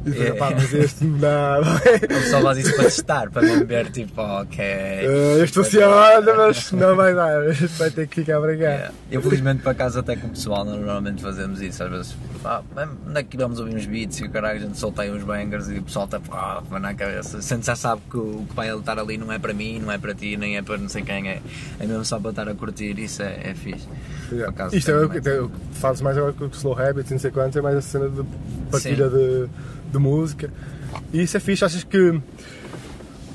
E 0.05 0.09
depois, 0.09 0.15
Yeah. 0.29 0.39
pá, 0.39 0.51
mas 0.55 0.73
este 0.73 1.03
não. 1.05 1.61
Eu 2.09 2.21
só 2.29 2.41
faz 2.41 2.57
isso 2.57 2.73
para 2.75 2.83
testar, 2.85 3.29
para 3.29 3.41
mesmo 3.43 3.65
ver, 3.65 3.91
tipo, 3.91 4.21
ok. 4.21 4.57
Eh, 4.63 5.39
Este 5.43 5.55
funciona, 5.59 6.21
mas 6.35 6.71
não 6.71 6.95
vai 6.95 7.13
dar, 7.13 7.41
vai 7.77 7.89
ter 7.91 8.07
que 8.07 8.15
ficar 8.15 8.37
a 8.37 8.41
brigar. 8.41 8.71
Yeah. 8.71 8.93
Eu 9.11 9.21
felizmente 9.21 9.61
para 9.61 9.73
casa 9.73 9.99
até 9.99 10.15
com 10.15 10.27
o 10.27 10.29
pessoal 10.29 10.65
normalmente 10.65 11.21
fazemos 11.21 11.61
isso, 11.61 11.83
às 11.83 11.89
vezes 11.89 12.17
ah, 12.45 12.61
onde 13.07 13.19
é 13.19 13.23
que 13.23 13.37
vamos 13.37 13.59
ouvir 13.59 13.75
uns 13.75 13.85
beats 13.85 14.19
e 14.19 14.23
o 14.23 14.29
caralho 14.29 14.59
a 14.59 14.61
gente 14.61 14.77
solta 14.77 15.03
aí 15.03 15.11
uns 15.11 15.23
bangers 15.23 15.69
e 15.69 15.79
o 15.79 15.83
pessoal 15.83 16.05
está 16.05 16.19
ah, 16.31 16.61
na 16.79 16.93
cabeça, 16.93 17.37
a 17.37 17.41
gente 17.41 17.65
já 17.65 17.75
sabe 17.75 18.01
que 18.09 18.17
o 18.17 18.45
que 18.49 18.55
vai 18.55 18.75
estar 18.75 18.97
ali 18.97 19.17
não 19.17 19.31
é 19.31 19.39
para 19.39 19.53
mim, 19.53 19.79
não 19.79 19.91
é 19.91 19.97
para 19.97 20.13
ti, 20.13 20.37
nem 20.37 20.57
é 20.57 20.61
para 20.61 20.77
não 20.77 20.89
sei 20.89 21.03
quem 21.03 21.29
é, 21.29 21.41
é 21.79 21.85
mesmo 21.85 22.05
só 22.05 22.19
para 22.19 22.31
estar 22.31 22.49
a 22.49 22.55
curtir, 22.55 22.97
isso 22.99 23.21
é, 23.21 23.39
é 23.43 23.53
fixe. 23.53 23.87
Yeah. 24.31 24.49
Acaso 24.49 24.75
Isto 24.75 24.91
é 24.91 25.19
tenho 25.19 25.45
o 25.45 25.49
que 25.49 25.77
fazes 25.77 26.01
mais 26.01 26.17
agora 26.17 26.33
com 26.33 26.45
o 26.45 26.49
Slow 26.49 26.79
Habits 26.79 27.11
e 27.11 27.13
não 27.13 27.19
sei 27.19 27.31
quantos, 27.31 27.55
é 27.57 27.61
mais 27.61 27.77
a 27.77 27.81
cena 27.81 28.09
de 28.09 28.23
partilha 28.71 29.09
de, 29.09 29.47
de 29.91 29.97
música. 29.99 30.49
E 31.13 31.21
isso 31.21 31.37
é 31.37 31.39
fixe, 31.39 31.65
achas 31.65 31.83
que 31.83 32.21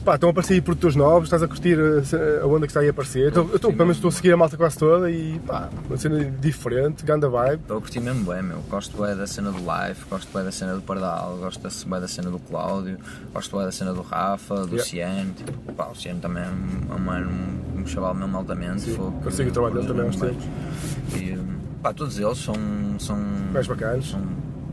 pá, 0.07 0.14
estão 0.14 0.29
a 0.29 0.31
aparecer 0.31 0.55
aí 0.55 0.61
produtores 0.61 0.95
novos, 0.97 1.25
estás 1.27 1.42
a 1.42 1.49
curtir 1.49 1.77
a, 1.79 2.05
ce- 2.05 2.16
a 2.40 2.47
onda 2.47 2.61
que 2.61 2.66
está 2.71 2.81
aí 2.81 2.87
a 2.87 2.90
aparecer. 2.90 3.29
Estou- 3.29 3.49
eu 3.51 3.57
estou, 3.57 3.73
pelo 3.73 3.85
menos 3.87 3.97
estou 3.97 4.09
a 4.09 4.12
seguir 4.12 4.33
a 4.33 4.37
malta 4.37 4.57
quase 4.57 4.79
toda 4.79 5.11
e 5.11 5.38
pá, 5.40 5.69
uma 5.88 5.97
cena 5.97 6.25
diferente, 6.40 7.05
ganda 7.05 7.29
vibe. 7.29 7.61
Estou 7.62 7.79
a 7.79 7.81
curtir 7.81 8.01
mesmo 8.01 8.25
bem, 8.33 8.42
meu. 8.42 8.59
Gosto 8.71 8.97
bem 9.05 9.16
da 9.16 9.27
cena 9.27 9.51
do 9.51 9.59
Life, 9.59 10.07
gosto 10.09 10.33
bem 10.33 10.45
da 10.45 10.53
cena 10.53 10.75
do 10.77 10.81
Pardal, 10.81 11.37
gosto 11.38 11.61
bem 11.88 12.01
da 12.01 12.09
cena 12.09 12.31
do 12.31 12.38
Cláudio, 12.38 12.99
gosto 13.35 13.57
bem 13.57 13.66
da 13.66 13.73
cena 13.73 13.92
do 13.92 14.03
Rafa, 14.03 14.64
do 14.64 14.77
Yeah. 14.77 15.25
Tipo, 15.37 15.73
pá, 15.73 15.88
o 15.88 15.95
Ciano 15.97 16.21
também 16.21 16.45
é 16.45 16.47
um, 16.47 16.92
é 16.92 16.95
um 16.95 16.99
mano, 17.01 17.31
um, 17.77 17.81
um 17.81 17.87
chaval 17.87 18.14
mesmo 18.14 18.37
altamente. 18.37 18.83
Sim, 18.83 18.95
fogo, 18.95 19.21
eu 19.25 19.31
sigo 19.33 19.51
o 19.51 19.53
trabalho 19.53 19.75
dele 19.75 19.87
também 19.88 20.03
há 20.05 20.09
uns 20.09 20.16
tempos. 20.16 20.45
E 21.16 21.37
pá, 21.83 21.92
todos 21.92 22.16
eles 22.19 22.38
são. 22.38 22.55
são 23.01 23.19
Mais 23.53 23.66
bacanas. 23.66 24.07
São, 24.07 24.21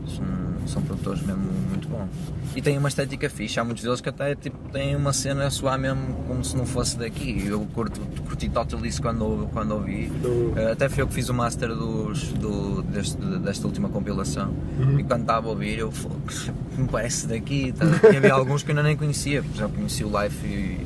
são, 0.06 0.24
são 0.66 0.82
produtores 0.82 1.22
mesmo 1.22 1.42
muito 1.68 1.88
bons. 1.88 2.08
E 2.56 2.62
têm 2.62 2.78
uma 2.78 2.88
estética 2.88 3.28
fixe, 3.28 3.58
há 3.58 3.64
muitos 3.64 3.82
deles 3.82 4.00
que 4.00 4.08
até 4.08 4.34
tipo, 4.34 4.56
têm 4.70 4.94
uma 4.96 5.12
cena 5.12 5.46
a 5.46 5.50
soar 5.50 5.78
mesmo 5.78 6.14
como 6.28 6.44
se 6.44 6.56
não 6.56 6.64
fosse 6.66 6.96
daqui. 6.98 7.44
Eu 7.46 7.66
curto, 7.74 8.00
curti 8.26 8.48
total 8.48 8.84
isso 8.86 9.02
quando, 9.02 9.48
quando 9.52 9.72
ouvi. 9.72 10.06
Do- 10.06 10.52
Eh, 10.56 10.72
Até 10.72 10.88
fui 10.88 11.02
eu 11.02 11.08
que 11.08 11.14
fiz 11.14 11.28
o 11.28 11.34
master 11.34 11.68
dos, 11.74 12.28
do, 12.34 12.82
deste, 12.82 13.16
desta 13.16 13.66
última 13.66 13.88
compilação 13.88 14.52
Uhum. 14.78 15.00
e 15.00 15.04
quando 15.04 15.22
estava 15.22 15.46
a 15.46 15.50
ouvir 15.50 15.78
eu 15.78 15.90
"Fogo, 15.90 16.16
me 16.78 16.86
parece 16.88 17.26
daqui 17.26 17.72
tá? 17.72 17.84
e 18.12 18.16
havia 18.16 18.32
alguns 18.34 18.62
que 18.62 18.70
eu 18.70 18.76
ainda 18.76 18.86
nem 18.86 18.96
conhecia, 18.96 19.42
porque 19.42 19.58
já 19.58 19.68
conheci 19.68 20.04
o 20.04 20.08
Life 20.22 20.46
e, 20.46 20.78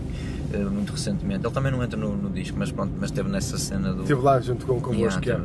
eh, 0.52 0.58
muito 0.58 0.92
recentemente. 0.92 1.44
Ele 1.44 1.52
também 1.54 1.70
não 1.72 1.82
entra 1.82 1.98
no, 1.98 2.16
no 2.16 2.30
disco, 2.30 2.56
mas 2.58 2.70
pronto, 2.72 2.92
mas 2.98 3.10
esteve 3.10 3.28
nessa 3.28 3.58
cena 3.58 3.92
do. 3.92 4.02
Estive 4.02 4.20
lá 4.22 4.40
junto 4.40 4.64
com 4.66 4.80
convosco, 4.80 5.22
Yeah, 5.24 5.44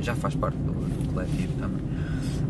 já 0.00 0.14
faz 0.14 0.34
parte 0.34 0.56
do, 0.58 0.72
do 0.72 1.12
coletivo 1.12 1.52
também. 1.60 1.83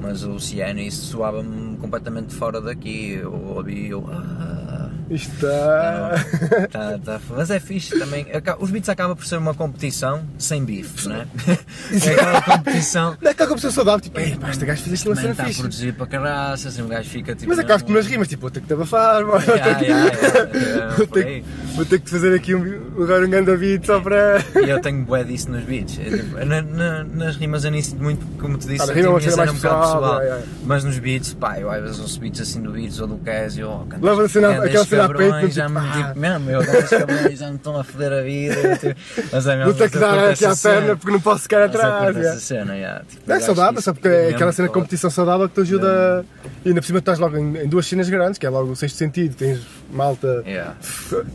Mas 0.07 0.23
o 0.23 0.39
Ciano 0.39 0.81
isso 0.81 1.07
soava-me 1.13 1.77
completamente 1.79 2.35
fora 2.35 2.61
daqui. 2.61 3.19
Eu 3.23 3.33
ouvi 3.57 3.89
eu. 3.89 4.05
Ah, 4.13 4.91
Isto 5.11 5.33
está. 5.35 6.11
tá, 6.71 6.99
tá, 7.03 7.21
mas 7.31 7.51
é 7.51 7.59
fixe 7.61 7.99
também. 7.99 8.27
Os 8.59 8.71
beats 8.71 8.89
acaba 8.89 9.17
por 9.17 9.25
ser 9.27 9.37
uma 9.39 9.55
competição 9.55 10.25
sem 10.39 10.65
bife, 10.65 11.09
não 11.09 11.17
é? 11.17 11.27
É 12.05 12.13
aquela 12.13 12.43
competição. 12.43 13.17
Não 13.21 13.29
é 13.29 13.33
aquela 13.33 13.49
competição 13.49 13.71
saudável, 13.71 14.01
tipo, 14.01 14.19
ei, 14.21 14.37
pá, 14.37 14.51
este 14.51 14.65
gajo 14.67 14.83
fez 14.83 14.95
isto 14.95 15.09
uma 15.09 15.17
cena 15.17 15.31
está 15.31 15.43
a 15.43 15.47
fixe. 15.47 15.61
produzir 15.61 15.95
para 15.95 16.07
caraças 16.07 16.79
e 16.79 16.83
um 16.83 16.89
gajo 16.89 17.09
fica 17.11 17.35
tipo. 17.35 17.49
Mas 17.49 17.59
acabas 17.59 17.83
não- 17.83 17.87
com 17.89 17.95
umas 17.95 18.07
rimas, 18.07 18.29
tipo, 18.29 18.43
vou 18.43 18.51
ter 18.51 18.61
que 18.61 18.67
te 18.67 18.73
abafar, 18.75 19.25
Vou 19.25 19.39
ter 19.41 19.77
que- 19.79 21.45
Vou 21.75 21.85
ter 21.85 22.01
que 22.01 22.09
fazer 22.09 22.35
aqui 22.35 22.55
um, 22.55 23.03
agora 23.03 23.27
um 23.27 23.31
grande 23.31 23.57
beat 23.57 23.85
só 23.85 24.01
para. 24.01 24.39
E 24.65 24.71
eu 24.71 24.81
tenho 24.81 25.05
bué 25.05 25.25
disso 25.25 25.51
nos 25.51 25.65
beats. 25.65 25.99
É, 25.99 26.05
tipo, 26.05 26.45
na, 26.45 26.63
na, 26.63 27.05
nas 27.05 27.37
rimas 27.37 27.65
eu 27.65 27.71
nem 27.73 27.83
sinto 27.83 28.03
muito, 28.03 28.25
como 28.41 28.57
te 28.57 28.69
disse, 28.69 28.89
Ah, 28.89 28.93
eu 28.93 28.95
rima 28.95 29.09
a 29.09 29.11
é 29.11 29.15
uma 29.15 29.21
cena 29.21 29.35
um 29.35 29.37
mais 29.39 29.53
bocado 29.53 29.81
pessoal, 29.81 30.21
é, 30.21 30.27
é. 30.29 30.43
Mas 30.65 30.85
nos 30.85 30.99
beats, 30.99 31.35
pá, 31.35 31.59
eu 31.59 31.71
às 31.71 31.83
vezes 31.83 31.99
ouço 31.99 32.21
beats 32.21 32.41
assim 32.41 32.63
do 32.63 32.71
beats 32.71 33.01
ou 33.01 33.09
do 33.09 33.17
Casio. 33.19 33.87
Leva 34.01 34.23
a 34.23 34.27
aquela 34.27 34.29
cena 34.29 34.49
a 34.57 34.61
peito, 34.61 34.87
cabrões, 34.89 35.55
já 35.55 35.67
tipo, 35.67 35.81
me 35.81 35.93
tipo, 35.93 36.19
mesmo, 36.21 36.51
eu 36.51 36.61
cabrões 36.89 37.39
já 37.39 37.51
me 37.51 37.57
estão 37.57 37.77
a 37.79 37.85
foder 37.85 38.13
a 38.13 38.23
vida. 38.23 38.79
Tipo, 38.79 39.01
mas 39.33 39.47
é 39.47 39.57
mesmo. 39.57 39.73
Vou 39.73 39.75
ter 39.75 39.91
que 39.91 39.99
dar 39.99 40.29
aqui 40.31 40.45
à 40.45 40.57
perna 40.57 40.97
porque 40.97 41.13
não 41.13 41.21
posso 41.21 41.43
ficar 41.43 41.65
atrás. 41.65 42.17
essa 42.17 42.41
cena, 42.41 42.77
yeah. 42.77 43.05
Tipo, 43.09 43.33
É 43.33 43.41
saudável, 43.41 43.83
só 43.83 43.93
porque 43.93 44.09
é 44.09 44.11
mesmo 44.23 44.35
aquela 44.37 44.53
cena 44.53 44.69
de 44.69 44.75
competição 44.75 45.11
saudável 45.11 45.49
que 45.49 45.55
te 45.55 45.61
ajuda. 45.63 46.25
E 46.65 46.69
ainda 46.69 46.81
por 46.81 46.87
cima 46.87 46.99
estás 47.01 47.19
logo 47.19 47.37
em, 47.37 47.67
duas 47.69 47.87
cenas 47.87 48.09
grandes, 48.09 48.39
que 48.39 48.47
é 48.47 48.51
logo 48.51 48.71
o 48.71 48.77
sexto 48.77 48.97
sentido, 48.97 49.35
tens 49.35 49.61
malta 49.91 50.43
Yeah. 50.47 50.75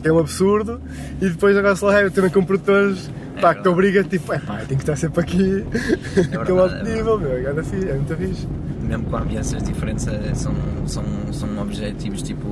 é 0.04 0.12
um 0.12 0.18
absurdo, 0.30 0.80
e 1.20 1.28
depois 1.28 1.56
agora 1.56 1.74
se 1.76 1.84
lá 1.84 2.10
também 2.10 2.30
com 2.30 2.44
produtores 2.44 3.10
É 3.36 3.40
pá, 3.40 3.54
que 3.54 3.62
te 3.62 3.68
obriga 3.68 4.04
tipo, 4.04 4.32
é 4.32 4.38
pá, 4.38 4.56
tenho 4.58 4.68
que 4.68 4.74
estar 4.76 4.96
sempre 4.96 5.20
aqui 5.20 5.64
alto 6.58 6.74
verdade, 6.74 6.90
é 6.90 6.94
nível, 6.96 7.18
meu, 7.18 7.32
é 7.32 7.52
é 7.88 7.94
muito 7.94 8.16
fixe. 8.16 8.48
mesmo 8.82 9.04
com 9.04 9.16
ambiências 9.16 9.62
diferentes, 9.62 10.06
é- 10.06 10.34
são, 10.34 10.54
são, 10.86 11.04
são 11.32 11.58
objetivos 11.60 12.22
tipo 12.22 12.46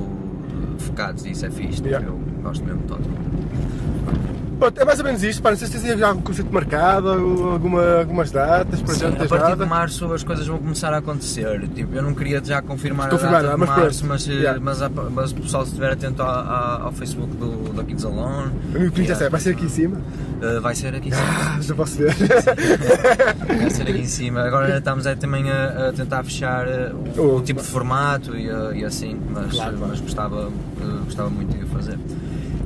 focados 0.77 1.25
e 1.25 1.31
isso 1.31 1.45
é 1.45 1.49
fixe. 1.51 1.83
Yeah. 1.83 2.05
Eu 2.07 2.19
gosto 2.41 2.63
mesmo 2.65 2.81
de 2.81 2.87
todo. 2.87 4.38
Pronto, 4.59 4.77
é 4.81 4.83
mais 4.83 4.99
ou 4.99 5.05
menos 5.05 5.23
isto, 5.23 5.41
pá, 5.41 5.51
não 5.51 5.57
sei 5.57 5.67
se 5.69 5.79
tens 5.79 6.01
algum 6.01 6.21
concerto 6.21 6.53
marcado, 6.53 7.07
alguma, 7.09 7.99
algumas 7.99 8.29
datas, 8.29 8.81
para 8.81 8.93
já 8.93 9.09
Sim, 9.09 9.15
não 9.17 9.25
a 9.25 9.27
partir 9.29 9.49
nada. 9.51 9.63
de 9.63 9.69
março 9.69 10.13
as 10.13 10.21
coisas 10.21 10.45
vão 10.45 10.57
começar 10.57 10.93
a 10.93 10.97
acontecer. 10.97 11.65
Tipo, 11.69 11.95
eu 11.95 12.03
não 12.03 12.13
queria 12.13 12.43
já 12.43 12.61
confirmar, 12.61 13.09
Confirmar, 13.09 13.39
a 13.39 13.41
data 13.43 13.57
mas 13.57 13.69
de 13.69 13.75
março, 13.79 13.99
pronto. 13.99 14.09
mas, 14.11 14.27
eh, 14.27 14.33
Yeah. 14.33 14.59
mas, 14.61 14.81
a- 14.81 14.89
mas 14.89 15.31
o 15.31 15.35
pessoal 15.35 15.63
se 15.63 15.69
estiver 15.69 15.93
atento 15.93 16.21
ao, 16.21 16.29
ao- 16.29 16.81
ao 16.87 16.91
Facebook 16.91 17.33
do, 17.37 17.71
da 17.73 17.83
Kids 17.85 18.03
Alone, 18.03 18.51
Amigo, 18.75 18.91
que 18.91 19.01
Yeah. 19.03 19.29
vai 19.29 19.39
ser 19.39 19.51
aqui 19.51 19.65
em 19.65 19.69
cima, 19.69 19.97
eh, 20.41 20.59
vai 20.59 20.75
ser 20.75 20.93
aqui 20.93 21.07
em 21.07 21.11
cima. 21.13 21.25
ah, 21.29 21.61
já 21.61 21.75
posso 21.75 21.97
ver. 21.97 22.13
Vai 23.59 23.69
ser 23.69 23.83
aqui 23.83 23.99
em 23.99 24.05
cima. 24.05 24.41
Agora 24.41 24.77
estamos 24.77 25.05
é, 25.05 25.15
também 25.15 25.49
a, 25.49 25.89
a 25.89 25.93
tentar 25.93 26.23
fechar 26.23 26.67
eh, 26.67 26.91
o, 27.17 27.21
Oh, 27.21 27.35
o 27.37 27.41
tipo 27.41 27.61
de 27.61 27.67
formato 27.67 28.35
e, 28.35 28.45
e 28.79 28.83
assim, 28.85 29.17
mas, 29.31 29.51
Claro, 29.53 29.77
mas 29.79 29.99
gostava, 29.99 30.49
gostava 31.05 31.29
muito 31.29 31.57
de 31.57 31.63
o 31.63 31.67
fazer. 31.67 31.97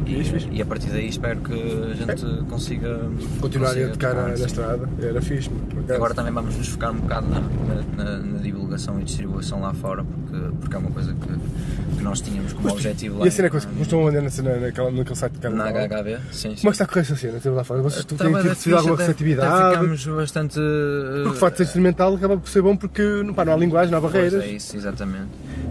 E, 0.05 0.57
e 0.57 0.61
a 0.61 0.65
partir 0.65 0.89
daí 0.89 1.07
espero 1.07 1.39
que 1.41 1.53
a 1.53 1.93
gente 1.93 2.43
consiga 2.49 2.99
Continuar 3.39 3.67
a 3.69 3.73
consiga 3.73 3.89
tocar 3.91 4.13
na, 4.15 4.27
na 4.29 4.37
sim. 4.37 4.45
estrada, 4.45 4.89
era 5.01 5.21
fixe. 5.21 5.49
Agora 5.93 6.13
também 6.13 6.33
vamos 6.33 6.55
nos 6.57 6.67
focar 6.67 6.91
um 6.91 6.97
bocado 6.99 7.27
na, 7.27 7.39
na- 7.39 8.17
na- 8.19 8.39
divulgação 8.43 8.99
e 8.99 9.03
distribuição 9.03 9.61
lá 9.61 9.73
fora, 9.73 10.03
porque, 10.03 10.47
porque 10.59 10.75
é 10.75 10.79
uma 10.79 10.91
coisa 10.91 11.13
que, 11.13 11.95
que 11.97 12.03
nós 12.03 12.19
tínhamos 12.21 12.51
como 12.53 12.69
objetivo 12.69 13.19
lá 13.19 13.25
E 13.25 13.29
a 13.29 13.31
cena 13.31 13.47
é 13.47 13.51
coisa 13.51 13.65
que 13.67 13.75
costumam 13.75 14.07
andar 14.07 14.21
naquela, 14.21 14.91
naquele 14.91 15.15
site 15.15 15.33
de 15.39 15.49
na. 15.49 15.65
HHV. 15.71 16.17
Sim, 16.31 16.49
sim. 16.49 16.55
Como 16.55 16.55
é 16.55 16.55
que 16.61 16.67
está 16.69 16.83
a 16.83 16.87
correr 16.87 16.99
essa 17.01 17.15
cena? 17.15 17.39
Lá 17.55 17.63
fora. 17.63 17.81
Vocês 17.81 18.03
têm 18.05 18.29
mas 18.29 18.45
é 18.45 18.55
tido 18.55 18.75
alguma 18.77 18.97
receptividade? 18.97 19.47
até 19.53 19.75
Ficamos 19.77 20.05
bastante. 20.07 20.59
eh, 20.59 21.21
Porque 21.23 21.37
o 21.37 21.39
facto 21.39 21.53
de 21.53 21.57
ser 21.59 21.63
instrumental 21.63 22.15
acaba 22.15 22.37
por 22.37 22.49
ser 22.49 22.61
bom 22.61 22.75
porque 22.75 23.03
pá, 23.35 23.45
não 23.45 23.53
há 23.53 23.55
linguagem, 23.57 23.91
não 23.91 23.99
há 23.99 24.01
Pois 24.01 24.13
barreiras. 24.13 24.43
é 24.43 24.47
isso, 24.47 24.75
exatamente. 24.75 25.27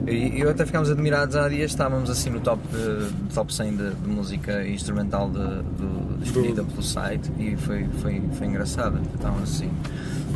E 0.07 0.41
eu 0.41 0.51
até 0.51 0.67
ficámos 0.67 0.91
admirados 0.91 1.37
há 1.37 1.49
dias, 1.49 1.71
estávamos 1.71 2.11
assim 2.11 2.31
no 2.31 2.41
top, 2.41 2.61
de, 2.69 3.33
top 3.35 3.55
100 3.55 3.77
de, 3.77 3.91
de 3.95 4.09
música 4.09 4.67
instrumental 4.67 5.31
de, 5.31 5.39
de, 5.39 6.25
escolhida 6.27 6.65
pelo 6.65 6.83
site 6.83 7.31
e 7.39 7.57
foi, 7.57 7.87
foi, 8.01 8.21
foi 8.37 8.47
engraçado. 8.47 9.01
Estávamos 9.15 9.55
assim 9.55 9.71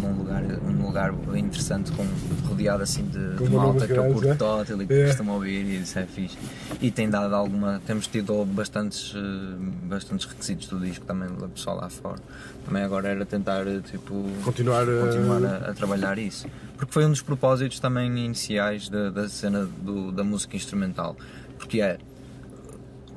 num 0.00 0.16
lugar, 0.18 0.42
um 0.64 0.86
lugar 0.86 1.14
interessante, 1.34 1.90
com, 1.92 2.06
rodeado 2.48 2.82
assim 2.82 3.04
de, 3.06 3.36
de 3.36 3.50
malta 3.50 3.86
que 3.86 3.92
eu 3.94 4.04
curto 4.12 4.28
é? 4.28 4.34
total 4.34 4.80
e 4.82 4.86
que 4.86 4.92
É. 4.94 5.06
costumo 5.08 5.32
ouvir 5.32 5.64
e 5.64 5.82
isso 5.82 5.98
é 5.98 6.06
fixe. 6.06 6.36
E 6.80 6.90
tem 6.90 7.08
dado 7.08 7.34
alguma, 7.34 7.80
temos 7.86 8.06
tido 8.06 8.44
bastantes, 8.44 9.14
eh, 9.16 9.56
bastantes 9.84 10.26
requisitos 10.26 10.68
do 10.68 10.78
disco 10.78 11.04
também 11.06 11.28
do 11.28 11.48
pessoal 11.48 11.76
lá 11.76 11.88
fora. 11.88 12.20
Também 12.64 12.82
agora 12.82 13.08
era 13.08 13.24
tentar 13.26 13.66
eh, 13.66 13.80
tipo 13.90 14.24
Continuar, 14.44 14.82
eh, 14.88 15.00
continuar 15.00 15.44
a, 15.44 15.70
a 15.70 15.74
trabalhar 15.74 16.18
isso. 16.18 16.46
Porque 16.76 16.92
foi 16.92 17.04
um 17.06 17.10
dos 17.10 17.22
propósitos 17.22 17.80
também 17.80 18.06
iniciais 18.24 18.88
da, 18.88 19.10
da 19.10 19.28
cena 19.28 19.64
do- 19.64 20.12
da 20.12 20.22
música 20.22 20.56
instrumental. 20.56 21.16
Porque 21.58 21.80
é. 21.80 21.98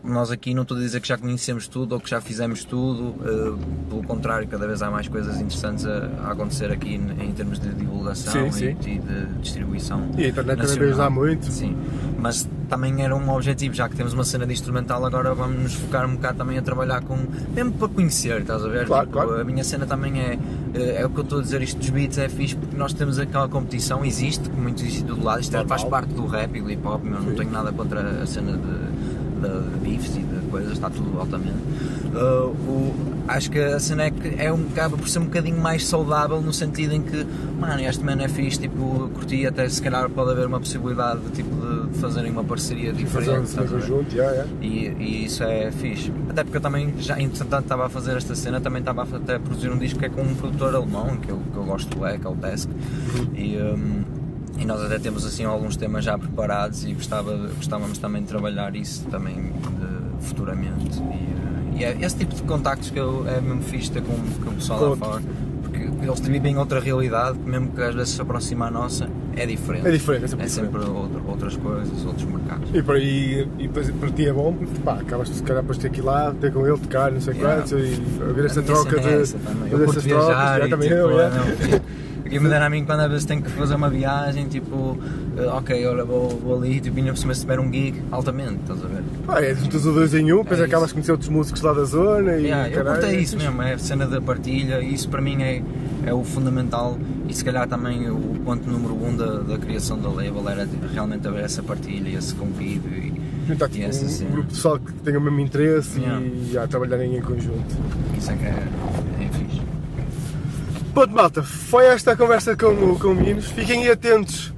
Nós 0.02 0.32
aqui 0.32 0.54
não 0.54 0.62
estou 0.62 0.78
a 0.78 0.80
dizer 0.80 1.02
que 1.02 1.08
já 1.10 1.17
conhecemos 1.17 1.67
tudo 1.67 1.91
ou 1.91 2.00
que 2.00 2.10
já 2.10 2.22
fizemos 2.22 2.63
tudo, 2.63 3.15
eh, 3.22 3.89
pelo 3.89 4.02
contrário, 4.04 4.48
cada 4.48 4.65
vez 4.65 4.82
há 4.82 4.89
mais 4.89 5.10
coisas 5.10 5.36
interessantes 5.41 5.86
a, 5.86 6.06
a 6.24 6.32
acontecer 6.32 6.72
aqui 6.72 6.95
em, 6.95 7.12
em 7.22 7.32
termos 7.34 7.60
de 7.60 7.67
divulgação 7.74 8.50
Sim, 8.50 8.69
e, 8.80 8.82
sim. 8.82 8.91
e 8.95 9.00
de 9.00 9.26
distribuição. 9.41 10.10
E 10.17 10.24
a 10.24 10.28
internet 10.30 10.36
também 10.36 10.56
nacional. 10.58 10.78
veio 10.80 10.89
ajudar 10.91 11.10
muito. 11.10 11.52
Sim, 11.52 11.76
mas 12.17 12.48
também 12.69 13.03
era 13.03 13.15
um 13.15 13.29
objetivo, 13.34 13.73
já 13.73 13.89
que 13.89 13.95
temos 13.95 14.13
uma 14.13 14.23
cena 14.23 14.45
de 14.45 14.53
instrumental, 14.53 15.03
agora 15.05 15.34
vamos 15.34 15.60
nos 15.63 15.73
focar 15.73 16.05
um 16.05 16.13
bocado 16.15 16.38
também 16.38 16.58
a 16.58 16.62
trabalhar 16.62 17.01
com. 17.01 17.17
mesmo 17.53 17.71
para 17.73 17.88
conhecer, 17.89 18.41
estás 18.41 18.63
a 18.63 18.67
ver? 18.69 18.86
Claro, 18.86 19.08
Tipo, 19.08 19.17
claro. 19.19 19.41
A 19.41 19.43
minha 19.43 19.63
cena 19.63 19.86
também 19.86 20.19
é. 20.21 20.38
É 20.75 21.05
o 21.05 21.10
que 21.10 21.17
eu 21.17 21.23
estou 21.23 21.39
a 21.39 21.41
dizer, 21.41 21.62
isto 21.63 21.79
dos 21.79 21.89
beats 21.89 22.17
é 22.19 22.29
fixe 22.29 22.55
porque 22.55 22.77
nós 22.77 22.93
temos 22.93 23.17
aquela 23.17 23.49
competição, 23.49 24.05
existe, 24.05 24.47
como 24.49 24.62
muito 24.62 24.82
existe 24.84 25.03
do 25.03 25.21
lado, 25.23 25.41
isto 25.41 25.58
é, 25.58 25.65
faz 25.65 25.84
parte 25.84 26.13
do 26.13 26.27
rap 26.27 26.55
e 26.55 26.62
do 26.62 26.69
hip 26.69 26.86
hop, 26.88 27.03
não 27.03 27.34
tenho 27.34 27.49
nada 27.51 27.71
contra 27.71 28.01
a 28.21 28.25
cena 28.27 28.51
de, 28.51 28.60
de, 28.60 29.69
de 29.73 29.79
beefs 29.79 30.15
e 30.15 30.19
de 30.19 30.47
coisas, 30.51 30.73
está 30.73 30.88
tudo 30.91 31.19
altamente. 31.19 31.58
Uh, 32.13 32.49
o- 32.67 32.95
acho 33.27 33.49
que 33.51 33.60
a 33.60 33.79
cena 33.79 34.03
é 34.03 34.12
que 34.12 34.36
é 34.41 34.51
um, 34.53 34.67
acaba 34.71 34.95
por 34.97 35.08
ser 35.10 35.19
um 35.19 35.25
bocadinho 35.25 35.60
mais 35.60 35.88
saudável 35.88 36.39
no 36.41 36.53
sentido 36.53 36.93
em 36.93 37.01
que, 37.01 37.25
mano, 37.60 37.82
este 37.82 38.03
man 38.03 38.17
é 38.21 38.27
fixe, 38.27 38.60
tipo, 38.60 39.10
curti 39.13 39.45
até 39.47 39.67
se 39.69 39.82
calhar 39.82 40.08
pode 40.10 40.32
haver 40.32 40.45
uma 40.47 40.60
possibilidade 40.60 41.19
de, 41.21 41.29
tipo, 41.32 41.49
de 41.55 41.79
fazerem 41.93 42.32
uma 42.32 42.43
parceria 42.43 42.93
Fazer 42.93 43.04
diferente. 43.06 43.39
um 43.39 43.43
estás 43.43 43.60
a 43.73 43.75
ver? 43.75 43.82
conjunto, 43.82 44.15
yeah, 44.15 44.32
yeah. 44.36 44.52
E, 44.62 44.88
e 45.04 45.25
isso 45.25 45.43
é 45.43 45.71
fixe. 45.71 46.12
Até 46.30 46.43
porque 46.43 46.58
eu 46.58 46.62
também, 46.62 46.93
já 46.99 47.19
entretanto, 47.19 47.63
estava 47.63 47.86
a 47.86 47.89
fazer 47.89 48.15
esta 48.17 48.36
cena, 48.36 48.62
também 48.62 48.80
estava 48.80 49.02
a 49.04 49.15
até 49.17 49.36
a 49.36 49.39
produzir 49.39 49.69
um 49.71 49.78
disco 49.78 49.99
que 49.99 50.06
é 50.06 50.10
com 50.10 50.21
um 50.21 50.36
produtor 50.36 50.75
alemão, 50.75 51.17
que 51.17 51.30
eu, 51.30 51.39
que 51.52 51.58
eu 51.58 51.63
gosto 51.63 52.06
é, 52.06 52.17
que 52.17 52.25
é 52.25 52.30
o 52.30 52.36
Desk. 52.36 52.69
E, 53.36 53.58
hum, 53.58 54.04
e 54.60 54.65
nós 54.65 54.82
até 54.82 54.99
temos 54.99 55.25
assim 55.25 55.45
alguns 55.45 55.75
temas 55.75 56.04
já 56.04 56.17
preparados 56.17 56.84
e 56.86 56.93
gostava, 56.93 57.36
gostávamos 57.56 57.97
também 57.97 58.21
de 58.21 58.28
trabalhar 58.28 58.75
isso 58.75 59.06
também 59.06 59.36
de- 59.36 60.25
futuramente. 60.28 60.99
E, 61.75 61.84
eh, 61.84 61.97
e 61.97 62.02
é 62.02 62.06
esse 62.06 62.17
tipo 62.17 62.36
de 62.36 62.43
contactos 62.43 62.89
que 62.89 62.99
eu, 62.99 63.25
é 63.28 63.39
mesmo 63.39 63.62
fixe 63.63 63.89
ter 63.91 64.02
com, 64.02 64.13
com 64.43 64.49
o 64.49 64.54
pessoal 64.56 64.80
lá 64.82 64.97
Com 64.97 65.06
outros. 65.06 65.23
fora. 65.23 65.68
Eles 66.02 66.20
vivem 66.22 66.58
outra 66.58 66.80
realidade, 66.80 67.38
que 67.38 67.50
mesmo 67.50 67.70
que 67.72 67.82
às 67.82 67.94
vezes 67.94 68.14
se 68.14 68.22
aproxima 68.22 68.68
à 68.68 68.72
nossa, 68.72 69.10
é 69.36 69.46
diferente. 69.46 69.88
É 69.88 69.92
diferente, 69.92 70.26
é 70.26 70.28
sempre 70.28 70.46
É 70.46 70.50
sempre 70.50 70.80
outro- 70.86 71.22
outras 71.28 71.56
coisas, 71.58 72.06
outros 72.06 72.26
mercados. 72.26 72.70
E 72.74 72.82
para, 72.82 73.00
e, 73.00 73.48
e 73.60 73.68
para 73.68 74.10
ti 74.12 74.26
é 74.28 74.34
bom, 74.34 74.56
pá, 74.84 74.94
acabas 74.96 75.28
de 75.30 75.36
se 75.36 75.44
calhar 75.44 75.62
depois 75.62 75.78
ter 75.78 75.90
que 75.92 76.00
ir 76.00 76.04
lá, 76.04 76.34
ter 76.40 76.52
com 76.54 76.66
ele, 76.66 76.78
tocar, 76.78 77.12
não 77.12 77.20
sei 77.22 77.34
Yeah. 77.36 77.62
quantos, 77.62 77.72
e 77.74 78.02
haver 78.22 78.46
esta 78.46 78.60
A 78.60 78.64
minha 78.64 78.76
troca 78.76 79.00
de. 79.00 79.08
é 79.08 79.22
essa 79.22 79.38
Eu 79.38 79.80
curto 79.80 80.02
trocas, 80.02 80.04
viajar 80.04 80.66
e, 80.66 80.70
também 80.70 80.90
tipo, 80.90 81.00
eu, 81.02 81.20
é, 81.22 81.30
não, 81.30 81.80
o 82.20 82.30
que 82.30 82.40
me 82.40 82.48
dera 82.50 82.66
a 82.68 82.70
mim 82.70 82.86
quando 82.86 83.00
às 83.00 83.10
vezes 83.10 83.26
tenho 83.26 83.42
que 83.42 83.50
fazer 83.50 83.74
uma 83.76 83.90
viagem, 83.90 84.48
tipo, 84.48 84.98
eh, 85.36 85.48
ok, 85.48 85.88
olha, 85.88 86.04
vou, 86.06 86.30
vou 86.30 86.58
ali, 86.58 86.80
tipo, 86.80 86.96
ainda 86.98 87.12
por 87.12 87.18
cima 87.18 87.34
se 87.34 87.42
tiver 87.42 87.60
um 87.60 87.72
gig, 87.74 88.02
altamente, 88.12 88.60
estás 88.62 88.84
a 88.84 88.88
ver? 88.88 89.02
Pá, 89.26 89.42
é 89.42 89.56
juntas 89.56 89.84
os 89.86 89.94
dois 89.96 90.14
em 90.14 90.32
um, 90.32 90.44
depois 90.44 90.60
É 90.60 90.66
acabas 90.66 90.90
de 90.90 90.94
conhecer 90.96 91.12
outros 91.12 91.30
músicos 91.30 91.62
lá 91.64 91.74
da 91.74 91.84
zona 91.86 92.36
e. 92.38 92.44
Yeah, 92.46 92.70
eu 92.70 92.76
caralho, 92.76 93.00
curto 93.02 93.06
é 93.12 93.16
é 93.16 93.20
isso 93.20 93.36
mesmo, 93.38 93.62
é 93.64 93.74
a 93.74 93.80
cena 93.80 94.06
da 94.06 94.22
partilha, 94.22 94.80
e 94.80 94.94
isso 94.94 95.10
para 95.10 95.22
mim 95.22 95.42
é, 95.42 95.64
é 96.06 96.14
o 96.14 96.24
fundamental 96.24 96.98
e 97.28 97.34
se 97.34 97.44
calhar 97.44 97.68
também 97.68 98.10
o 98.10 98.18
ponto 98.46 98.70
número 98.70 98.94
um 98.96 99.16
da, 99.16 99.40
da 99.40 99.58
criação 99.58 100.00
da 100.00 100.10
label 100.10 100.48
era 100.50 100.68
realmente 100.94 101.28
haver 101.28 101.44
essa 101.44 101.62
partilha, 101.62 102.18
esse 102.18 102.34
convívio 102.36 102.92
e, 102.92 103.22
Juntar 103.48 103.68
e 103.68 103.70
tipo, 103.72 103.86
essa 103.86 104.06
um, 104.06 104.10
cena. 104.10 104.30
grupo 104.32 104.48
de 104.48 104.54
pessoal 104.56 104.80
que 104.80 104.94
tenha 104.94 105.18
o 105.20 105.22
mesmo 105.22 105.40
interesse 105.40 106.00
Yeah. 106.00 106.26
e 106.52 106.58
a 106.58 106.68
trabalharem 106.68 107.18
em 107.18 107.22
conjunto. 107.22 107.76
Isso 108.18 108.32
é 108.32 108.36
que 108.36 108.46
é, 108.46 108.50
é 109.22 109.30
fixe. 109.34 109.62
Pronto, 110.94 111.14
malta, 111.16 111.44
foi 111.44 111.86
esta 111.86 112.12
a 112.14 112.16
conversa 112.16 112.56
com, 112.56 112.68
o- 112.68 113.00
com 113.00 113.10
o 113.10 113.16
Meninos. 113.16 113.46
Fiquem 113.48 113.88
atentos 113.90 114.54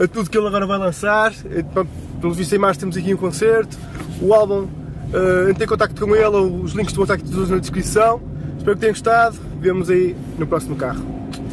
a 0.00 0.06
tudo 0.06 0.28
que 0.30 0.36
ele 0.38 0.46
agora 0.46 0.66
vai 0.66 0.78
lançar. 0.78 1.32
Pelo 2.20 2.32
visto, 2.34 2.54
em 2.54 2.58
março 2.58 2.80
temos 2.80 2.96
aqui 2.96 3.12
um 3.14 3.16
concerto. 3.16 3.76
O 4.20 4.32
álbum, 4.32 4.62
uh, 4.64 5.50
entrei 5.50 5.64
em 5.64 5.68
contacto 5.68 6.04
com 6.06 6.14
ele, 6.14 6.36
os 6.62 6.72
links 6.72 6.92
de 6.92 6.98
contacto 6.98 7.28
todos 7.30 7.50
na 7.50 7.58
descrição. 7.58 8.20
Espero 8.62 8.76
que 8.76 8.80
tenham 8.82 8.92
gostado. 8.92 9.40
Vemos 9.58 9.90
aí 9.90 10.14
no 10.38 10.46
próximo 10.46 10.76
carro. 10.76 11.21